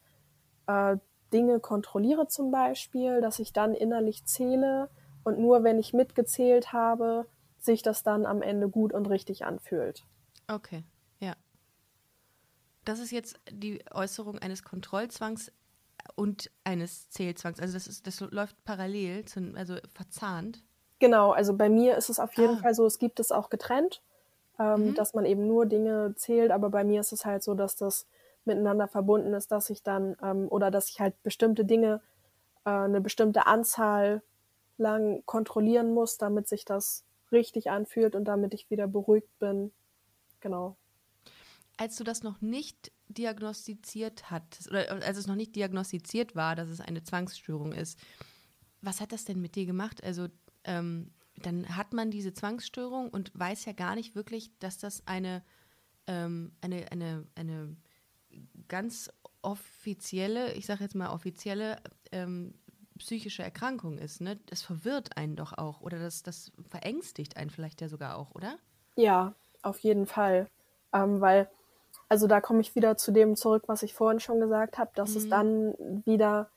äh, 0.68 0.98
Dinge 1.34 1.60
kontrolliere 1.60 2.28
zum 2.28 2.52
Beispiel, 2.52 3.22
dass 3.22 3.40
ich 3.40 3.54
dann 3.54 3.74
innerlich 3.74 4.26
zähle 4.26 4.90
und 5.24 5.40
nur 5.40 5.64
wenn 5.64 5.80
ich 5.80 5.94
mitgezählt 5.94 6.72
habe, 6.74 7.26
sich 7.60 7.82
das 7.82 8.04
dann 8.04 8.26
am 8.26 8.42
Ende 8.42 8.70
gut 8.70 8.94
und 8.94 9.08
richtig 9.08 9.46
anfühlt. 9.46 10.06
Okay, 10.48 10.84
ja. 11.20 11.36
Das 12.86 13.00
ist 13.00 13.12
jetzt 13.12 13.38
die 13.52 13.84
Äußerung 13.92 14.40
eines 14.40 14.64
Kontrollzwangs 14.64 15.52
und 16.16 16.50
eines 16.64 17.10
Zählzwangs. 17.10 17.60
Also 17.60 17.74
das 17.74 17.88
ist, 17.88 18.08
das 18.08 18.20
läuft 18.22 18.64
parallel, 18.64 19.26
also 19.56 19.76
verzahnt. 19.94 20.64
Genau, 21.00 21.32
also 21.32 21.56
bei 21.56 21.70
mir 21.70 21.96
ist 21.96 22.10
es 22.10 22.20
auf 22.20 22.34
jeden 22.38 22.58
ah. 22.58 22.62
Fall 22.62 22.74
so, 22.74 22.86
es 22.86 22.98
gibt 22.98 23.20
es 23.20 23.32
auch 23.32 23.50
getrennt 23.50 24.02
ähm, 24.60 24.88
mhm. 24.88 24.96
dass 24.96 25.14
man 25.14 25.26
eben 25.26 25.48
nur 25.48 25.66
Dinge 25.66 26.14
zählt. 26.16 26.52
Aber 26.52 26.70
bei 26.70 26.84
mir 26.84 27.02
ist 27.02 27.12
es 27.12 27.26
halt 27.26 27.44
so, 27.44 27.54
dass 27.54 27.76
das 27.76 28.08
miteinander 28.46 28.88
verbunden 28.88 29.34
ist, 29.34 29.52
dass 29.52 29.70
ich 29.70 29.84
dann 29.84 30.16
ähm, 30.22 30.48
oder 30.50 30.72
dass 30.72 30.90
ich 30.90 31.00
halt 31.00 31.22
bestimmte 31.24 31.66
Dinge 31.66 32.02
äh, 32.66 32.70
eine 32.70 33.02
bestimmte 33.02 33.46
Anzahl 33.46 34.22
lang 34.78 35.24
kontrollieren 35.26 35.94
muss, 35.94 36.18
damit 36.18 36.48
sich 36.48 36.64
das 36.64 37.04
richtig 37.32 37.70
anfühlt 37.70 38.16
und 38.16 38.26
damit 38.26 38.54
ich 38.54 38.70
wieder 38.70 38.88
beruhigt 38.88 39.38
bin. 39.40 39.72
Genau. 40.40 40.78
Als 41.78 41.98
du 41.98 42.04
das 42.04 42.24
noch 42.24 42.42
nicht 42.42 42.92
diagnostiziert 43.10 44.32
hattest, 44.32 44.70
oder 44.70 44.90
als 45.06 45.18
es 45.18 45.28
noch 45.28 45.36
nicht 45.36 45.56
diagnostiziert 45.56 46.36
war, 46.36 46.56
dass 46.56 46.70
es 46.70 46.80
eine 46.80 47.04
Zwangsstörung 47.04 47.74
ist, 47.74 48.00
was 48.82 49.02
hat 49.02 49.12
das 49.12 49.26
denn 49.26 49.42
mit 49.42 49.56
dir 49.56 49.66
gemacht? 49.66 50.04
Also 50.04 50.28
ähm, 50.68 51.12
dann 51.42 51.76
hat 51.76 51.94
man 51.94 52.12
diese 52.12 52.34
Zwangsstörung 52.34 53.10
und 53.10 53.32
weiß 53.38 53.66
ja 53.66 53.74
gar 53.74 53.96
nicht 53.96 54.16
wirklich, 54.16 54.58
dass 54.60 54.78
das 54.78 55.04
eine, 55.06 55.44
ähm, 56.08 56.52
eine, 56.62 56.92
eine, 56.92 57.26
eine 57.36 57.76
ganz 58.68 59.12
offizielle, 59.42 60.54
ich 60.54 60.66
sage 60.66 60.84
jetzt 60.84 60.96
mal 60.96 61.10
offizielle 61.10 61.78
ähm, 62.12 62.54
psychische 62.98 63.44
Erkrankung 63.44 63.98
ist. 63.98 64.22
Ne? 64.22 64.40
Das 64.48 64.62
verwirrt 64.62 65.18
einen 65.18 65.36
doch 65.36 65.58
auch 65.58 65.82
oder 65.82 66.00
das, 66.00 66.24
das 66.24 66.52
verängstigt 66.70 67.38
einen 67.38 67.50
vielleicht 67.50 67.82
ja 67.82 67.90
sogar 67.90 68.18
auch, 68.18 68.34
oder? 68.34 68.58
Ja, 68.96 69.34
auf 69.62 69.80
jeden 69.80 70.08
Fall. 70.08 70.50
Ähm, 70.94 71.22
weil, 71.22 71.50
also 72.10 72.28
da 72.28 72.42
komme 72.42 72.62
ich 72.62 72.76
wieder 72.76 72.98
zu 72.98 73.12
dem 73.12 73.36
zurück, 73.36 73.64
was 73.68 73.84
ich 73.84 73.94
vorhin 73.94 74.20
schon 74.20 74.40
gesagt 74.40 74.78
habe, 74.78 74.92
dass 74.96 75.12
mhm. 75.12 75.18
es 75.18 75.30
dann 75.30 75.74
wieder 76.06 76.50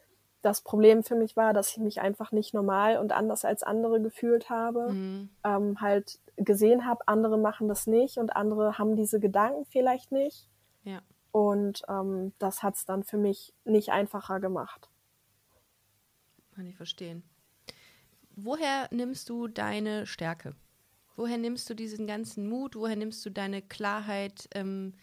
das 0.43 0.63
Problem 0.63 1.03
für 1.03 1.15
mich 1.15 1.37
war, 1.37 1.53
dass 1.53 1.71
ich 1.73 1.79
mich 1.79 2.01
einfach 2.01 2.33
nicht 2.33 2.55
normal 2.55 2.99
und 2.99 3.13
anders 3.13 3.45
als 3.45 3.63
andere 3.63 4.01
gefühlt 4.01 4.49
habe. 4.49 4.93
Mhm. 4.93 5.31
Ähm, 5.45 5.81
halt 5.81 6.19
gesehen 6.37 6.87
habe, 6.87 7.07
andere 7.07 7.39
machen 7.39 7.69
das 7.69 7.87
nicht 7.87 8.17
und 8.17 8.35
andere 8.35 8.79
haben 8.79 8.97
diese 8.97 9.21
Gedanken 9.21 9.65
vielleicht 9.67 10.13
nicht. 10.13 10.49
Ja. 10.85 11.03
Und 11.33 11.83
ähm, 11.89 12.33
das 12.39 12.63
hat 12.63 12.77
es 12.77 12.87
dann 12.87 13.05
für 13.05 13.19
mich 13.19 13.55
nicht 13.65 13.91
einfacher 13.91 14.41
gemacht. 14.41 14.89
Kann 16.55 16.67
ich 16.67 16.77
verstehen. 16.77 17.23
Woher 18.35 18.89
nimmst 18.91 19.29
du 19.29 19.49
deine 19.49 20.07
Stärke? 20.07 20.55
Woher 21.17 21.37
nimmst 21.37 21.69
du 21.69 21.75
diesen 21.75 22.07
ganzen 22.07 22.49
Mut? 22.49 22.77
Woher 22.77 22.97
nimmst 22.97 23.25
du 23.27 23.31
deine 23.31 23.61
Klarheit, 23.61 24.49
ähm, 24.55 24.95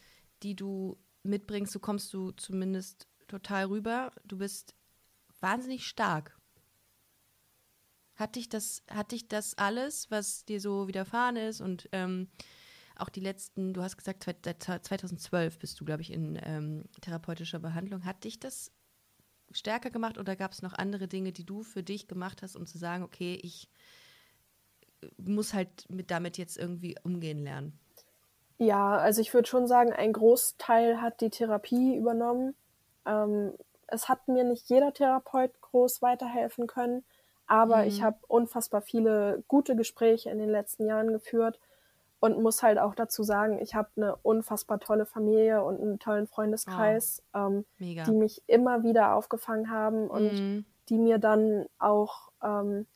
die 0.41 0.55
du 0.55 0.97
mitbringst? 1.23 1.71
So 1.71 1.79
kommst 1.79 2.11
du 2.13 2.31
zumindest 2.31 3.07
total 3.27 3.65
rüber. 3.65 4.11
Du 4.25 4.39
bist 4.39 4.73
wahnsinnig 5.39 5.85
stark. 5.85 6.37
Hat 8.15 8.35
dich 8.35 8.49
das, 8.49 8.83
hat 8.89 9.11
dich 9.11 9.27
das 9.27 9.57
alles, 9.57 10.09
was 10.09 10.45
dir 10.45 10.59
so 10.59 10.87
widerfahren 10.87 11.35
ist 11.35 11.61
und 11.61 11.87
ähm, 11.91 12.29
auch 12.95 13.09
die 13.09 13.19
letzten, 13.19 13.73
du 13.73 13.83
hast 13.83 13.97
gesagt, 13.97 14.23
2012 14.23 15.59
bist 15.59 15.79
du, 15.79 15.85
glaube 15.85 16.01
ich, 16.01 16.11
in 16.11 16.39
ähm, 16.43 16.85
therapeutischer 17.01 17.59
Behandlung. 17.59 18.05
Hat 18.05 18.23
dich 18.23 18.39
das 18.39 18.71
stärker 19.51 19.91
gemacht 19.91 20.17
oder 20.17 20.35
gab 20.35 20.51
es 20.51 20.61
noch 20.61 20.73
andere 20.73 21.07
Dinge, 21.07 21.31
die 21.31 21.45
du 21.45 21.63
für 21.63 21.83
dich 21.83 22.07
gemacht 22.07 22.41
hast, 22.41 22.55
um 22.55 22.65
zu 22.65 22.77
sagen, 22.77 23.03
okay, 23.03 23.39
ich 23.41 23.69
äh, 25.01 25.07
muss 25.17 25.53
halt 25.53 25.89
mit 25.89 26.11
damit 26.11 26.37
jetzt 26.37 26.57
irgendwie 26.57 26.95
umgehen 27.03 27.43
lernen? 27.43 27.79
Ja, 28.57 28.97
also 28.97 29.21
ich 29.21 29.33
würde 29.33 29.47
schon 29.47 29.67
sagen, 29.67 29.93
ein 29.93 30.13
Großteil 30.13 30.99
hat 30.99 31.21
die 31.21 31.29
Therapie 31.29 31.95
übernommen. 31.95 32.55
Ähm, 33.05 33.53
es 33.87 34.09
hat 34.09 34.27
mir 34.27 34.43
nicht 34.43 34.69
jeder 34.69 34.93
Therapeut 34.93 35.59
groß 35.61 36.01
weiterhelfen 36.01 36.67
können, 36.67 37.03
aber 37.47 37.77
mhm. 37.77 37.87
ich 37.87 38.03
habe 38.03 38.17
unfassbar 38.27 38.81
viele 38.81 39.43
gute 39.47 39.75
Gespräche 39.75 40.29
in 40.29 40.39
den 40.39 40.49
letzten 40.49 40.85
Jahren 40.85 41.11
geführt 41.11 41.59
und 42.19 42.41
muss 42.41 42.63
halt 42.63 42.79
auch 42.79 42.95
dazu 42.95 43.23
sagen, 43.23 43.59
ich 43.61 43.75
habe 43.75 43.89
eine 43.95 44.15
unfassbar 44.17 44.79
tolle 44.79 45.05
Familie 45.05 45.63
und 45.63 45.79
einen 45.79 45.99
tollen 45.99 46.27
Freundeskreis, 46.27 47.23
oh, 47.33 47.37
ähm, 47.37 47.65
die 47.79 48.11
mich 48.11 48.41
immer 48.47 48.83
wieder 48.83 49.15
aufgefangen 49.15 49.69
haben 49.69 50.07
und 50.07 50.33
mhm. 50.33 50.65
die 50.89 50.97
mir 50.97 51.19
dann 51.19 51.67
auch, 51.79 52.31
ähm, 52.43 52.87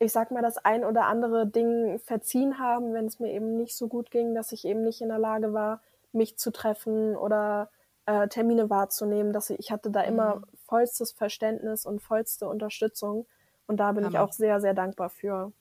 ich 0.00 0.12
sag 0.12 0.32
mal, 0.32 0.42
das 0.42 0.58
ein 0.58 0.84
oder 0.84 1.06
andere 1.06 1.46
Ding 1.46 1.98
verziehen 2.00 2.58
haben, 2.58 2.92
wenn 2.94 3.06
es 3.06 3.20
mir 3.20 3.32
eben 3.32 3.56
nicht 3.56 3.76
so 3.76 3.86
gut 3.86 4.10
ging, 4.10 4.34
dass 4.34 4.52
ich 4.52 4.64
eben 4.64 4.82
nicht 4.82 5.00
in 5.00 5.08
der 5.08 5.18
Lage 5.18 5.52
war, 5.52 5.80
mich 6.12 6.36
zu 6.36 6.50
treffen 6.50 7.16
oder 7.16 7.70
äh, 8.10 8.28
Termine 8.28 8.70
wahrzunehmen. 8.70 9.32
Dass 9.32 9.50
ich, 9.50 9.58
ich 9.58 9.70
hatte 9.70 9.90
da 9.90 10.02
immer 10.02 10.36
mhm. 10.36 10.44
vollstes 10.66 11.12
Verständnis 11.12 11.86
und 11.86 12.00
vollste 12.00 12.48
Unterstützung. 12.48 13.26
Und 13.66 13.78
da 13.78 13.92
bin 13.92 14.04
Hammer. 14.04 14.14
ich 14.14 14.18
auch 14.18 14.32
sehr, 14.32 14.60
sehr 14.60 14.74
dankbar 14.74 15.10
für. 15.10 15.52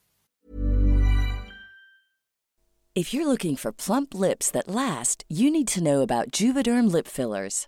If 2.96 3.14
you're 3.14 3.26
looking 3.26 3.56
for 3.56 3.72
plump 3.72 4.14
lips 4.14 4.52
that 4.52 4.68
last, 4.68 5.24
you 5.30 5.52
need 5.52 5.70
to 5.70 5.80
know 5.80 6.02
about 6.02 6.32
Juvederm 6.32 6.92
lip 6.92 7.08
fillers. 7.08 7.68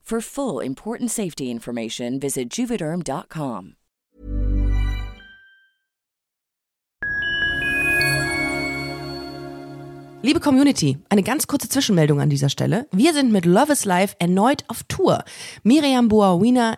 For 0.03 0.21
full 0.21 0.59
important 0.59 1.09
safety 1.09 1.49
information, 1.49 2.19
visit 2.19 2.49
juvederm.com. 2.49 3.75
Liebe 10.23 10.39
Community, 10.39 10.99
eine 11.09 11.23
ganz 11.23 11.47
kurze 11.47 11.67
Zwischenmeldung 11.67 12.21
an 12.21 12.29
dieser 12.29 12.49
Stelle. 12.49 12.87
Wir 12.91 13.11
sind 13.11 13.31
mit 13.31 13.45
Love 13.45 13.71
is 13.71 13.85
Life 13.85 14.15
erneut 14.19 14.63
auf 14.67 14.83
Tour. 14.83 15.23
Miriam 15.63 16.09
Boawina, 16.09 16.77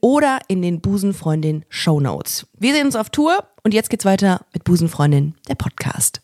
oder 0.01 0.39
in 0.47 0.61
den 0.61 0.81
Busenfreundin 0.81 1.63
Show 1.69 1.99
Notes. 1.99 2.47
Wir 2.57 2.73
sehen 2.73 2.87
uns 2.87 2.95
auf 2.95 3.09
Tour 3.09 3.47
und 3.63 3.73
jetzt 3.73 3.89
geht's 3.89 4.05
weiter 4.05 4.45
mit 4.51 4.63
Busenfreundin, 4.63 5.35
der 5.47 5.55
Podcast. 5.55 6.21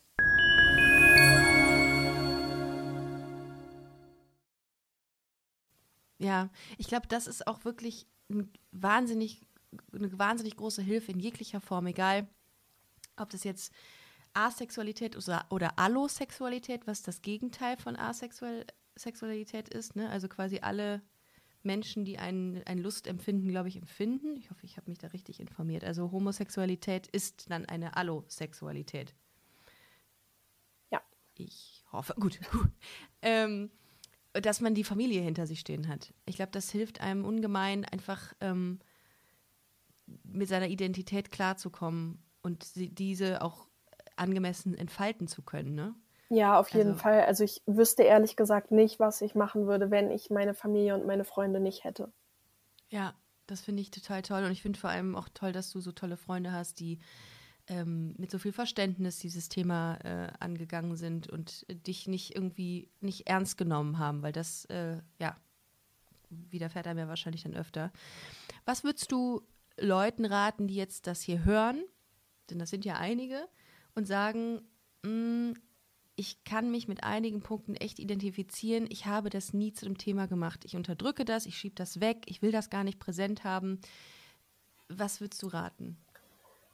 Ja, 6.19 6.49
ich 6.77 6.87
glaube, 6.87 7.07
das 7.07 7.27
ist 7.27 7.45
auch 7.45 7.63
wirklich 7.63 8.07
ein 8.29 8.49
wahnsinnig, 8.71 9.41
eine 9.93 10.17
wahnsinnig 10.17 10.57
große 10.57 10.81
Hilfe 10.81 11.11
in 11.11 11.19
jeglicher 11.19 11.61
Form, 11.61 11.85
egal 11.85 12.27
ob 13.17 13.29
das 13.29 13.43
jetzt 13.43 13.71
Asexualität 14.33 15.15
oder, 15.15 15.45
oder 15.49 15.77
Allosexualität, 15.77 16.87
was 16.87 17.03
das 17.03 17.21
Gegenteil 17.21 17.77
von 17.77 17.95
Asexualität 17.95 19.69
ist, 19.69 19.95
ne? 19.95 20.09
also 20.09 20.27
quasi 20.27 20.59
alle 20.59 21.01
Menschen, 21.67 22.03
die 22.03 22.17
ein, 22.17 22.63
ein 22.65 22.79
Lustempfinden, 22.79 23.49
glaube 23.49 23.67
ich, 23.69 23.75
empfinden. 23.77 24.35
Ich 24.37 24.49
hoffe, 24.49 24.65
ich 24.65 24.77
habe 24.77 24.89
mich 24.89 24.97
da 24.97 25.07
richtig 25.09 25.39
informiert. 25.39 25.83
Also 25.83 26.11
Homosexualität 26.11 27.05
ist 27.05 27.51
dann 27.51 27.65
eine 27.65 27.95
Allosexualität. 27.95 29.13
Ja. 30.89 31.01
Ich 31.35 31.83
hoffe. 31.91 32.15
Gut. 32.19 32.39
ähm, 33.21 33.69
dass 34.33 34.61
man 34.61 34.73
die 34.73 34.83
Familie 34.83 35.21
hinter 35.21 35.45
sich 35.45 35.59
stehen 35.59 35.87
hat. 35.87 36.13
Ich 36.25 36.37
glaube, 36.37 36.51
das 36.51 36.71
hilft 36.71 37.01
einem 37.01 37.25
ungemein, 37.25 37.85
einfach 37.85 38.33
ähm, 38.41 38.79
mit 40.23 40.47
seiner 40.47 40.67
Identität 40.67 41.31
klarzukommen 41.31 42.23
und 42.41 42.65
diese 42.75 43.41
auch 43.41 43.67
angemessen 44.15 44.73
entfalten 44.75 45.27
zu 45.27 45.41
können. 45.41 45.75
Ne? 45.75 45.95
Ja, 46.29 46.59
auf 46.59 46.69
jeden 46.69 46.91
also, 46.91 47.01
Fall. 47.01 47.21
Also 47.21 47.43
ich 47.43 47.61
wüsste 47.65 48.03
ehrlich 48.03 48.35
gesagt 48.35 48.71
nicht, 48.71 48.99
was 48.99 49.21
ich 49.21 49.35
machen 49.35 49.67
würde, 49.67 49.91
wenn 49.91 50.11
ich 50.11 50.29
meine 50.29 50.53
Familie 50.53 50.95
und 50.95 51.05
meine 51.05 51.23
Freunde 51.23 51.59
nicht 51.59 51.83
hätte. 51.83 52.11
Ja, 52.89 53.13
das 53.47 53.61
finde 53.61 53.81
ich 53.81 53.91
total 53.91 54.21
toll. 54.21 54.43
Und 54.43 54.51
ich 54.51 54.61
finde 54.61 54.79
vor 54.79 54.89
allem 54.89 55.15
auch 55.15 55.29
toll, 55.33 55.53
dass 55.53 55.71
du 55.71 55.79
so 55.79 55.91
tolle 55.91 56.17
Freunde 56.17 56.51
hast, 56.51 56.79
die 56.79 56.99
ähm, 57.67 58.13
mit 58.17 58.31
so 58.31 58.39
viel 58.39 58.53
Verständnis 58.53 59.19
dieses 59.19 59.49
Thema 59.49 59.95
äh, 60.03 60.31
angegangen 60.39 60.95
sind 60.95 61.29
und 61.29 61.65
dich 61.69 62.07
nicht 62.07 62.35
irgendwie 62.35 62.89
nicht 62.99 63.27
ernst 63.27 63.57
genommen 63.57 63.99
haben, 63.99 64.21
weil 64.21 64.33
das, 64.33 64.65
äh, 64.65 64.97
ja, 65.19 65.35
widerfährt 66.29 66.87
einem 66.87 66.99
ja 66.99 67.07
wahrscheinlich 67.07 67.43
dann 67.43 67.55
öfter. 67.55 67.91
Was 68.65 68.83
würdest 68.83 69.11
du 69.11 69.41
Leuten 69.79 70.25
raten, 70.25 70.67
die 70.67 70.75
jetzt 70.75 71.07
das 71.07 71.21
hier 71.21 71.45
hören, 71.45 71.83
denn 72.49 72.59
das 72.59 72.69
sind 72.69 72.85
ja 72.85 72.95
einige, 72.95 73.47
und 73.95 74.07
sagen, 74.07 74.61
mm, 75.03 75.53
ich 76.17 76.43
kann 76.43 76.71
mich 76.71 76.87
mit 76.87 77.03
einigen 77.03 77.41
Punkten 77.41 77.75
echt 77.75 77.99
identifizieren. 77.99 78.87
Ich 78.89 79.05
habe 79.05 79.29
das 79.29 79.53
nie 79.53 79.71
zu 79.71 79.85
dem 79.85 79.99
Thema 79.99 80.27
gemacht. 80.27 80.65
Ich 80.65 80.75
unterdrücke 80.75 81.25
das, 81.25 81.45
ich 81.45 81.55
schiebe 81.55 81.75
das 81.75 82.01
weg, 82.01 82.23
ich 82.25 82.41
will 82.41 82.51
das 82.51 82.71
gar 82.71 82.83
nicht 82.83 82.99
präsent 82.99 83.43
haben. 83.43 83.79
Was 84.89 85.21
würdest 85.21 85.43
du 85.43 85.47
raten? 85.47 85.95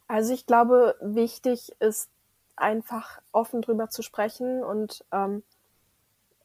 Also 0.08 0.34
ich 0.34 0.46
glaube, 0.46 0.96
wichtig 1.02 1.74
ist 1.80 2.10
einfach 2.56 3.22
offen 3.34 3.62
drüber 3.62 3.90
zu 3.90 4.02
sprechen 4.02 4.64
und 4.64 5.04
ähm, 5.12 5.44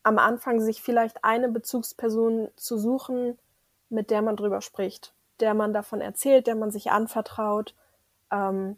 am 0.03 0.19
Anfang 0.19 0.61
sich 0.61 0.83
vielleicht 0.83 1.23
eine 1.23 1.49
Bezugsperson 1.49 2.49
zu 2.57 2.79
suchen, 2.79 3.39
mit 3.91 4.11
der 4.11 4.23
man 4.23 4.37
drüber 4.37 4.61
spricht, 4.61 5.15
der 5.39 5.55
man 5.55 5.73
davon 5.73 6.01
erzählt, 6.01 6.49
der 6.49 6.57
man 6.57 6.73
sich 6.73 6.91
anvertraut 6.91 7.77
ähm, 8.33 8.77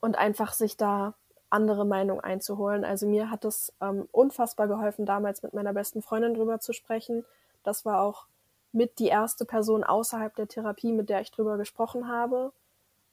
und 0.00 0.16
einfach 0.16 0.54
sich 0.54 0.78
da 0.78 1.14
andere 1.50 1.86
Meinung 1.86 2.20
einzuholen. 2.20 2.84
Also 2.84 3.06
mir 3.06 3.30
hat 3.30 3.44
es 3.44 3.72
ähm, 3.80 4.08
unfassbar 4.12 4.68
geholfen, 4.68 5.06
damals 5.06 5.42
mit 5.42 5.54
meiner 5.54 5.72
besten 5.72 6.02
Freundin 6.02 6.34
drüber 6.34 6.60
zu 6.60 6.72
sprechen. 6.72 7.24
Das 7.62 7.84
war 7.84 8.02
auch 8.02 8.26
mit 8.72 8.98
die 8.98 9.06
erste 9.06 9.44
Person 9.44 9.84
außerhalb 9.84 10.34
der 10.36 10.48
Therapie, 10.48 10.92
mit 10.92 11.08
der 11.08 11.20
ich 11.20 11.30
drüber 11.30 11.56
gesprochen 11.56 12.08
habe. 12.08 12.52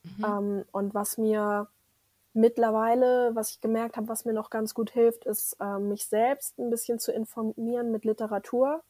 Mhm. 0.03 0.25
Ähm, 0.25 0.65
und 0.71 0.93
was 0.93 1.17
mir 1.17 1.67
mittlerweile, 2.33 3.33
was 3.33 3.51
ich 3.51 3.61
gemerkt 3.61 3.95
habe, 3.95 4.09
was 4.09 4.25
mir 4.25 4.33
noch 4.33 4.49
ganz 4.49 4.73
gut 4.73 4.91
hilft, 4.91 5.25
ist, 5.25 5.55
äh, 5.61 5.79
mich 5.79 6.05
selbst 6.05 6.59
ein 6.59 6.69
bisschen 6.69 6.99
zu 6.99 7.13
informieren 7.13 7.91
mit 7.91 8.03
Literatur. 8.03 8.83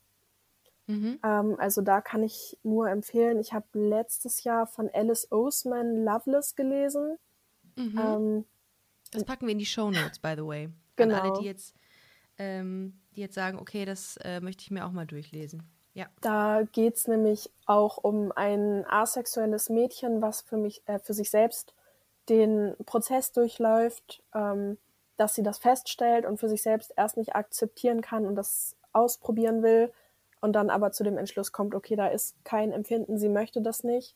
Mhm. 0.88 1.20
Ähm, 1.24 1.56
also 1.60 1.82
da 1.82 2.02
kann 2.02 2.24
ich 2.24 2.58
nur 2.64 2.89
empfehlen, 2.89 3.39
ich 3.39 3.54
habe 3.54 3.66
letztes 3.74 4.43
Jahr 4.43 4.66
von 4.66 4.89
Alice 4.93 5.32
Oseman 5.32 6.04
Loveless 6.04 6.56
gelesen. 6.56 7.18
Mhm. 7.76 8.46
Das 9.16 9.26
packen 9.26 9.47
wir 9.47 9.53
in 9.53 9.59
die 9.59 9.66
Show 9.66 9.89
Notes, 9.89 10.20
by 10.20 10.34
the 10.36 10.45
way. 10.45 10.70
Genau. 10.95 11.16
An 11.16 11.22
alle, 11.22 11.39
die 11.39 11.45
jetzt, 11.45 11.76
ähm, 12.38 12.99
die 13.16 13.22
jetzt 13.22 13.36
sagen, 13.36 13.59
okay, 13.59 13.86
das 13.86 14.18
äh, 14.18 14.39
möchte 14.41 14.61
ich 14.61 14.72
mir 14.72 14.86
auch 14.86 14.91
mal 14.91 15.05
durchlesen. 15.05 15.63
Ja. 15.93 16.07
Da 16.22 16.63
geht 16.74 16.95
es 16.95 17.07
nämlich 17.07 17.49
auch 17.66 17.97
um 17.97 18.34
ein 18.34 18.86
asexuelles 18.86 19.70
Mädchen, 19.70 20.22
was 20.22 20.41
für 20.41 20.57
mich, 20.57 20.82
äh, 20.88 20.99
für 20.99 21.13
sich 21.13 21.30
selbst 21.30 21.74
den 22.28 22.76
Prozess 22.86 23.32
durchläuft, 23.32 24.22
ähm, 24.34 24.78
dass 25.16 25.36
sie 25.36 25.43
das 25.43 25.57
feststellt 25.57 26.26
und 26.26 26.38
für 26.38 26.49
sich 26.49 26.61
selbst 26.61 26.93
erst 26.97 27.16
nicht 27.16 27.36
akzeptieren 27.36 28.01
kann 28.01 28.26
und 28.26 28.36
das 28.36 28.76
ausprobieren 28.91 29.63
will 29.63 29.93
und 30.41 30.53
dann 30.53 30.70
aber 30.70 30.91
zu 30.91 31.05
dem 31.05 31.18
Entschluss 31.18 31.53
kommt, 31.53 31.74
okay, 31.76 31.95
da 31.95 32.07
ist 32.07 32.36
kein 32.43 32.72
Empfinden, 32.74 33.18
sie 33.18 33.30
möchte 33.30 33.61
das 33.61 33.84
nicht 33.86 34.16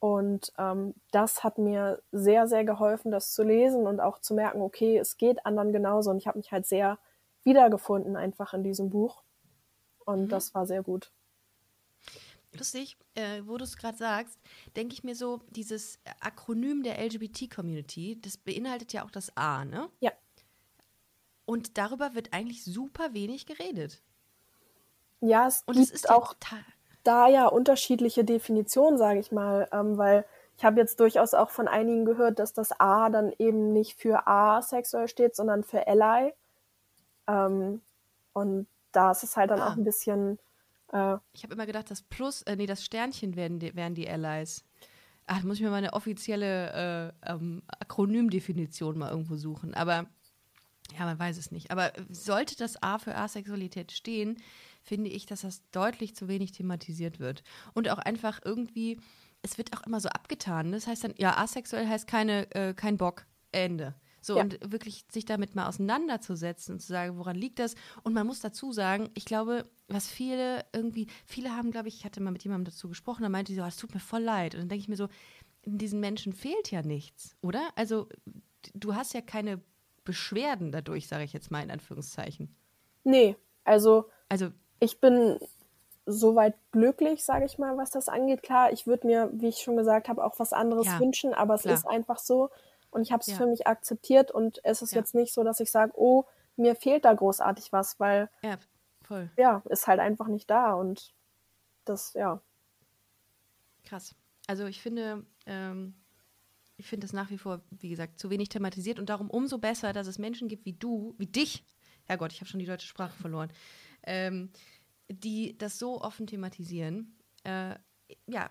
und 0.00 0.50
ähm, 0.56 0.94
das 1.10 1.44
hat 1.44 1.58
mir 1.58 2.02
sehr, 2.10 2.48
sehr 2.48 2.64
geholfen, 2.64 3.12
das 3.12 3.34
zu 3.34 3.42
lesen 3.42 3.86
und 3.86 4.00
auch 4.00 4.18
zu 4.18 4.32
merken, 4.32 4.62
okay, 4.62 4.96
es 4.96 5.18
geht 5.18 5.44
anderen 5.44 5.72
genauso. 5.72 6.10
Und 6.10 6.16
ich 6.16 6.26
habe 6.26 6.38
mich 6.38 6.50
halt 6.50 6.66
sehr 6.66 6.98
wiedergefunden 7.44 8.16
einfach 8.16 8.54
in 8.54 8.64
diesem 8.64 8.88
Buch. 8.88 9.22
Und 10.06 10.22
mhm. 10.22 10.28
das 10.30 10.54
war 10.54 10.64
sehr 10.64 10.82
gut. 10.82 11.12
Lustig, 12.54 12.96
äh, 13.14 13.42
wo 13.44 13.58
du 13.58 13.64
es 13.64 13.76
gerade 13.76 13.98
sagst, 13.98 14.38
denke 14.74 14.94
ich 14.94 15.04
mir 15.04 15.14
so, 15.14 15.40
dieses 15.50 16.00
Akronym 16.20 16.82
der 16.82 16.98
LGBT-Community, 16.98 18.18
das 18.20 18.38
beinhaltet 18.38 18.94
ja 18.94 19.04
auch 19.04 19.10
das 19.10 19.36
A, 19.36 19.66
ne? 19.66 19.88
Ja. 20.00 20.12
Und 21.44 21.76
darüber 21.76 22.14
wird 22.14 22.32
eigentlich 22.32 22.64
super 22.64 23.12
wenig 23.12 23.44
geredet. 23.44 24.02
Ja, 25.20 25.46
es 25.46 25.62
Und 25.66 25.74
gibt 25.74 25.88
es 25.88 25.92
ist 25.92 26.08
auch 26.08 26.32
ja 26.32 26.56
da 27.04 27.28
ja 27.28 27.46
unterschiedliche 27.46 28.24
Definitionen, 28.24 28.98
sage 28.98 29.20
ich 29.20 29.32
mal, 29.32 29.68
ähm, 29.72 29.96
weil 29.98 30.24
ich 30.56 30.64
habe 30.64 30.78
jetzt 30.78 31.00
durchaus 31.00 31.32
auch 31.32 31.50
von 31.50 31.68
einigen 31.68 32.04
gehört, 32.04 32.38
dass 32.38 32.52
das 32.52 32.78
A 32.78 33.08
dann 33.08 33.32
eben 33.38 33.72
nicht 33.72 33.98
für 33.98 34.26
asexuell 34.26 35.08
steht, 35.08 35.34
sondern 35.34 35.64
für 35.64 35.86
Ally. 35.86 36.34
Ähm, 37.26 37.80
und 38.34 38.66
da 38.92 39.12
ist 39.12 39.22
es 39.22 39.36
halt 39.36 39.50
dann 39.50 39.60
ah. 39.60 39.68
auch 39.68 39.76
ein 39.76 39.84
bisschen. 39.84 40.38
Äh, 40.92 41.16
ich 41.32 41.44
habe 41.44 41.54
immer 41.54 41.66
gedacht, 41.66 41.90
das 41.90 42.02
Plus, 42.02 42.42
äh, 42.42 42.56
nee, 42.56 42.66
das 42.66 42.84
Sternchen 42.84 43.36
wären 43.36 43.58
die, 43.58 43.74
wären 43.74 43.94
die 43.94 44.08
Allies. 44.08 44.64
Ach, 45.26 45.40
da 45.40 45.46
muss 45.46 45.56
ich 45.56 45.62
mir 45.62 45.70
mal 45.70 45.76
eine 45.76 45.92
offizielle 45.92 47.14
äh, 47.24 47.32
ähm, 47.32 47.62
Akronymdefinition 47.66 48.98
mal 48.98 49.10
irgendwo 49.10 49.36
suchen. 49.36 49.74
Aber 49.74 50.06
ja, 50.98 51.04
man 51.04 51.18
weiß 51.18 51.38
es 51.38 51.52
nicht. 51.52 51.70
Aber 51.70 51.92
sollte 52.10 52.56
das 52.56 52.82
A 52.82 52.98
für 52.98 53.14
Asexualität 53.14 53.92
stehen, 53.92 54.36
finde 54.82 55.10
ich, 55.10 55.26
dass 55.26 55.42
das 55.42 55.62
deutlich 55.70 56.14
zu 56.14 56.28
wenig 56.28 56.52
thematisiert 56.52 57.20
wird. 57.20 57.42
Und 57.74 57.88
auch 57.88 57.98
einfach 57.98 58.40
irgendwie, 58.44 58.98
es 59.42 59.58
wird 59.58 59.76
auch 59.76 59.86
immer 59.86 60.00
so 60.00 60.08
abgetan. 60.08 60.72
Das 60.72 60.86
heißt 60.86 61.04
dann, 61.04 61.14
ja, 61.18 61.36
asexuell 61.36 61.86
heißt 61.86 62.06
keine, 62.06 62.54
äh, 62.54 62.74
kein 62.74 62.96
Bock, 62.96 63.26
Ende. 63.52 63.94
So, 64.22 64.36
ja. 64.36 64.42
und 64.42 64.58
wirklich 64.70 65.06
sich 65.10 65.24
damit 65.24 65.54
mal 65.54 65.66
auseinanderzusetzen 65.66 66.74
und 66.74 66.80
zu 66.80 66.88
sagen, 66.88 67.16
woran 67.16 67.36
liegt 67.36 67.58
das? 67.58 67.74
Und 68.02 68.12
man 68.12 68.26
muss 68.26 68.40
dazu 68.40 68.70
sagen, 68.70 69.08
ich 69.14 69.24
glaube, 69.24 69.64
was 69.88 70.08
viele 70.08 70.64
irgendwie, 70.74 71.06
viele 71.24 71.56
haben, 71.56 71.70
glaube 71.70 71.88
ich, 71.88 71.96
ich 71.96 72.04
hatte 72.04 72.20
mal 72.20 72.30
mit 72.30 72.44
jemandem 72.44 72.72
dazu 72.72 72.88
gesprochen, 72.88 73.22
da 73.22 73.28
meinte 73.30 73.52
sie 73.52 73.58
so, 73.58 73.64
es 73.64 73.76
tut 73.76 73.94
mir 73.94 74.00
voll 74.00 74.22
leid. 74.22 74.54
Und 74.54 74.60
dann 74.60 74.68
denke 74.68 74.82
ich 74.82 74.88
mir 74.88 74.96
so, 74.96 75.08
diesen 75.64 76.00
Menschen 76.00 76.32
fehlt 76.32 76.70
ja 76.70 76.82
nichts, 76.82 77.36
oder? 77.40 77.70
Also, 77.76 78.08
du 78.74 78.94
hast 78.94 79.14
ja 79.14 79.22
keine 79.22 79.60
Beschwerden 80.04 80.70
dadurch, 80.70 81.06
sage 81.08 81.24
ich 81.24 81.32
jetzt 81.32 81.50
mal 81.50 81.62
in 81.62 81.70
Anführungszeichen. 81.70 82.54
Nee, 83.04 83.36
also, 83.64 84.10
also 84.28 84.50
ich 84.80 85.00
bin 85.00 85.38
soweit 86.06 86.54
glücklich, 86.72 87.24
sage 87.24 87.44
ich 87.44 87.58
mal, 87.58 87.76
was 87.76 87.90
das 87.90 88.08
angeht. 88.08 88.42
Klar, 88.42 88.72
ich 88.72 88.86
würde 88.86 89.06
mir, 89.06 89.30
wie 89.32 89.48
ich 89.48 89.58
schon 89.58 89.76
gesagt 89.76 90.08
habe, 90.08 90.24
auch 90.24 90.38
was 90.38 90.52
anderes 90.52 90.86
ja, 90.86 90.98
wünschen, 90.98 91.34
aber 91.34 91.54
es 91.54 91.62
klar. 91.62 91.74
ist 91.74 91.86
einfach 91.86 92.18
so 92.18 92.50
und 92.90 93.02
ich 93.02 93.12
habe 93.12 93.20
es 93.20 93.28
ja. 93.28 93.36
für 93.36 93.46
mich 93.46 93.66
akzeptiert 93.66 94.30
und 94.30 94.60
es 94.64 94.82
ist 94.82 94.92
ja. 94.92 94.98
jetzt 94.98 95.14
nicht 95.14 95.32
so, 95.32 95.44
dass 95.44 95.60
ich 95.60 95.70
sage, 95.70 95.92
oh, 95.94 96.24
mir 96.56 96.74
fehlt 96.74 97.04
da 97.04 97.12
großartig 97.12 97.72
was, 97.72 98.00
weil 98.00 98.28
ja, 98.42 98.58
voll. 99.02 99.30
ja, 99.36 99.62
ist 99.68 99.86
halt 99.86 100.00
einfach 100.00 100.26
nicht 100.26 100.50
da 100.50 100.74
und 100.74 101.14
das, 101.84 102.14
ja. 102.14 102.40
Krass. 103.84 104.14
Also 104.46 104.66
ich 104.66 104.82
finde, 104.82 105.24
ähm, 105.46 105.94
ich 106.76 106.86
finde 106.86 107.06
das 107.06 107.12
nach 107.12 107.30
wie 107.30 107.38
vor, 107.38 107.60
wie 107.70 107.88
gesagt, 107.88 108.18
zu 108.18 108.30
wenig 108.30 108.48
thematisiert 108.48 108.98
und 108.98 109.08
darum 109.08 109.30
umso 109.30 109.58
besser, 109.58 109.92
dass 109.92 110.06
es 110.06 110.18
Menschen 110.18 110.48
gibt 110.48 110.64
wie 110.64 110.72
du, 110.72 111.14
wie 111.18 111.26
dich, 111.26 111.64
Herrgott, 112.04 112.32
ich 112.32 112.40
habe 112.40 112.48
schon 112.48 112.60
die 112.60 112.66
deutsche 112.66 112.88
Sprache 112.88 113.16
verloren, 113.16 113.52
ähm, 114.04 114.50
die 115.08 115.56
das 115.58 115.78
so 115.78 116.00
offen 116.00 116.26
thematisieren. 116.26 117.16
Äh, 117.44 117.74
ja, 118.26 118.50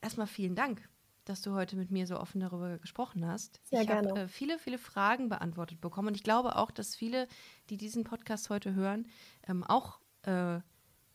erstmal 0.00 0.26
vielen 0.26 0.54
Dank, 0.54 0.88
dass 1.24 1.42
du 1.42 1.52
heute 1.52 1.76
mit 1.76 1.90
mir 1.90 2.06
so 2.06 2.18
offen 2.18 2.40
darüber 2.40 2.78
gesprochen 2.78 3.26
hast. 3.26 3.60
Sehr 3.64 3.82
ich 3.82 3.88
habe 3.88 4.20
äh, 4.20 4.28
viele, 4.28 4.58
viele 4.58 4.78
Fragen 4.78 5.28
beantwortet 5.28 5.80
bekommen 5.80 6.08
und 6.08 6.14
ich 6.14 6.22
glaube 6.22 6.56
auch, 6.56 6.70
dass 6.70 6.94
viele, 6.94 7.26
die 7.70 7.76
diesen 7.76 8.04
Podcast 8.04 8.50
heute 8.50 8.74
hören, 8.74 9.06
ähm, 9.46 9.64
auch 9.64 10.00
äh, 10.22 10.60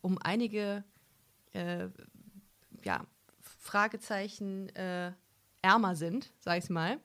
um 0.01 0.17
einige 0.21 0.83
äh, 1.53 1.87
ja, 2.83 3.05
Fragezeichen 3.41 4.69
äh, 4.75 5.11
ärmer 5.61 5.95
sind, 5.95 6.31
sag 6.39 6.59
ich 6.59 6.69
mal. 6.69 6.99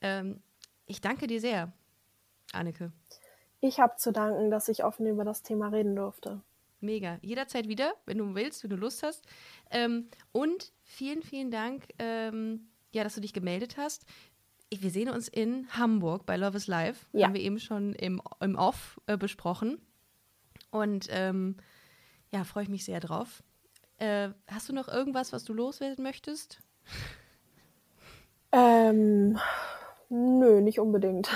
Ähm, 0.00 0.42
ich 0.86 1.00
danke 1.00 1.26
dir 1.26 1.40
sehr, 1.40 1.72
Anneke. 2.52 2.92
Ich 3.60 3.78
habe 3.78 3.96
zu 3.96 4.12
danken, 4.12 4.50
dass 4.50 4.68
ich 4.68 4.84
offen 4.84 5.06
über 5.06 5.24
das 5.24 5.42
Thema 5.42 5.68
reden 5.68 5.94
durfte. 5.94 6.40
Mega. 6.80 7.18
Jederzeit 7.20 7.68
wieder, 7.68 7.92
wenn 8.06 8.18
du 8.18 8.34
willst, 8.34 8.62
wenn 8.62 8.70
du 8.70 8.76
Lust 8.76 9.02
hast. 9.02 9.26
Ähm, 9.70 10.08
und 10.32 10.72
vielen, 10.82 11.22
vielen 11.22 11.50
Dank, 11.50 11.84
ähm, 11.98 12.70
ja, 12.92 13.04
dass 13.04 13.14
du 13.14 13.20
dich 13.20 13.34
gemeldet 13.34 13.76
hast. 13.76 14.06
Ich, 14.70 14.82
wir 14.82 14.90
sehen 14.90 15.10
uns 15.10 15.28
in 15.28 15.68
Hamburg 15.76 16.24
bei 16.24 16.36
Love 16.36 16.56
is 16.56 16.66
Live. 16.68 17.08
Ja. 17.12 17.26
Haben 17.26 17.34
wir 17.34 17.42
eben 17.42 17.58
schon 17.58 17.92
im, 17.94 18.22
im 18.40 18.56
Off 18.56 18.98
äh, 19.06 19.18
besprochen. 19.18 19.80
Und 20.70 21.08
ähm, 21.10 21.56
ja, 22.30 22.44
freue 22.44 22.62
ich 22.62 22.68
mich 22.70 22.84
sehr 22.84 23.00
drauf. 23.00 23.42
Äh, 23.98 24.30
hast 24.48 24.68
du 24.68 24.72
noch 24.72 24.88
irgendwas, 24.88 25.32
was 25.32 25.44
du 25.44 25.52
loswerden 25.52 26.02
möchtest? 26.02 26.62
Ähm, 28.52 29.38
nö, 30.08 30.60
nicht 30.62 30.80
unbedingt. 30.80 31.28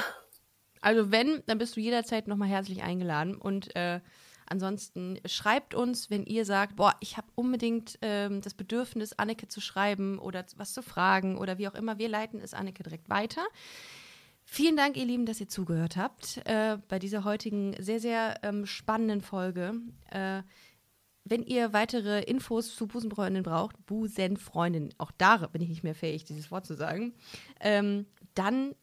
Also 0.85 1.11
wenn, 1.11 1.43
dann 1.47 1.57
bist 1.57 1.77
du 1.77 1.81
jederzeit 1.81 2.29
nochmal 2.29 2.49
herzlich 2.49 2.83
eingeladen. 2.83 3.37
Und 3.37 3.75
äh, 3.75 4.01
ansonsten 4.45 5.19
schreibt 5.25 5.75
uns, 5.75 6.11
wenn 6.11 6.27
ihr 6.27 6.45
sagt, 6.45 6.77
boah, 6.77 6.95
ich 7.01 7.17
habe 7.17 7.27
unbedingt 7.35 7.99
ähm, 8.03 8.43
das 8.43 8.53
Bedürfnis, 8.53 9.15
Anneke 9.15 9.49
zu 9.49 9.63
schreiben 9.63 10.19
oder 10.19 10.45
was 10.57 10.75
zu 10.75 10.83
fragen 10.83 11.39
oder 11.39 11.57
wie 11.57 11.69
auch 11.69 11.75
immer. 11.75 11.99
Wir 11.99 12.11
leiten 12.11 12.39
es 12.39 12.53
Anneke 12.53 12.83
direkt 12.83 13.09
weiter. 13.09 13.41
Vielen 14.45 14.77
Dank, 14.77 14.99
ihr 14.99 15.07
Lieben, 15.07 15.25
dass 15.25 15.41
ihr 15.41 15.49
zugehört 15.49 15.97
habt 15.97 16.43
äh, 16.45 16.77
bei 16.87 16.99
dieser 16.99 17.25
heutigen 17.25 17.75
sehr, 17.83 17.99
sehr 17.99 18.41
ähm, 18.43 18.67
spannenden 18.67 19.23
Folge. 19.23 19.81
Äh, 20.11 20.43
wenn 21.25 21.43
ihr 21.43 21.73
weitere 21.73 22.21
Infos 22.25 22.77
zu 22.77 22.87
Busenfreundin 22.87 23.43
braucht, 23.43 23.87
Busenfreundin, 23.87 24.93
auch 24.99 25.13
da 25.17 25.39
bin 25.47 25.63
ich 25.63 25.71
nicht 25.71 25.83
mehr 25.83 25.95
fähig, 25.95 26.25
dieses 26.25 26.51
Wort 26.51 26.67
zu 26.67 26.75
sagen, 26.75 27.15
ähm, 27.61 28.05
dann 28.35 28.75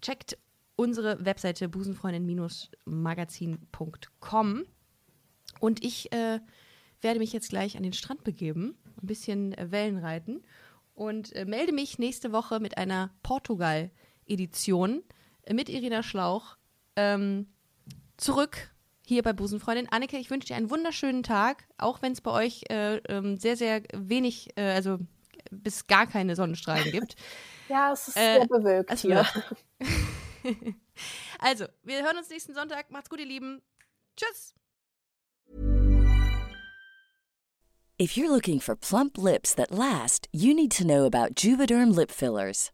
checkt 0.00 0.38
unsere 0.76 1.24
Webseite 1.24 1.68
busenfreundin-magazin.com 1.68 4.64
und 5.60 5.84
ich 5.84 6.12
äh, 6.12 6.40
werde 7.00 7.20
mich 7.20 7.32
jetzt 7.32 7.50
gleich 7.50 7.76
an 7.76 7.82
den 7.82 7.92
Strand 7.92 8.24
begeben, 8.24 8.76
ein 9.00 9.06
bisschen 9.06 9.56
äh, 9.56 9.70
Wellen 9.70 9.98
reiten 9.98 10.42
und 10.94 11.32
äh, 11.34 11.44
melde 11.44 11.72
mich 11.72 11.98
nächste 11.98 12.32
Woche 12.32 12.60
mit 12.60 12.78
einer 12.78 13.10
Portugal-Edition 13.22 15.02
äh, 15.42 15.54
mit 15.54 15.68
Irina 15.68 16.02
Schlauch 16.02 16.56
ähm, 16.96 17.48
zurück 18.16 18.70
hier 19.06 19.22
bei 19.22 19.32
Busenfreundin. 19.32 19.88
Anneke, 19.90 20.16
ich 20.16 20.30
wünsche 20.30 20.48
dir 20.48 20.56
einen 20.56 20.70
wunderschönen 20.70 21.22
Tag, 21.22 21.64
auch 21.76 22.02
wenn 22.02 22.12
es 22.12 22.20
bei 22.20 22.30
euch 22.30 22.62
äh, 22.70 22.96
ähm, 23.08 23.36
sehr, 23.36 23.56
sehr 23.56 23.82
wenig, 23.92 24.50
äh, 24.56 24.72
also 24.72 24.98
bis 25.50 25.86
gar 25.86 26.06
keine 26.06 26.36
Sonnenstrahlen 26.36 26.90
gibt. 26.90 27.16
Ja, 27.66 27.94
es 27.94 28.08
ist 28.08 28.14
sehr 28.14 28.46
bewölkt 28.46 28.92
es 28.92 29.00
hier. 29.00 29.24
also, 31.38 31.66
wir 31.82 32.02
hören 32.02 32.18
uns 32.18 32.28
nächsten 32.30 32.54
Sonntag. 32.54 32.90
Macht's 32.90 33.10
gut, 33.10 33.20
ihr 33.20 33.26
Lieben. 33.26 33.62
Tschüss. 34.16 34.54
If 37.96 38.16
you're 38.16 38.30
looking 38.30 38.60
for 38.60 38.74
plump 38.74 39.16
lips 39.16 39.54
that 39.54 39.70
last, 39.70 40.26
you 40.32 40.52
need 40.52 40.72
to 40.72 40.84
know 40.84 41.04
about 41.04 41.36
Juvederm 41.36 41.94
lip 41.94 42.10
fillers. 42.10 42.73